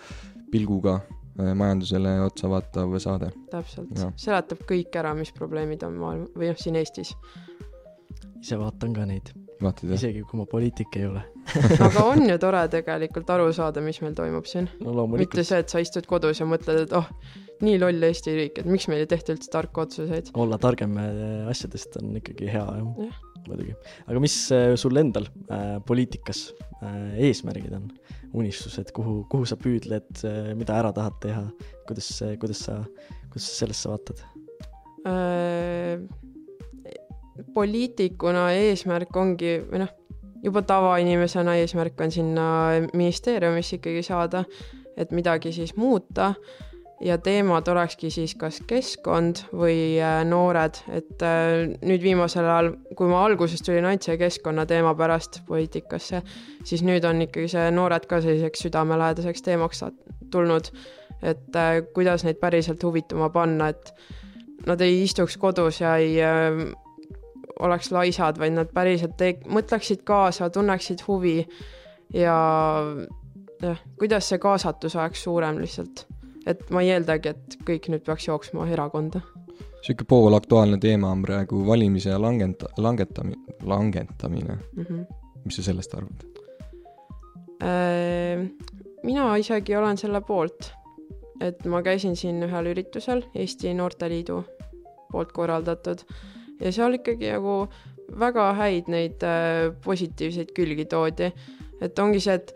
pilguga 0.50 1.00
äh, 1.00 1.54
majandusele 1.54 2.20
otsa 2.26 2.50
vaatav 2.52 2.98
saade. 3.02 3.32
täpselt 3.50 4.04
seletab 4.16 4.68
kõik 4.68 5.00
ära, 5.00 5.14
mis 5.14 5.32
probleemid 5.36 5.84
on 5.86 5.98
maailm 6.00 6.30
või 6.36 6.52
noh, 6.52 6.60
siin 6.60 6.80
Eestis. 6.80 7.16
ise 8.40 8.60
vaatan 8.60 8.96
ka 8.96 9.08
neid? 9.08 9.34
Isegi 9.62 10.22
kui 10.28 10.40
ma 10.40 10.46
poliitik 10.50 10.96
ei 11.00 11.08
ole. 11.08 11.22
aga 11.86 12.04
on 12.04 12.26
ju 12.28 12.36
tore 12.42 12.62
tegelikult 12.72 13.30
aru 13.32 13.48
saada, 13.56 13.82
mis 13.84 14.00
meil 14.04 14.16
toimub 14.18 14.48
siin. 14.50 14.68
no 14.82 15.06
mitte 15.14 15.44
see, 15.46 15.60
et 15.62 15.72
sa 15.72 15.82
istud 15.82 16.08
kodus 16.10 16.42
ja 16.42 16.48
mõtled, 16.48 16.86
et 16.86 16.96
oh, 16.96 17.06
nii 17.64 17.78
loll 17.80 18.08
Eesti 18.08 18.34
riik, 18.36 18.60
et 18.62 18.68
miks 18.68 18.88
meil 18.90 19.04
ei 19.04 19.10
tehta 19.10 19.34
üldse 19.36 19.52
tarku 19.52 19.84
otsuseid. 19.86 20.32
olla 20.36 20.58
targem 20.60 20.98
äh, 21.00 21.46
asjadest 21.52 21.96
on 22.02 22.12
ikkagi 22.20 22.50
hea 22.52 22.64
jah 22.64 23.06
Jah., 23.06 23.22
muidugi. 23.46 23.76
aga 24.06 24.22
mis 24.22 24.36
äh, 24.54 24.74
sul 24.80 25.00
endal 25.00 25.28
äh, 25.48 25.76
poliitikas 25.86 26.50
äh, 26.82 27.16
eesmärgid 27.28 27.74
on, 27.78 27.88
unistused, 28.36 28.90
kuhu, 28.96 29.22
kuhu 29.32 29.48
sa 29.48 29.56
püüdled 29.60 30.24
äh,, 30.28 30.52
mida 30.58 30.76
ära 30.76 30.92
tahad 30.96 31.16
teha, 31.22 31.44
kuidas, 31.88 32.10
kuidas 32.42 32.66
sa, 32.68 32.80
kuidas 33.30 33.48
sa 33.48 33.60
sellesse 33.62 33.92
vaatad? 33.92 34.24
Äh, 35.06 36.02
poliitikuna 37.54 38.50
eesmärk 38.56 39.16
ongi, 39.16 39.58
või 39.70 39.84
noh, 39.84 39.92
juba 40.46 40.62
tavainimesena 40.62 41.56
eesmärk 41.60 42.00
on 42.00 42.12
sinna 42.14 42.46
ministeeriumisse 42.94 43.80
ikkagi 43.80 44.02
saada, 44.06 44.44
et 44.96 45.12
midagi 45.12 45.52
siis 45.52 45.76
muuta. 45.76 46.34
Ja 47.04 47.18
teemad 47.20 47.66
olekski 47.68 48.08
siis 48.08 48.32
kas 48.40 48.62
keskkond 48.64 49.42
või 49.52 49.98
äh, 50.00 50.22
noored, 50.24 50.78
et 50.88 51.20
äh, 51.20 51.66
nüüd 51.84 52.00
viimasel 52.00 52.46
ajal, 52.48 52.70
kui 52.96 53.10
ma 53.10 53.18
alguses 53.26 53.60
tulin 53.60 53.84
ainult 53.84 54.06
see 54.06 54.16
keskkonnateema 54.16 54.94
pärast 54.96 55.42
poliitikasse, 55.44 56.22
siis 56.64 56.80
nüüd 56.88 57.04
on 57.04 57.20
ikkagi 57.26 57.50
see 57.52 57.66
noored 57.76 58.08
ka 58.08 58.22
selliseks 58.24 58.64
südamelähedaseks 58.64 59.44
teemaks 59.44 59.84
tulnud, 60.32 60.72
et 61.20 61.60
äh, 61.60 61.82
kuidas 61.92 62.24
neid 62.24 62.40
päriselt 62.40 62.80
huvituma 62.88 63.28
panna, 63.34 63.68
et 63.76 63.92
nad 64.64 64.80
ei 64.80 65.02
istuks 65.02 65.36
kodus 65.36 65.82
ja 65.84 65.98
ei 66.00 66.16
oleks 67.60 67.90
laisad, 67.92 68.38
vaid 68.38 68.56
nad 68.56 68.70
päriselt 68.74 69.16
tee-, 69.16 69.40
mõtleksid 69.48 70.04
kaasa, 70.04 70.50
tunneksid 70.50 71.02
huvi 71.06 71.38
ja 72.14 72.36
jah, 73.62 73.80
kuidas 73.98 74.28
see 74.30 74.38
kaasatus 74.42 74.96
oleks 74.96 75.22
suurem 75.24 75.60
lihtsalt. 75.60 76.06
et 76.46 76.68
ma 76.70 76.82
ei 76.84 76.92
eeldagi, 76.94 77.32
et 77.34 77.58
kõik 77.66 77.88
nüüd 77.90 78.04
peaks 78.06 78.28
jooksma 78.28 78.68
erakonda. 78.70 79.20
sihuke 79.82 80.04
poolaktuaalne 80.08 80.78
teema 80.82 81.10
on 81.10 81.22
praegu 81.22 81.66
valimise 81.66 82.10
ja 82.10 82.18
langeta-, 82.20 82.70
langetamine, 82.76 83.56
langetamine. 83.62 84.58
Mm 84.76 84.84
-hmm. 84.84 85.04
mis 85.44 85.56
sa 85.56 85.62
sellest 85.62 85.94
arvad? 85.94 86.24
Äh, 87.62 88.50
mina 89.02 89.36
isegi 89.36 89.76
olen 89.76 89.96
selle 89.96 90.20
poolt, 90.20 90.72
et 91.40 91.64
ma 91.64 91.82
käisin 91.82 92.16
siin 92.16 92.42
ühel 92.42 92.66
üritusel 92.66 93.22
Eesti 93.34 93.74
Noorteliidu 93.74 94.44
poolt 95.12 95.32
korraldatud 95.32 96.02
ja 96.60 96.72
seal 96.72 96.98
ikkagi 96.98 97.32
nagu 97.34 97.66
väga 98.20 98.50
häid 98.60 98.90
neid 98.92 99.22
äh, 99.26 99.70
positiivseid 99.84 100.52
külgi 100.56 100.86
toodi. 100.90 101.32
et 101.80 101.98
ongi 101.98 102.20
see, 102.20 102.34
et 102.34 102.54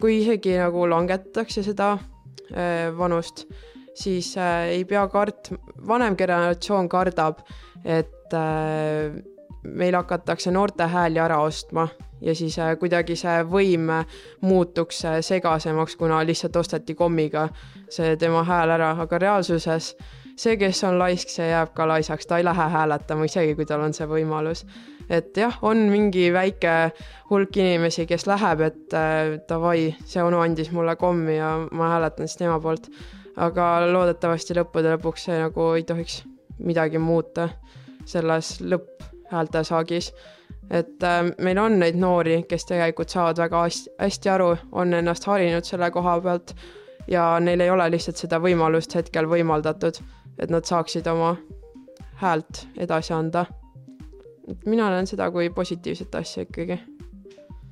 kui 0.00 0.20
isegi 0.22 0.56
nagu 0.56 0.86
langetatakse 0.88 1.62
seda 1.66 1.92
äh, 1.96 2.92
vanust, 2.96 3.46
siis 3.94 4.36
äh, 4.36 4.72
ei 4.78 4.84
pea 4.84 5.06
kart-, 5.12 5.52
vanem 5.86 6.16
generatsioon 6.16 6.88
kardab, 6.88 7.42
et 7.84 8.34
äh, 8.34 9.16
meil 9.66 9.94
hakatakse 9.98 10.50
noorte 10.50 10.86
hääli 10.86 11.18
ära 11.18 11.40
ostma 11.42 11.88
ja 12.20 12.34
siis 12.34 12.58
äh, 12.58 12.76
kuidagi 12.78 13.16
see 13.16 13.40
võim 13.50 13.90
äh, 13.92 14.20
muutuks 14.40 15.04
äh, 15.04 15.18
segasemaks, 15.24 15.96
kuna 15.96 16.22
lihtsalt 16.26 16.56
osteti 16.56 16.94
kommiga 16.94 17.48
see 17.90 18.16
tema 18.20 18.44
hääl 18.44 18.72
ära, 18.76 18.92
aga 19.04 19.18
reaalsuses 19.18 19.94
see, 20.36 20.56
kes 20.60 20.82
on 20.84 20.98
laisk, 21.00 21.32
see 21.32 21.48
jääb 21.48 21.72
ka 21.76 21.86
laisaks, 21.88 22.28
ta 22.28 22.38
ei 22.38 22.44
lähe 22.44 22.68
hääletama, 22.72 23.26
isegi 23.28 23.54
kui 23.56 23.66
tal 23.68 23.84
on 23.86 23.94
see 23.96 24.06
võimalus. 24.10 24.64
et 25.08 25.36
jah, 25.36 25.58
on 25.62 25.86
mingi 25.90 26.28
väike 26.34 26.76
hulk 27.30 27.56
inimesi, 27.56 28.06
kes 28.06 28.26
läheb, 28.26 28.60
et 28.66 28.94
äh, 28.94 29.36
davai, 29.48 29.94
see 30.04 30.22
onu 30.22 30.40
andis 30.42 30.72
mulle 30.74 30.96
kommi 30.96 31.36
ja 31.36 31.52
ma 31.72 31.92
hääletan 31.94 32.28
siis 32.28 32.42
tema 32.42 32.60
poolt. 32.60 32.90
aga 33.36 33.86
loodetavasti 33.92 34.54
lõppude 34.56 34.94
lõpuks 34.96 35.28
see 35.28 35.36
nagu 35.40 35.72
ei 35.76 35.82
tohiks 35.84 36.22
midagi 36.58 36.98
muuta 36.98 37.50
selles 38.08 38.60
lõpphäältesaagis 38.62 40.12
et 40.70 41.02
äh, 41.02 41.22
meil 41.38 41.58
on 41.58 41.78
neid 41.78 41.98
noori, 42.00 42.42
kes 42.48 42.64
tegelikult 42.66 43.12
saavad 43.12 43.38
väga 43.38 43.62
hästi 44.00 44.32
aru, 44.32 44.56
on 44.72 44.94
ennast 44.94 45.28
harinud 45.28 45.64
selle 45.64 45.90
koha 45.94 46.18
pealt 46.20 46.54
ja 47.08 47.40
neil 47.40 47.60
ei 47.60 47.70
ole 47.70 47.88
lihtsalt 47.90 48.18
seda 48.18 48.40
võimalust 48.42 48.94
hetkel 48.98 49.28
võimaldatud, 49.30 50.00
et 50.38 50.52
nad 50.52 50.66
saaksid 50.68 51.06
oma 51.10 51.36
häält 52.20 52.66
edasi 52.78 53.14
anda. 53.16 53.46
et 54.48 54.66
mina 54.66 54.90
näen 54.90 55.08
seda 55.10 55.30
kui 55.30 55.50
positiivset 55.50 56.14
asja 56.14 56.46
ikkagi. 56.46 56.78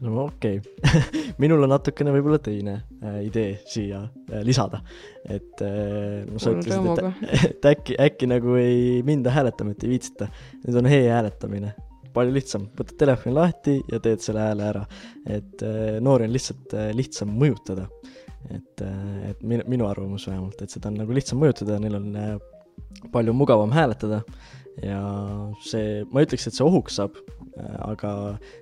no 0.00 0.24
okei 0.24 0.58
okay. 0.58 1.24
minul 1.42 1.62
on 1.64 1.72
natukene 1.72 2.12
võib-olla 2.14 2.40
teine 2.42 2.74
äh, 3.02 3.22
idee 3.28 3.54
siia 3.70 4.02
äh, 4.04 4.42
lisada, 4.44 4.82
et 5.24 5.62
äh, 5.64 6.24
no 6.28 6.42
sa 6.42 6.52
ütlesid, 6.52 6.90
et, 6.92 7.46
et 7.50 7.70
äkki, 7.72 7.98
äkki 8.00 8.28
nagu 8.30 8.58
ei 8.60 9.02
minda 9.06 9.32
hääletama, 9.34 9.72
et 9.72 9.86
ei 9.86 9.94
viitsita. 9.96 10.28
nüüd 10.66 10.80
on 10.80 10.90
e-hääletamine, 10.90 11.74
palju 12.14 12.34
lihtsam, 12.34 12.68
võtad 12.78 12.98
telefoni 13.00 13.34
lahti 13.36 13.78
ja 13.90 14.00
teed 14.02 14.22
selle 14.24 14.44
hääle 14.44 14.66
ära. 14.68 14.84
et 15.26 15.62
äh, 15.64 16.00
noori 16.04 16.28
on 16.28 16.34
lihtsalt 16.34 16.74
äh, 16.76 16.90
lihtsam 16.96 17.32
mõjutada. 17.40 17.88
et, 18.52 18.82
et 19.30 19.42
minu, 19.42 19.64
minu 19.72 19.86
arvamus 19.88 20.26
vähemalt, 20.28 20.60
et 20.60 20.70
seda 20.74 20.90
on 20.90 20.98
nagu 21.00 21.14
lihtsam 21.16 21.40
mõjutada, 21.40 21.78
neil 21.80 21.96
on 21.96 22.10
äh, 22.20 22.34
palju 23.12 23.34
mugavam 23.36 23.72
hääletada 23.74 24.22
ja 24.82 25.00
see, 25.62 26.02
ma 26.10 26.24
ütleks, 26.24 26.48
et 26.48 26.56
see 26.56 26.66
ohuks 26.66 26.98
saab, 26.98 27.18
aga 27.86 28.10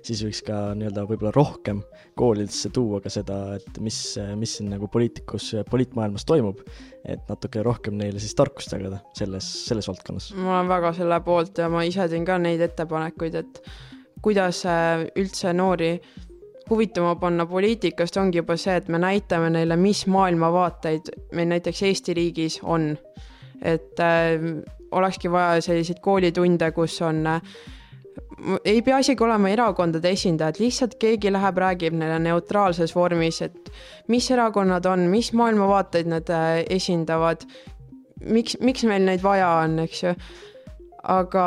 siis 0.05 0.21
võiks 0.21 0.43
ka 0.45 0.57
nii-öelda 0.77 1.05
võib-olla 1.09 1.31
rohkem 1.33 1.79
koolidesse 2.19 2.69
tuua 2.73 2.99
ka 3.01 3.09
seda, 3.09 3.37
et 3.57 3.79
mis, 3.81 3.97
mis 4.37 4.57
siin 4.59 4.69
nagu 4.69 4.89
poliitikus, 4.93 5.49
poliitmaailmas 5.69 6.27
toimub, 6.29 6.61
et 7.01 7.23
natuke 7.31 7.63
rohkem 7.65 7.97
neile 7.97 8.21
siis 8.21 8.35
tarkust 8.37 8.75
jagada 8.75 9.01
selles, 9.17 9.47
selles 9.65 9.89
valdkonnas. 9.89 10.29
ma 10.37 10.59
olen 10.59 10.69
väga 10.69 10.93
selle 10.99 11.19
poolt 11.25 11.63
ja 11.63 11.71
ma 11.73 11.81
ise 11.87 12.05
teen 12.11 12.27
ka 12.27 12.37
neid 12.41 12.61
ettepanekuid, 12.67 13.39
et 13.41 13.63
kuidas 14.23 14.61
äh, 14.69 15.07
üldse 15.19 15.51
noori 15.57 15.95
huvituma 16.69 17.15
panna 17.19 17.45
poliitikast, 17.45 18.17
ongi 18.17 18.39
juba 18.39 18.55
see, 18.59 18.75
et 18.79 18.87
me 18.87 19.01
näitame 19.01 19.49
neile, 19.53 19.75
mis 19.79 20.05
maailmavaateid 20.07 21.11
meil 21.35 21.49
näiteks 21.51 21.83
Eesti 21.89 22.15
riigis 22.17 22.59
on. 22.63 22.93
Et 23.63 23.99
äh, 23.99 24.35
olekski 24.91 25.31
vaja 25.31 25.61
selliseid 25.61 26.01
koolitunde, 26.03 26.71
kus 26.75 26.99
on 27.01 27.25
äh, 27.27 27.41
ei 28.65 28.81
pea 28.81 28.99
isegi 29.01 29.23
olema 29.23 29.49
erakondade 29.51 30.11
esindajad, 30.13 30.59
lihtsalt 30.61 30.95
keegi 31.01 31.31
läheb, 31.33 31.59
räägib 31.63 31.95
neile 31.97 32.19
neutraalses 32.23 32.93
vormis, 32.95 33.41
et 33.45 33.71
mis 34.11 34.29
erakonnad 34.33 34.85
on, 34.89 35.07
mis 35.11 35.31
maailmavaateid 35.37 36.09
nad 36.11 36.29
äh, 36.33 36.61
esindavad, 36.77 37.45
miks, 38.25 38.57
miks 38.61 38.85
meil 38.89 39.05
neid 39.07 39.23
vaja 39.23 39.49
on, 39.63 39.79
eks 39.85 40.03
ju. 40.05 40.15
aga 41.13 41.45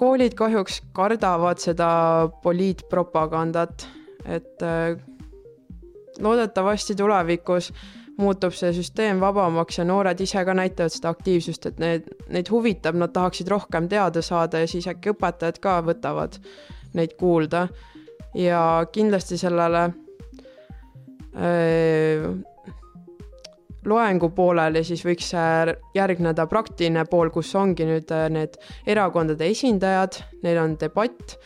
koolid 0.00 0.32
kahjuks 0.36 0.80
kardavad 0.96 1.60
seda 1.60 1.88
poliitpropagandat, 2.42 3.88
et 4.24 4.64
äh, 4.64 4.96
loodetavasti 6.22 6.96
tulevikus 6.96 7.72
muutub 8.16 8.54
see 8.56 8.72
süsteem 8.76 9.20
vabamaks 9.20 9.78
ja 9.80 9.84
noored 9.84 10.20
ise 10.24 10.44
ka 10.44 10.54
näitavad 10.56 10.94
seda 10.94 11.12
aktiivsust, 11.12 11.68
et 11.70 11.82
need, 11.82 12.08
neid 12.32 12.50
huvitab, 12.52 12.96
nad 12.96 13.12
tahaksid 13.12 13.48
rohkem 13.52 13.88
teada 13.92 14.22
saada 14.24 14.62
ja 14.62 14.70
siis 14.70 14.88
äkki 14.88 15.12
õpetajad 15.12 15.60
ka 15.62 15.78
võtavad 15.86 16.40
neid 16.96 17.16
kuulda. 17.20 17.68
ja 18.36 18.86
kindlasti 18.92 19.38
sellele 19.40 19.82
öö, 21.36 22.32
loengu 23.86 24.28
pooleli 24.34 24.82
siis 24.84 25.04
võiks 25.06 25.30
järgneda 25.94 26.46
praktiline 26.50 27.04
pool, 27.10 27.30
kus 27.30 27.54
ongi 27.54 27.86
nüüd 27.88 28.10
need 28.34 28.58
erakondade 28.86 29.48
esindajad, 29.52 30.20
neil 30.42 30.60
on 30.60 30.76
debatt 30.80 31.38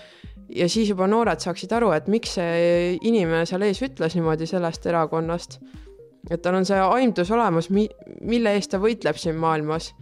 ja 0.54 0.68
siis 0.68 0.90
juba 0.90 1.06
noored 1.10 1.42
saaksid 1.42 1.72
aru, 1.76 1.92
et 1.94 2.08
miks 2.10 2.36
see 2.38 2.96
inimene 3.06 3.46
seal 3.48 3.64
ees 3.66 3.80
ütles 3.86 4.16
niimoodi 4.16 4.48
sellest 4.50 4.86
erakonnast. 4.90 5.60
Et 6.28 6.42
tal 6.42 6.58
on 6.58 6.66
see 6.68 6.78
aimdus 6.80 7.30
olemas, 7.32 7.70
mi-, 7.70 7.90
mille 8.20 8.52
eest 8.56 8.74
ta 8.74 8.80
võitleb 8.82 9.18
siin 9.20 9.38
maailmas. 9.40 9.92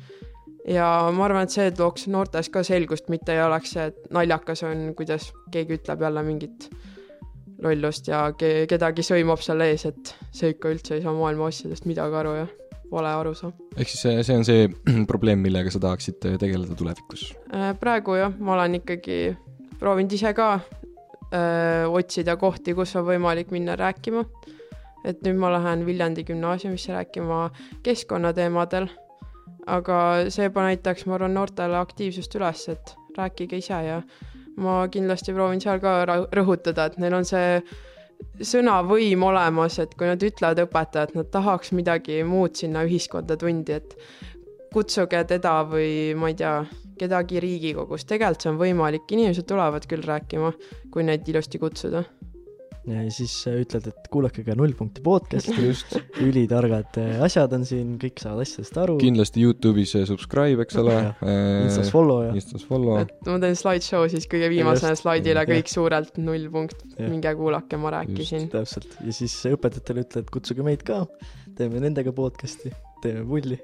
ja 0.69 0.87
ma 1.15 1.25
arvan, 1.25 1.47
et 1.47 1.55
see 1.55 1.71
tooks 1.73 2.09
noortes 2.13 2.51
ka 2.53 2.63
selgust, 2.67 3.09
mitte 3.09 3.33
ei 3.33 3.43
oleks 3.43 3.77
see, 3.77 3.89
et 3.93 4.11
naljakas 4.13 4.65
on, 4.69 4.93
kuidas 4.99 5.31
keegi 5.53 5.79
ütleb 5.79 6.03
jälle 6.05 6.23
mingit 6.27 6.71
lollust 7.63 8.09
ja 8.09 8.29
ke- 8.39 8.67
kedagi 8.71 9.03
sõimab 9.03 9.43
seal 9.43 9.65
ees, 9.67 9.87
et 9.89 10.15
see 10.33 10.53
ikka 10.55 10.71
üldse 10.75 10.99
ei 10.99 11.03
saa 11.03 11.15
maailma 11.17 11.49
asjadest 11.51 11.89
midagi 11.91 12.15
aru 12.21 12.35
ja 12.37 12.47
vale 12.91 13.09
arusaam. 13.09 13.53
ehk 13.77 13.89
siis 13.89 14.03
see, 14.03 14.23
see 14.27 14.37
on 14.37 14.45
see 14.49 14.69
probleem, 15.11 15.41
millega 15.45 15.71
sa 15.71 15.81
tahaksid 15.83 16.21
tegeleda 16.41 16.77
tulevikus. 16.79 17.33
Äh, 17.55 17.73
praegu 17.81 18.19
jah, 18.19 18.35
ma 18.39 18.55
olen 18.59 18.79
ikkagi 18.83 19.37
proovinud 19.79 20.13
ise 20.13 20.33
ka 20.35 20.59
öö, 21.33 21.87
otsida 21.95 22.37
kohti, 22.37 22.75
kus 22.75 22.97
on 22.99 23.07
võimalik 23.07 23.53
minna 23.55 23.77
rääkima. 23.79 24.25
Et 25.05 25.21
nüüd 25.25 25.39
ma 25.41 25.53
lähen 25.55 25.85
Viljandi 25.87 26.25
gümnaasiumisse 26.29 26.93
rääkima 26.93 27.51
keskkonnateemadel. 27.87 28.89
aga 29.69 29.97
see 30.33 30.47
juba 30.47 30.63
näitaks, 30.65 31.05
ma 31.07 31.19
arvan, 31.19 31.35
noortele 31.37 31.77
aktiivsust 31.77 32.35
üles, 32.39 32.63
et 32.73 32.95
rääkige 33.19 33.59
ise 33.61 33.81
ja 33.85 33.99
ma 34.57 34.79
kindlasti 34.89 35.35
proovin 35.37 35.61
seal 35.61 35.81
ka 35.83 36.25
rõhutada, 36.33 36.87
et 36.89 36.97
neil 37.03 37.17
on 37.19 37.27
see 37.29 37.61
sõnavõim 38.41 39.23
olemas, 39.29 39.77
et 39.83 39.93
kui 39.99 40.09
nad 40.09 40.25
ütlevad 40.25 40.63
õpetajad, 40.65 41.13
nad 41.19 41.29
tahaks 41.35 41.75
midagi 41.77 42.23
muud 42.25 42.57
sinna 42.57 42.87
ühiskonda 42.89 43.37
tundi, 43.37 43.77
et 43.77 43.95
kutsuge 44.73 45.21
teda 45.29 45.59
või 45.69 46.15
ma 46.17 46.33
ei 46.33 46.39
tea, 46.41 46.55
kedagi 46.99 47.39
Riigikogus, 47.45 48.09
tegelikult 48.09 48.43
see 48.43 48.55
on 48.55 48.63
võimalik, 48.63 49.05
inimesed 49.15 49.47
tulevad 49.47 49.85
küll 49.91 50.03
rääkima, 50.03 50.55
kui 50.91 51.05
neid 51.07 51.29
ilusti 51.29 51.61
kutsuda 51.63 52.03
siis 53.15 53.33
äh, 53.49 53.61
ütled, 53.63 53.87
et 53.91 54.09
kuulake 54.13 54.43
ka 54.47 54.55
Null 54.59 54.75
punkti 54.79 55.03
podcast'i. 55.05 55.55
Just. 55.69 55.95
Ülitargad 56.25 56.99
äh, 57.01 57.19
asjad 57.25 57.53
on 57.57 57.65
siin, 57.69 57.97
kõik 58.01 58.21
saavad 58.23 58.45
asjadest 58.47 58.79
aru. 58.83 58.97
kindlasti 59.03 59.45
Youtube'is 59.45 59.95
subscribe, 60.09 60.65
eks 60.65 60.79
ole. 60.81 60.97
Äh, 61.23 61.65
Instas 61.67 61.93
follow 61.95 62.25
ja. 62.27 62.35
Instas 62.39 62.67
follow. 62.69 62.99
et 63.03 63.15
ma 63.29 63.39
teen 63.43 63.59
slideshow 63.59 64.07
siis 64.13 64.29
kõige 64.31 64.51
viimasele 64.53 64.97
slaidile 64.99 65.45
kõik 65.49 65.73
suurelt 65.73 66.21
null 66.23 66.49
punkt, 66.53 66.85
minge 66.99 67.35
kuulake, 67.39 67.81
ma 67.81 67.95
rääkisin. 67.99 68.49
täpselt. 68.53 68.99
Ja 69.05 69.15
siis 69.17 69.37
õpetajatele 69.51 70.07
ütled, 70.07 70.31
kutsuge 70.35 70.67
meid 70.67 70.85
ka, 70.87 71.05
teeme 71.59 71.83
nendega 71.85 72.15
podcast'i, 72.17 72.73
teeme 73.05 73.25
pulli. 73.29 73.61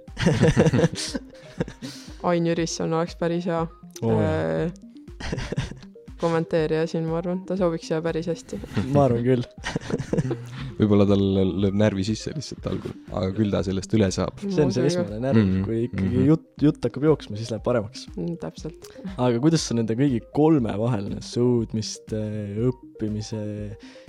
Ain 2.29 2.47
Jürisson 2.49 2.93
oleks 2.97 3.19
päris 3.21 3.49
hea. 3.51 3.65
Oh, 4.05 4.21
kommenteerija 6.25 6.87
siin, 6.91 7.07
ma 7.09 7.21
arvan, 7.21 7.43
ta 7.49 7.57
sobiks 7.59 7.91
siia 7.91 8.01
päris 8.05 8.29
hästi. 8.31 8.61
ma 8.95 9.07
arvan 9.07 9.25
küll 9.27 9.45
võib-olla 10.79 11.07
tal 11.09 11.25
lööb 11.65 11.77
närvi 11.79 12.07
sisse 12.07 12.33
lihtsalt 12.35 12.69
algul, 12.71 12.95
aga 13.13 13.33
küll 13.37 13.55
ta 13.55 13.63
sellest 13.67 13.97
üle 13.99 14.09
saab. 14.15 14.43
see 14.45 14.65
on 14.65 14.73
see 14.75 14.87
esmane 14.91 15.21
närv 15.23 15.41
mm, 15.41 15.53
-hmm. 15.53 15.67
kui 15.69 15.83
ikkagi 15.89 16.09
mm 16.09 16.17
-hmm. 16.17 16.31
jutt, 16.33 16.49
jutt 16.69 16.89
hakkab 16.89 17.09
jooksma, 17.11 17.39
siis 17.41 17.53
läheb 17.53 17.65
paremaks 17.67 18.07
mm,. 18.15 18.37
täpselt. 18.43 18.91
aga 19.15 19.43
kuidas 19.45 19.69
sa 19.69 19.79
nende 19.79 19.97
kõigi 19.99 20.23
kolme 20.35 20.75
vahel, 20.81 21.13
sõudmiste, 21.25 22.23
õppimise 22.71 23.43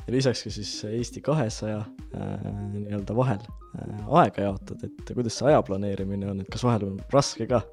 ja 0.05 0.13
lisaks 0.13 0.43
ka 0.45 0.53
siis 0.53 0.73
Eesti 0.89 1.21
kahesaja 1.25 1.79
äh, 1.81 2.51
nii-öelda 2.73 3.15
vahel 3.17 3.41
äh, 3.41 4.13
aega 4.21 4.49
jaotad, 4.49 4.85
et 4.85 5.13
kuidas 5.13 5.37
see 5.39 5.49
aja 5.51 5.63
planeerimine 5.65 6.29
on, 6.31 6.41
et 6.41 6.51
kas 6.51 6.63
vahel 6.67 6.89
on 6.91 7.01
raske 7.13 7.47
ka? 7.49 7.63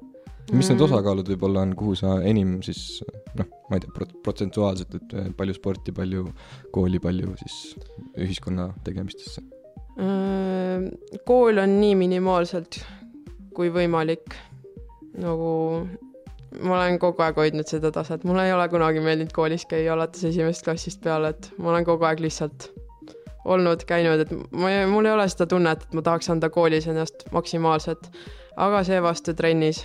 Mis 0.51 0.69
need 0.69 0.77
mm. 0.77 0.85
osakaalud 0.87 1.29
võib-olla 1.33 1.63
on, 1.63 1.73
kuhu 1.79 1.95
sa 1.97 2.17
enim 2.27 2.57
siis 2.65 3.01
noh, 3.37 3.47
ma 3.69 3.77
ei 3.77 3.83
tea, 3.83 3.93
prot-, 3.95 4.15
protsentuaalselt, 4.25 4.97
et 4.99 5.17
eh, 5.19 5.29
palju 5.37 5.55
sporti, 5.57 5.95
palju 5.95 6.27
kooli, 6.75 6.99
palju 7.03 7.35
siis 7.43 7.59
ühiskonna 8.19 8.71
tegemistesse? 8.85 9.43
Äh, 9.93 10.89
kool 11.27 11.61
on 11.63 11.77
nii 11.79 11.95
minimaalselt 11.99 12.81
kui 13.53 13.69
võimalik, 13.73 14.35
nagu 15.21 15.51
ma 16.61 16.77
olen 16.77 16.99
kogu 17.01 17.23
aeg 17.25 17.37
hoidnud 17.37 17.69
seda 17.69 17.91
taset, 17.93 18.25
mulle 18.27 18.47
ei 18.47 18.53
ole 18.53 18.65
kunagi 18.69 19.01
meeldinud 19.03 19.33
koolis 19.35 19.65
käia 19.69 19.93
alates 19.95 20.25
esimesest 20.29 20.65
klassist 20.65 21.03
peale, 21.05 21.33
et 21.33 21.51
ma 21.57 21.71
olen 21.73 21.85
kogu 21.87 22.05
aeg 22.09 22.21
lihtsalt 22.23 22.69
olnud, 23.45 23.83
käinud, 23.87 24.23
et 24.23 24.31
ma 24.55 24.71
mul 24.89 25.09
ei 25.09 25.15
ole 25.15 25.25
seda 25.31 25.47
tunnet, 25.51 25.83
et 25.83 25.97
ma 25.97 26.03
tahaks 26.05 26.29
anda 26.31 26.49
koolis 26.53 26.87
ennast 26.87 27.27
maksimaalselt. 27.33 28.09
aga 28.53 28.83
seevastu 28.85 29.33
trennis 29.33 29.81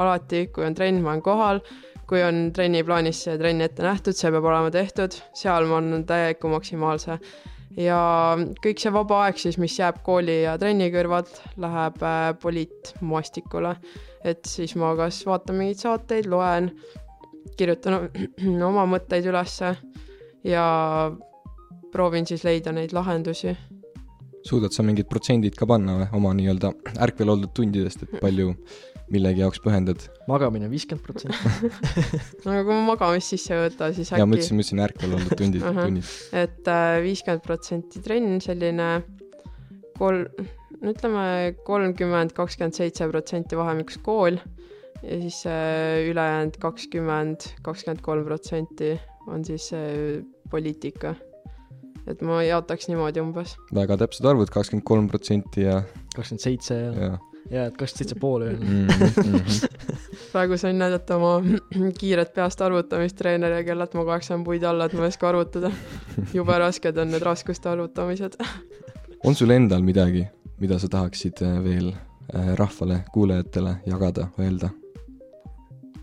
alati, 0.00 0.46
kui 0.54 0.64
on 0.66 0.76
trenn, 0.76 1.02
ma 1.02 1.12
olen 1.12 1.24
kohal, 1.24 1.62
kui 2.08 2.22
on 2.24 2.50
trenniplaanis 2.54 3.22
see 3.26 3.38
trenn 3.40 3.64
ette 3.64 3.84
nähtud, 3.84 4.16
see 4.16 4.30
peab 4.34 4.46
olema 4.48 4.70
tehtud, 4.74 5.16
seal 5.36 5.68
ma 5.70 5.80
annan 5.80 6.06
täieliku 6.08 6.50
maksimaalse. 6.52 7.18
ja 7.76 7.98
kõik 8.64 8.82
see 8.82 8.92
vaba 8.92 9.22
aeg 9.26 9.38
siis, 9.40 9.56
mis 9.58 9.78
jääb 9.78 10.02
kooli 10.04 10.42
ja 10.42 10.58
trenni 10.60 10.90
kõrvalt, 10.92 11.40
läheb 11.56 12.02
äh, 12.04 12.32
poliitmaastikule. 12.42 13.76
et 14.24 14.44
siis 14.46 14.76
ma 14.76 14.94
kas 14.96 15.24
vaatan 15.26 15.56
mingeid 15.56 15.80
saateid, 15.80 16.28
loen, 16.30 16.70
kirjutan 17.56 18.08
oma 18.68 18.86
mõtteid 18.86 19.26
ülesse 19.28 19.74
ja 20.44 20.66
proovin 21.92 22.26
siis 22.26 22.44
leida 22.44 22.72
neid 22.72 22.92
lahendusi 22.92 23.56
suudad 24.46 24.74
sa 24.74 24.84
mingid 24.86 25.08
protsendid 25.10 25.56
ka 25.58 25.68
panna 25.70 26.00
või 26.00 26.08
oma 26.18 26.32
nii-öelda 26.38 26.72
ärkvel 27.06 27.34
oldud 27.34 27.52
tundidest, 27.56 28.06
et 28.06 28.16
palju 28.22 28.54
millegi 29.12 29.42
jaoks 29.42 29.60
pühendad? 29.62 30.02
magamine 30.30 30.70
viiskümmend 30.72 31.04
protsenti. 31.04 31.70
no 32.44 32.52
aga 32.54 32.62
kui 32.66 32.72
ma 32.72 32.82
magamist 32.92 33.34
sisse 33.34 33.54
ei 33.54 33.66
võta, 33.66 33.90
siis 33.94 34.12
äkki. 34.12 34.22
ja 34.22 34.28
ma 34.28 34.38
ütlesin, 34.38 34.58
ma 34.58 34.64
ütlesin 34.64 34.84
ärkvel 34.86 35.16
oldud 35.18 35.36
tundid 35.38 35.66
tunnid. 35.66 36.12
et 36.44 36.72
äh, 36.72 36.96
viiskümmend 37.04 37.46
protsenti 37.46 38.02
trenn, 38.04 38.40
selline 38.44 38.90
kolm, 39.98 40.48
no 40.82 40.94
ütleme 40.94 41.24
kolmkümmend, 41.66 42.34
kakskümmend 42.36 42.78
seitse 42.78 43.08
protsenti 43.10 43.58
vahemikus 43.58 44.00
kool 44.06 44.38
ja 45.02 45.18
siis 45.24 45.42
äh, 45.50 46.06
ülejäänud 46.10 46.58
kakskümmend, 46.62 47.52
kakskümmend 47.66 48.04
kolm 48.06 48.24
protsenti 48.28 48.94
on 49.30 49.44
siis 49.46 49.70
äh, 49.76 50.22
poliitika 50.50 51.14
et 52.10 52.22
ma 52.26 52.40
jaotaks 52.46 52.88
niimoodi 52.90 53.22
umbes. 53.22 53.56
väga 53.74 53.98
täpsed 54.04 54.26
arvud, 54.26 54.50
kakskümmend 54.52 54.86
kolm 54.86 55.10
protsenti 55.10 55.66
ja. 55.66 55.82
kakskümmend 56.16 56.44
seitse 56.44 56.78
ja, 56.78 57.12
ja., 57.50 57.66
et 57.66 57.76
kakskümmend 57.76 58.02
seitse 58.02 58.18
pool 58.20 58.46
veel 58.46 58.58
mm. 58.60 58.86
-hmm. 58.88 59.88
praegu 60.32 60.56
sain 60.60 60.78
näidata 60.78 61.16
oma 61.16 61.34
kiiret 62.00 62.34
peast 62.34 62.60
arvutamist 62.60 63.16
treeneri, 63.16 63.64
kellelt 63.64 63.94
ma 63.94 64.00
kogu 64.00 64.16
aeg 64.16 64.28
saan 64.28 64.44
puid 64.44 64.62
alla, 64.62 64.86
et 64.86 64.92
ma 64.98 65.06
ei 65.06 65.14
oska 65.14 65.28
arvutada. 65.28 65.72
jube 66.34 66.58
rasked 66.58 66.96
on 66.96 67.10
need 67.10 67.22
raskuste 67.22 67.68
arvutamised 67.68 68.38
on 69.24 69.34
sul 69.34 69.50
endal 69.50 69.82
midagi, 69.82 70.26
mida 70.60 70.78
sa 70.78 70.88
tahaksid 70.88 71.42
äh, 71.42 71.58
veel 71.64 71.92
äh, 71.92 72.54
rahvale, 72.58 73.04
kuulajatele 73.12 73.76
jagada, 73.86 74.28
öelda 74.38 74.70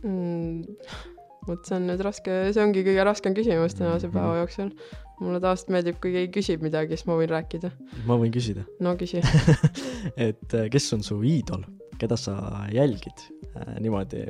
mm,? 0.04 0.64
Vot 1.50 1.66
see 1.68 1.78
on 1.80 1.88
nüüd 1.90 2.04
raske, 2.06 2.36
see 2.54 2.64
ongi 2.64 2.84
kõige 2.88 3.06
raskem 3.08 3.36
küsimus 3.38 3.78
tänase 3.78 4.12
päeva 4.14 4.40
jooksul. 4.42 4.74
Mulle 5.20 5.42
tavaliselt 5.44 5.74
meeldib, 5.76 5.98
kui 6.00 6.14
keegi 6.14 6.32
küsib 6.38 6.62
midagi, 6.64 6.96
siis 6.96 7.10
ma 7.10 7.18
võin 7.20 7.32
rääkida. 7.32 7.74
ma 8.08 8.16
võin 8.22 8.32
küsida? 8.32 8.64
no 8.80 8.96
küsi. 9.00 9.20
Et 10.30 10.56
äh, 10.56 10.70
kes 10.72 10.88
on 10.96 11.04
su 11.04 11.20
iidol, 11.28 11.66
keda 12.00 12.16
sa 12.20 12.38
jälgid? 12.72 13.28
Äh, 13.50 13.76
niimoodi, 13.84 14.24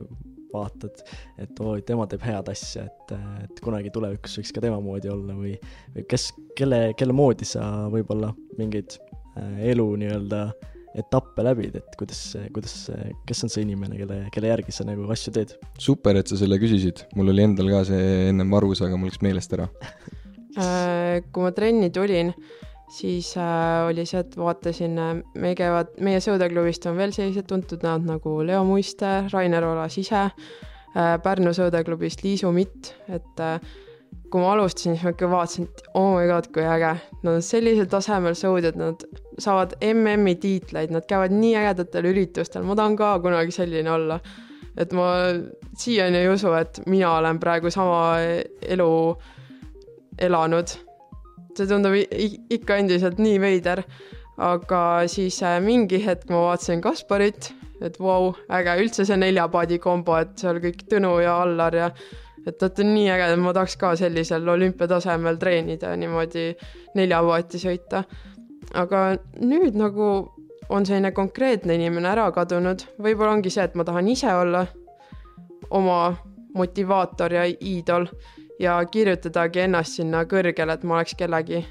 vaatad, 0.54 1.04
et 1.38 1.60
oi, 1.62 1.82
tema 1.86 2.08
teeb 2.10 2.24
head 2.26 2.50
asja, 2.52 2.88
et, 2.90 3.14
äh, 3.14 3.28
et 3.46 3.62
kunagi 3.64 3.92
tulevikus 3.94 4.40
võiks 4.40 4.54
ka 4.56 4.64
tema 4.64 4.80
moodi 4.84 5.12
olla 5.12 5.36
või, 5.38 5.54
või 5.94 6.06
kes, 6.10 6.32
kelle, 6.58 6.82
kelle 6.98 7.16
moodi 7.16 7.48
sa 7.48 7.68
võib-olla 7.94 8.32
mingeid 8.58 8.98
äh, 8.98 9.60
elu 9.74 9.86
nii-öelda 10.02 10.42
etappe 10.98 11.44
läbid, 11.46 11.76
et 11.78 11.98
kuidas, 12.00 12.22
kuidas, 12.56 12.76
kes 13.30 13.44
on 13.46 13.52
see 13.54 13.62
inimene, 13.66 14.00
kelle, 14.00 14.24
kelle 14.34 14.50
järgi 14.50 14.74
sa 14.74 14.88
nagu 14.88 15.06
asju 15.14 15.36
teed? 15.36 15.54
super, 15.78 16.18
et 16.18 16.32
sa 16.32 16.40
selle 16.40 16.58
küsisid, 16.62 17.06
mul 17.20 17.30
oli 17.34 17.46
endal 17.46 17.70
ka 17.76 17.84
see 17.92 18.32
ennem 18.32 18.50
varus, 18.56 18.82
aga 18.86 18.98
mul 18.98 19.12
läks 19.12 19.22
meelest 19.26 19.54
ära 19.58 19.70
Äh, 20.58 21.22
kui 21.32 21.46
ma 21.46 21.52
trenni 21.54 21.92
tulin, 21.94 22.32
siis 22.92 23.36
äh, 23.38 23.86
oli 23.88 24.06
see, 24.10 24.24
et 24.24 24.34
vaatasin, 24.38 24.96
äh, 24.98 25.12
me 25.38 25.54
käivad, 25.58 25.94
meie 26.04 26.22
sõudeklubist 26.24 26.88
on 26.90 26.98
veel 26.98 27.14
sellised 27.14 27.46
tuntud 27.50 27.86
näod 27.86 28.08
nagu 28.10 28.40
Leo 28.46 28.64
Muiste, 28.68 29.30
Rainer 29.34 29.68
Olas 29.70 30.00
ise, 30.02 30.30
Pärnu 30.90 31.52
sõudeklubist 31.54 32.24
Liisu 32.26 32.50
Mitt, 32.50 32.96
et 33.14 33.42
kui 34.30 34.42
ma 34.42 34.52
alustasin, 34.54 34.96
siis 34.96 35.06
ma 35.06 35.14
ikka 35.14 35.30
vaatasin, 35.32 35.68
et 35.70 35.88
oh 35.98 36.12
my 36.16 36.28
god, 36.30 36.50
kui 36.54 36.66
äge. 36.66 36.94
Nad 37.24 37.40
on 37.40 37.46
sellisel 37.46 37.90
tasemel 37.92 38.38
sõudjad, 38.38 38.78
nad 38.80 39.06
saavad 39.42 39.76
MM-i 39.86 40.36
tiitleid, 40.42 40.94
nad 40.94 41.08
käivad 41.10 41.34
nii 41.36 41.56
ägedatel 41.60 42.10
üritustel, 42.12 42.66
ma 42.68 42.78
tahan 42.78 42.98
ka 43.00 43.16
kunagi 43.24 43.56
selline 43.56 43.92
olla. 43.92 44.20
et 44.80 44.94
ma 44.96 45.10
siiani 45.76 46.22
ei 46.22 46.28
usu, 46.32 46.54
et 46.56 46.78
mina 46.88 47.10
olen 47.18 47.40
praegu 47.40 47.72
sama 47.74 48.20
elu 48.62 48.92
elanud. 50.20 50.76
see 51.58 51.68
tundub 51.68 51.96
ikka 51.98 52.78
endiselt 52.80 53.20
nii 53.20 53.40
veider. 53.42 53.84
aga 54.38 55.04
siis 55.12 55.42
äh, 55.44 55.58
mingi 55.60 56.00
hetk 56.06 56.30
ma 56.30 56.46
vaatasin 56.46 56.82
Kasparit, 56.82 57.52
et 57.82 58.00
vau 58.00 58.30
wow,, 58.30 58.36
äge, 58.56 58.78
üldse 58.84 59.06
see 59.06 59.18
neljapaadi 59.18 59.80
kombo, 59.84 60.16
et 60.16 60.38
seal 60.40 60.62
kõik 60.64 60.86
Tõnu 60.92 61.18
ja 61.24 61.42
Allar 61.44 61.76
ja 61.76 61.90
et 62.50 62.62
vot 62.62 62.82
on 62.84 62.92
nii 62.94 63.08
äge, 63.14 63.30
et 63.34 63.40
ma 63.42 63.54
tahaks 63.56 63.78
ka 63.80 63.94
sellisel 64.00 64.48
olümpiatasemel 64.56 65.38
treenida 65.42 65.94
ja 65.94 66.00
niimoodi 66.00 66.50
neljapaati 66.98 67.62
sõita. 67.62 68.04
aga 68.74 69.00
nüüd 69.42 69.78
nagu 69.80 70.10
on 70.70 70.86
selline 70.86 71.12
konkreetne 71.12 71.76
inimene 71.76 72.12
ära 72.12 72.28
kadunud, 72.32 72.84
võib-olla 73.02 73.38
ongi 73.38 73.50
see, 73.54 73.64
et 73.66 73.76
ma 73.76 73.86
tahan 73.88 74.08
ise 74.08 74.34
olla 74.34 74.66
oma 75.70 76.16
motivaator 76.54 77.34
ja 77.34 77.46
iidol 77.46 78.08
ja 78.60 78.78
kirjutadagi 78.92 79.66
ennast 79.66 80.00
sinna 80.00 80.26
kõrgele, 80.30 80.74
et 80.74 80.84
ma 80.84 81.00
oleks 81.00 81.16
kellegi 81.18 81.64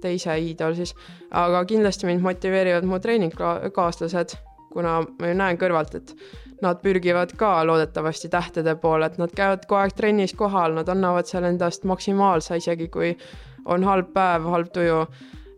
teise 0.00 0.36
iidol 0.38 0.76
siis. 0.78 0.94
aga 1.30 1.64
kindlasti 1.64 2.08
mind 2.08 2.24
motiveerivad 2.24 2.86
mu 2.88 2.98
treeningkaaslased, 2.98 4.36
kuna 4.72 5.00
ma 5.02 5.32
ju 5.32 5.36
näen 5.36 5.58
kõrvalt, 5.60 5.94
et 5.98 6.14
nad 6.62 6.80
pürgivad 6.82 7.34
ka 7.36 7.66
loodetavasti 7.66 8.28
tähtede 8.28 8.74
poole, 8.80 9.06
et 9.06 9.18
nad 9.18 9.32
käivad 9.36 9.66
kogu 9.66 9.80
aeg 9.80 9.94
trennis 9.96 10.34
kohal, 10.36 10.74
nad 10.76 10.88
annavad 10.88 11.28
seal 11.28 11.46
endast 11.48 11.84
maksimaalse, 11.88 12.60
isegi 12.60 12.88
kui 12.92 13.14
on 13.64 13.84
halb 13.84 14.12
päev, 14.14 14.48
halb 14.52 14.72
tuju. 14.74 15.04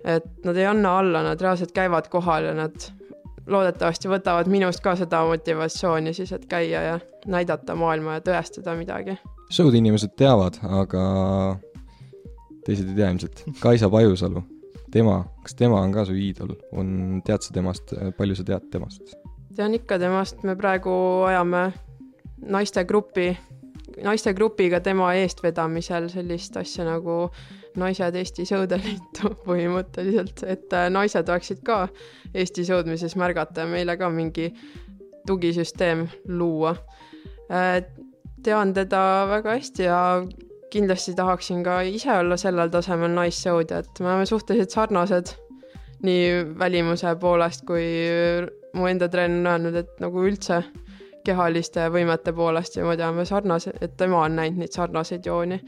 et 0.05 0.45
nad 0.45 0.57
ei 0.59 0.67
anna 0.67 0.97
alla, 0.99 1.21
nad 1.23 1.41
reaalselt 1.41 1.71
käivad 1.73 2.09
kohal 2.11 2.49
ja 2.49 2.55
nad 2.55 2.89
loodetavasti 3.47 4.11
võtavad 4.11 4.49
minust 4.51 4.83
ka 4.83 4.97
seda 4.99 5.21
motivatsiooni 5.27 6.15
siis, 6.15 6.33
et 6.35 6.47
käia 6.51 6.83
ja 6.83 6.97
näidata 7.27 7.75
maailma 7.79 8.19
ja 8.19 8.25
tõestada 8.27 8.75
midagi. 8.79 9.19
show'd 9.51 9.75
inimesed 9.79 10.17
teavad, 10.19 10.59
aga 10.63 11.05
teised 12.67 12.89
ei 12.89 12.99
tea 12.99 13.11
ilmselt. 13.11 13.45
Kaisa 13.61 13.91
Pajusalu, 13.91 14.43
tema, 14.91 15.23
kas 15.43 15.55
tema 15.59 15.81
on 15.81 15.93
ka 15.95 16.05
su 16.09 16.17
iidol, 16.19 16.55
on, 16.73 17.23
tead 17.27 17.43
sa 17.43 17.55
temast, 17.55 17.95
palju 18.19 18.39
sa 18.39 18.47
tead 18.49 18.71
temast? 18.73 19.22
Tean 19.57 19.75
ikka 19.75 19.99
temast, 19.99 20.43
me 20.43 20.57
praegu 20.57 20.93
ajame 21.29 21.73
naistegrupi, 22.53 23.33
naistegrupiga 24.03 24.81
tema 24.81 25.13
eestvedamisel 25.21 26.09
sellist 26.13 26.57
asja 26.57 26.87
nagu 26.89 27.27
Naised 27.81 28.17
Eesti 28.21 28.45
Sõudeliitu 28.45 29.31
põhimõtteliselt, 29.47 30.43
et 30.45 30.75
äh, 30.77 30.89
naised 30.93 31.29
oleksid 31.29 31.63
ka 31.65 31.87
Eesti 32.35 32.67
sõudmises 32.69 33.17
märgata 33.17 33.65
ja 33.65 33.71
meile 33.71 33.97
ka 33.97 34.11
mingi 34.13 34.51
tugisüsteem 35.29 36.05
luua. 36.29 36.75
Äh, 37.49 37.79
tean 38.45 38.75
teda 38.77 39.03
väga 39.31 39.57
hästi 39.57 39.87
ja 39.89 40.01
kindlasti 40.73 41.15
tahaksin 41.17 41.63
ka 41.65 41.81
ise 41.89 42.13
olla 42.13 42.37
sellel 42.41 42.73
tasemel 42.73 43.13
naissõudja, 43.17 43.83
et 43.83 44.01
me 44.01 44.13
oleme 44.13 44.29
suhteliselt 44.29 44.77
sarnased 44.77 45.33
nii 46.03 46.57
välimuse 46.59 47.15
poolest 47.21 47.65
kui 47.67 47.87
mu 48.75 48.89
enda 48.89 49.09
treener 49.09 49.39
on 49.39 49.51
öelnud, 49.53 49.79
et 49.83 50.01
nagu 50.03 50.25
üldse 50.27 50.63
kehaliste 51.27 51.87
võimete 51.95 52.35
poolest 52.35 52.77
ja 52.79 53.13
me 53.15 53.25
sarnased, 53.27 53.79
et 53.81 53.97
tema 53.97 54.25
on 54.27 54.37
näinud 54.41 54.63
neid 54.63 54.75
sarnaseid 54.75 55.27
jooni. 55.27 55.61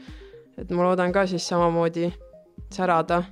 et 0.57 0.69
ma 0.71 0.83
loodan 0.83 1.11
ka 1.11 1.25
siis 1.27 1.47
samamoodi 1.47 2.11
särada, 2.71 3.23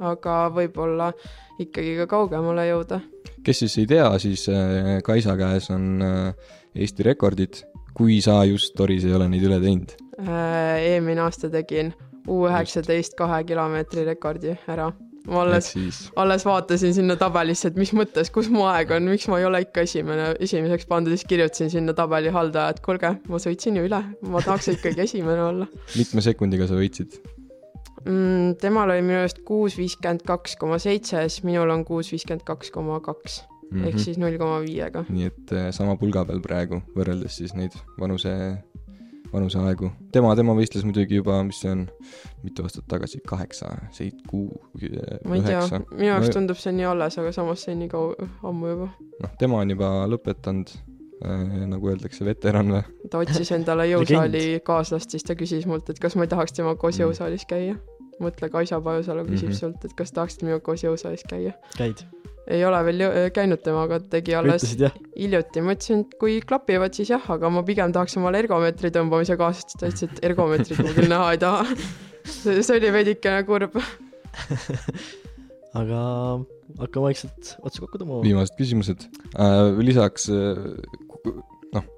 aga 0.00 0.36
võib-olla 0.54 1.12
ikkagi 1.60 1.96
ka 2.00 2.06
kaugemale 2.06 2.66
jõuda. 2.68 3.00
kes 3.44 3.58
siis 3.64 3.78
ei 3.78 3.86
tea, 3.86 4.18
siis 4.18 4.48
äh, 4.48 5.00
Kaisa 5.04 5.36
käes 5.36 5.70
on 5.70 6.02
äh, 6.02 6.34
Eesti 6.74 7.02
rekordid, 7.02 7.62
kui 7.94 8.20
sa 8.20 8.44
just 8.44 8.74
Toris 8.76 9.04
ei 9.04 9.14
ole 9.14 9.28
neid 9.28 9.44
üle 9.44 9.60
teinud. 9.60 9.92
Äh, 10.20 10.80
eelmine 10.92 11.20
aasta 11.20 11.50
tegin 11.50 11.92
U 12.28 12.44
üheksateist 12.46 13.16
kahe 13.18 13.42
kilomeetri 13.44 14.04
rekordi 14.06 14.52
ära 14.70 14.92
ma 15.28 15.42
alles, 15.44 15.72
alles 16.18 16.46
vaatasin 16.46 16.94
sinna 16.96 17.16
tabelisse, 17.20 17.70
et 17.70 17.78
mis 17.78 17.92
mõttes, 17.96 18.30
kus 18.34 18.50
mu 18.52 18.64
aeg 18.70 18.94
on, 18.96 19.10
miks 19.12 19.28
ma 19.30 19.38
ei 19.40 19.46
ole 19.48 19.62
ikka 19.66 19.84
esimene, 19.86 20.32
esimeseks 20.42 20.88
pandud, 20.90 21.14
siis 21.14 21.28
kirjutasin 21.30 21.70
sinna 21.72 21.94
tabeli 21.98 22.32
haldaja, 22.34 22.74
et 22.74 22.82
kuulge, 22.84 23.14
ma 23.28 23.42
sõitsin 23.42 23.78
ju 23.78 23.86
üle, 23.88 24.02
ma 24.26 24.42
tahaks 24.44 24.72
ikkagi 24.74 25.04
esimene 25.08 25.46
olla. 25.50 25.70
mitme 25.94 26.24
sekundiga 26.24 26.66
sa 26.70 26.78
võitsid 26.78 27.20
mm,? 28.04 28.58
temal 28.62 28.90
oli 28.90 29.04
minu 29.06 29.22
arust 29.22 29.42
kuus 29.46 29.78
viiskümmend 29.78 30.26
kaks 30.26 30.58
koma 30.60 30.80
seitse, 30.82 31.22
siis 31.28 31.46
minul 31.46 31.70
on 31.74 31.86
kuus 31.88 32.12
viiskümmend 32.14 32.46
kaks 32.48 32.74
koma 32.74 33.00
kaks 33.04 33.42
ehk 33.72 33.94
mhm. 33.94 34.02
siis 34.04 34.18
null 34.20 34.36
koma 34.40 34.60
viiega. 34.64 35.04
nii 35.08 35.30
et 35.30 35.54
eh, 35.56 35.70
sama 35.74 35.96
pulga 36.00 36.26
peal 36.28 36.42
praegu, 36.44 36.82
võrreldes 36.96 37.38
siis 37.40 37.54
neid 37.56 37.76
vanuse 38.00 38.32
vanuseaegu. 39.32 39.90
tema, 40.12 40.34
tema 40.36 40.54
võistles 40.56 40.84
muidugi 40.86 41.18
juba, 41.20 41.38
mis 41.46 41.60
see 41.62 41.72
on, 41.72 41.84
mitu 42.44 42.64
aastat 42.66 42.86
tagasi, 42.90 43.22
kaheksa, 43.28 43.72
seit-, 43.96 44.22
kuu, 44.28 44.48
tea, 44.78 45.18
minu 45.28 46.08
jaoks 46.08 46.32
tundub 46.34 46.60
see 46.60 46.74
nii 46.76 46.88
alles, 46.92 47.18
aga 47.22 47.34
samas 47.34 47.64
see 47.66 47.76
on 47.76 47.84
nii 47.84 47.92
kaua, 47.92 48.30
ammu 48.48 48.72
juba. 48.72 48.88
noh, 49.24 49.36
tema 49.40 49.60
on 49.62 49.74
juba 49.74 49.92
lõpetanud 50.12 50.74
äh,, 50.74 51.66
nagu 51.72 51.92
öeldakse, 51.92 52.26
veteran 52.28 52.74
või? 52.76 52.82
ta 53.12 53.22
otsis 53.22 53.54
endale 53.56 53.88
jõusaali 53.94 54.44
kaaslast, 54.66 55.14
siis 55.14 55.26
ta 55.28 55.38
küsis 55.38 55.68
mult, 55.70 55.90
et 55.92 56.02
kas 56.02 56.18
ma 56.18 56.28
ei 56.28 56.32
tahaks 56.32 56.58
temaga 56.58 56.80
koos 56.80 56.98
mm. 56.98 57.06
jõusaalis 57.06 57.48
käia. 57.48 57.78
mõtle, 58.22 58.52
Kaisa 58.52 58.80
Pajusalu 58.80 59.24
küsib 59.26 59.48
mm 59.48 59.54
-hmm. 59.54 59.58
sult, 59.58 59.84
et 59.84 59.96
kas 59.98 60.12
tahaksid 60.12 60.44
minuga 60.46 60.60
koos 60.60 60.84
jõusaalis 60.84 61.24
käia. 61.28 61.56
käid 61.78 62.04
ei 62.50 62.62
ole 62.66 62.78
veel 62.88 63.02
käinud 63.34 63.62
temaga, 63.62 64.00
tegi 64.12 64.34
alles 64.34 64.64
Ütlesid, 64.66 65.10
hiljuti, 65.14 65.62
ma 65.62 65.76
ütlesin, 65.76 66.06
et 66.06 66.16
kui 66.20 66.38
klapivad, 66.46 66.94
siis 66.96 67.12
jah, 67.14 67.26
aga 67.34 67.50
ma 67.52 67.62
pigem 67.66 67.94
tahaks 67.94 68.18
omale 68.18 68.42
ergomeetri 68.42 68.90
tõmbamise 68.94 69.36
kaasa, 69.40 69.66
siis 69.66 69.78
ta 69.78 69.90
ütles, 69.90 70.08
et 70.08 70.24
ergomeetrit 70.30 70.82
ma 70.82 70.94
küll 70.96 71.12
näha 71.12 71.28
ei 71.36 71.42
taha. 71.42 71.78
see 72.32 72.78
oli 72.78 72.92
veidikene 72.94 73.42
kurb 73.46 73.78
aga 75.80 76.02
hakkame 76.80 77.08
vaikselt 77.08 77.54
otsa 77.62 77.84
kokku 77.84 78.02
tõmbama. 78.02 78.22
viimased 78.26 78.56
küsimused 78.58 79.08
äh,. 79.34 79.72
lisaks 79.82 80.28
äh, 80.32 80.62
noh, 81.74 81.90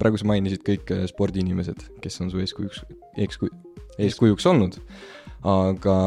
praegu 0.00 0.20
sa 0.20 0.28
mainisid 0.30 0.64
kõik 0.66 0.94
äh, 0.94 1.04
spordiinimesed, 1.10 1.86
kes 2.04 2.20
on 2.24 2.32
su 2.32 2.42
eeskujuks, 2.44 2.84
eeskuju, 3.24 3.52
eeskujuks 3.98 4.48
olnud, 4.50 4.78
aga 5.44 5.98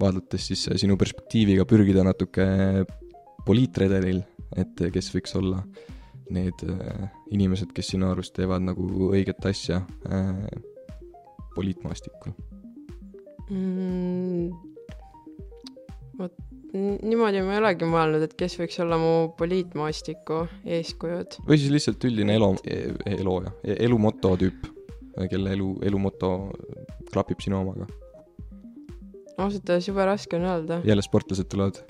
vaadates 0.00 0.48
siis 0.50 0.66
sinu 0.80 0.96
perspektiiviga 1.00 1.66
pürgida 1.68 2.04
natuke 2.06 2.46
poliitredelil, 3.46 4.22
et 4.58 4.86
kes 4.92 5.12
võiks 5.14 5.36
olla 5.38 5.62
need 6.34 6.64
äh, 6.66 7.06
inimesed, 7.34 7.70
kes 7.74 7.92
sinu 7.94 8.10
arust 8.10 8.34
teevad 8.34 8.64
nagu 8.66 8.86
õiget 9.12 9.44
asja 9.46 9.82
äh, 10.10 10.46
poliitmaastikul 11.54 12.34
mm,? 13.50 14.48
vot 16.18 16.34
niimoodi 16.76 17.42
ma 17.46 17.54
ei 17.54 17.60
olegi 17.60 17.88
mõelnud, 17.88 18.24
et 18.26 18.34
kes 18.38 18.56
võiks 18.60 18.80
olla 18.82 18.98
mu 19.00 19.12
poliitmaastiku 19.38 20.42
eeskujud. 20.78 21.38
või 21.46 21.60
siis 21.60 21.72
lihtsalt 21.72 22.08
üldine 22.08 22.36
elu, 22.40 22.50
elu 23.12 23.36
jah, 23.46 23.54
elumoto 23.86 24.34
tüüp, 24.40 24.66
kelle 25.30 25.54
elu, 25.56 25.70
elumoto 25.86 26.32
klapib 27.12 27.40
sinu 27.44 27.62
omaga 27.62 27.86
ausalt 29.38 29.68
öeldes 29.70 29.88
jube 29.88 30.04
raske 30.06 30.36
on 30.36 30.46
öelda. 30.48 30.80
jälle 30.84 31.02
sportlased 31.02 31.48
tulevad? 31.52 31.82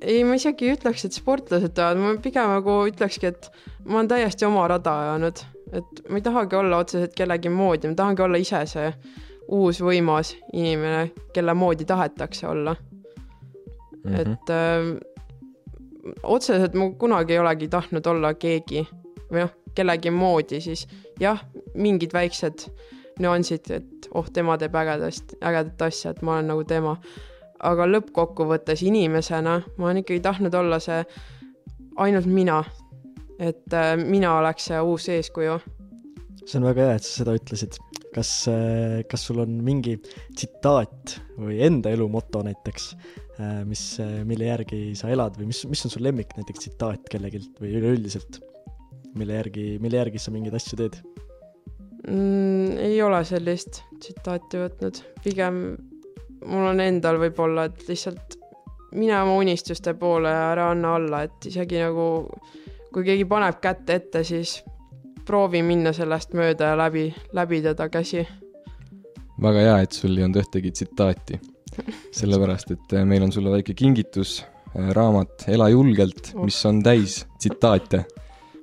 ei, 0.00 0.22
ma 0.24 0.38
isegi 0.38 0.68
ei 0.68 0.76
ütleks, 0.76 1.04
et 1.06 1.16
sportlased 1.16 1.74
tulevad, 1.74 2.00
ma 2.00 2.14
pigem 2.22 2.52
nagu 2.54 2.78
ütlekski, 2.88 3.32
et 3.32 3.50
ma 3.84 4.00
olen 4.00 4.10
täiesti 4.12 4.46
oma 4.46 4.66
rada 4.70 4.94
ajanud, 5.04 5.42
et 5.74 6.04
ma 6.08 6.20
ei 6.20 6.24
tahagi 6.24 6.56
olla 6.56 6.82
otseselt 6.84 7.16
kellegi 7.18 7.52
moodi, 7.52 7.90
ma 7.90 7.98
tahangi 7.98 8.24
olla 8.26 8.40
ise 8.40 8.62
see 8.70 8.92
uus 9.52 9.80
võimas 9.84 10.34
inimene, 10.52 11.10
kelle 11.34 11.54
moodi 11.58 11.84
tahetakse 11.84 12.46
olla 12.48 12.76
mm. 12.76 14.14
-hmm. 14.14 14.20
et 14.20 14.50
öö, 14.50 14.94
äh, 14.94 16.14
otseselt 16.22 16.74
ma 16.74 16.90
kunagi 16.98 17.32
ei 17.32 17.38
olegi 17.38 17.68
tahtnud 17.68 18.06
olla 18.06 18.34
keegi 18.34 18.86
või 19.30 19.44
noh, 19.44 19.52
kellegi 19.74 20.10
moodi, 20.10 20.60
siis 20.60 20.86
jah, 21.20 21.40
mingid 21.74 22.12
väiksed 22.14 22.68
nüansid, 23.22 23.70
et 23.74 24.08
oh, 24.14 24.26
tema 24.34 24.56
teeb 24.60 24.74
ägedast, 24.78 25.36
ägedat 25.44 25.86
asja, 25.88 26.14
et 26.14 26.22
ma 26.26 26.38
olen 26.38 26.52
nagu 26.52 26.66
tema. 26.68 26.98
aga 27.64 27.86
lõppkokkuvõttes 27.88 28.82
inimesena 28.84 29.54
ma 29.78 29.86
olen 29.86 30.02
ikkagi 30.02 30.20
tahtnud 30.20 30.54
olla 30.58 30.76
see 30.82 30.98
ainult 31.96 32.26
mina. 32.26 32.62
et 33.38 33.72
äh, 33.74 33.94
mina 33.98 34.36
oleks 34.38 34.68
see 34.70 34.80
uus 34.80 35.08
eeskuju. 35.08 35.58
see 36.44 36.58
on 36.60 36.68
väga 36.68 36.88
hea, 36.88 36.96
et 36.98 37.06
sa 37.06 37.22
seda 37.22 37.36
ütlesid. 37.38 37.78
kas 38.14 38.32
äh,, 38.50 39.02
kas 39.10 39.26
sul 39.26 39.42
on 39.42 39.58
mingi 39.66 39.96
tsitaat 40.34 41.18
või 41.38 41.60
enda 41.66 41.90
elu 41.94 42.08
moto 42.08 42.44
näiteks 42.46 42.92
äh,, 43.40 43.62
mis 43.66 43.84
mille 44.26 44.50
järgi 44.50 44.82
sa 44.98 45.10
elad 45.10 45.38
või 45.38 45.50
mis, 45.50 45.64
mis 45.70 45.86
on 45.86 45.94
su 45.94 46.02
lemmik 46.02 46.36
näiteks 46.38 46.66
tsitaat 46.66 47.08
kellegilt 47.10 47.58
või 47.62 47.74
üleüldiselt, 47.80 48.42
mille 49.18 49.40
järgi, 49.40 49.68
mille 49.82 50.02
järgi 50.02 50.22
sa 50.22 50.34
mingeid 50.34 50.54
asju 50.58 50.82
teed? 50.82 51.02
Mm,? 52.08 52.78
ei 52.78 53.02
ole 53.02 53.24
sellist 53.24 53.82
tsitaati 53.98 54.60
võtnud, 54.60 55.00
pigem 55.24 55.60
mul 56.44 56.68
on 56.72 56.82
endal 56.84 57.18
võib-olla, 57.22 57.68
et 57.70 57.84
lihtsalt 57.88 58.38
mine 58.94 59.16
oma 59.22 59.38
unistuste 59.40 59.94
poole 59.98 60.30
ja 60.30 60.50
ära 60.52 60.68
anna 60.72 60.94
alla, 60.98 61.24
et 61.26 61.48
isegi 61.50 61.80
nagu 61.82 62.06
kui 62.94 63.06
keegi 63.06 63.26
paneb 63.26 63.58
kätt 63.62 63.90
ette, 63.90 64.22
siis 64.26 64.60
proovi 65.26 65.64
minna 65.66 65.92
sellest 65.96 66.34
mööda 66.36 66.72
ja 66.72 66.78
läbi, 66.78 67.08
läbi 67.34 67.62
teda 67.64 67.88
käsi. 67.90 68.26
väga 69.42 69.64
hea, 69.66 69.78
et 69.82 69.92
sul 69.92 70.16
ei 70.16 70.24
olnud 70.24 70.42
ühtegi 70.44 70.70
tsitaati. 70.72 71.40
sellepärast, 72.20 72.70
et 72.70 72.92
meil 73.02 73.24
on 73.26 73.32
sulle 73.34 73.50
väike 73.50 73.74
kingitus, 73.74 74.44
raamat 74.94 75.48
Ela 75.50 75.66
julgelt, 75.72 76.30
mis 76.38 76.60
on 76.66 76.82
täis 76.86 77.24
tsitaate 77.38 78.04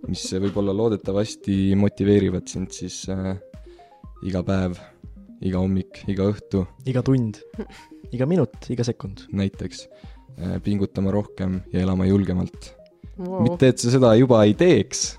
mis 0.07 0.23
võib-olla 0.33 0.73
loodetavasti 0.75 1.75
motiveerivad 1.79 2.49
sind 2.49 2.73
siis 2.75 3.03
äh, 3.11 3.35
iga 4.27 4.43
päev, 4.45 4.77
iga 5.45 5.61
hommik, 5.61 6.03
iga 6.11 6.27
õhtu. 6.31 6.65
iga 6.89 7.03
tund, 7.05 7.41
iga 8.11 8.27
minut, 8.29 8.57
iga 8.73 8.85
sekund. 8.87 9.25
näiteks 9.35 9.85
äh, 9.85 10.57
pingutama 10.65 11.13
rohkem 11.13 11.61
ja 11.73 11.85
elama 11.85 12.09
julgemalt 12.09 12.73
wow.. 13.17 13.41
mitte, 13.45 13.71
et 13.71 13.81
sa 13.81 13.93
seda 13.93 14.13
juba 14.19 14.43
ei 14.47 14.55
teeks, 14.57 15.15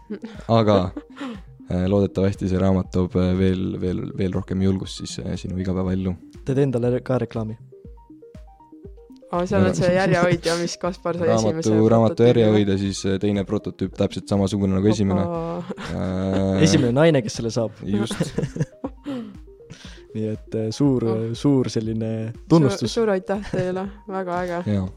aga 0.51 0.79
äh, 0.89 1.87
loodetavasti 1.91 2.51
see 2.51 2.63
raamat 2.63 2.93
toob 2.95 3.19
äh, 3.21 3.33
veel, 3.39 3.77
veel, 3.83 4.07
veel 4.19 4.39
rohkem 4.39 4.65
julgust 4.67 5.03
siis 5.03 5.19
äh, 5.23 5.37
sinu 5.41 5.61
igapäevaellu. 5.63 6.17
teed 6.47 6.65
endale 6.67 6.99
ka 7.07 7.21
reklaami 7.23 7.59
aa, 9.33 9.45
seal 9.49 9.67
on 9.69 9.77
see 9.77 9.93
järjehoidja, 10.01 10.57
mis 10.61 10.77
Kaspar 10.81 11.19
sai 11.19 11.31
raamatu, 11.31 11.59
esimese 11.63 11.93
raamatu 11.95 12.27
järjehoidja, 12.29 12.79
siis 12.81 13.03
äh, 13.09 13.19
teine 13.23 13.45
prototüüp 13.49 13.95
täpselt 13.99 14.29
samasugune 14.31 14.77
nagu 14.77 14.93
esimene 14.93 15.25
äh, 15.25 16.63
esimene 16.67 16.93
naine, 17.01 17.23
kes 17.25 17.41
selle 17.41 17.53
saab. 17.55 17.81
just 17.87 18.21
nii 20.15 20.29
et 20.35 20.57
äh, 20.59 20.69
suur 20.75 21.07
Oh. 21.09 21.13
oh., 21.13 21.37
suur 21.39 21.71
selline 21.73 22.33
tunnustus. 22.49 22.93
suur 22.95 23.11
aitäh 23.15 23.41
teile, 23.51 23.87
väga 24.09 24.41
äge. 24.45 24.59
jaa. 24.75 24.89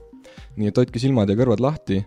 nii 0.60 0.72
et 0.72 0.82
hoidke 0.84 1.02
silmad 1.02 1.32
ja 1.32 1.38
kõrvad 1.40 1.64
lahti, 1.64 2.02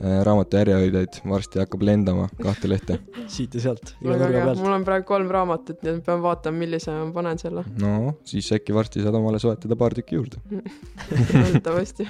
raamatu 0.00 0.56
järjehoidjaid 0.56 1.20
varsti 1.28 1.60
hakkab 1.60 1.82
lendama 1.84 2.28
kahte 2.40 2.68
lehte. 2.70 2.98
siit 3.34 3.54
ja 3.56 3.64
sealt, 3.66 3.94
iga 4.00 4.16
nurga 4.16 4.44
pealt. 4.46 4.62
mul 4.64 4.76
on 4.78 4.86
praegu 4.86 5.06
kolm 5.08 5.28
raamatut, 5.32 5.80
nii 5.84 5.98
et 5.98 6.06
pean 6.06 6.22
vaatama, 6.24 6.62
millise 6.62 6.94
ma 6.94 7.08
panen 7.16 7.40
selle, 7.40 7.64
no 7.82 8.14
siis 8.28 8.48
äkki 8.56 8.76
varsti 8.76 9.04
saad 9.04 9.18
omale 9.18 9.40
soetada 9.42 9.76
paar 9.80 9.96
tükki 9.96 10.16
juurde. 10.16 10.40
loodetavasti. 11.42 12.08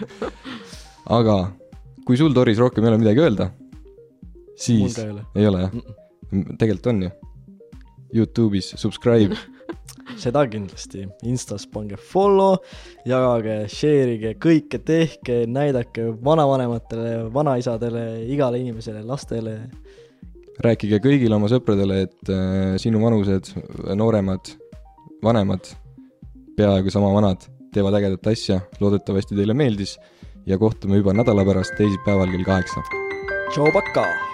aga 1.18 1.41
kui 2.07 2.20
sul, 2.20 2.34
Doris, 2.36 2.61
rohkem 2.62 2.86
ei 2.86 2.93
ole 2.93 3.03
midagi 3.03 3.24
öelda, 3.24 3.51
siis 4.59 4.99
ei 5.03 5.11
ole. 5.11 5.26
ei 5.34 5.51
ole 5.51 5.66
jah? 5.66 5.80
tegelikult 6.30 6.93
on 6.95 7.03
ju. 7.09 7.16
Youtube'is 8.11 8.72
subscribe, 8.74 9.36
seda 10.19 10.45
kindlasti, 10.51 11.05
Instas 11.29 11.67
pange 11.71 11.99
follow, 12.11 12.59
jagage, 13.09 13.57
share 13.73 14.17
ige, 14.17 14.35
kõike 14.43 14.81
tehke, 14.87 15.45
näidake 15.51 16.09
vanavanematele, 16.25 17.31
vanaisadele, 17.35 18.05
igale 18.33 18.63
inimesele, 18.63 19.05
lastele. 19.07 19.59
rääkige 20.61 21.01
kõigile 21.01 21.37
oma 21.37 21.49
sõpradele, 21.49 22.03
et 22.09 22.33
äh, 22.33 22.75
sinu 22.83 23.01
vanused, 23.05 23.53
nooremad, 23.97 24.53
vanemad, 25.25 25.71
peaaegu 26.57 26.93
sama 26.93 27.13
vanad, 27.15 27.47
teevad 27.75 27.97
ägedat 28.01 28.27
asja, 28.33 28.61
loodetavasti 28.81 29.39
teile 29.39 29.55
meeldis 29.55 29.97
ja 30.47 30.59
kohtume 30.59 31.01
juba 31.01 31.15
nädala 31.17 31.45
pärast 31.45 31.77
teisipäeval 31.79 32.33
kell 32.35 32.45
kaheksa. 32.45 32.85
tšau, 33.53 33.73
pakaa. 33.73 34.30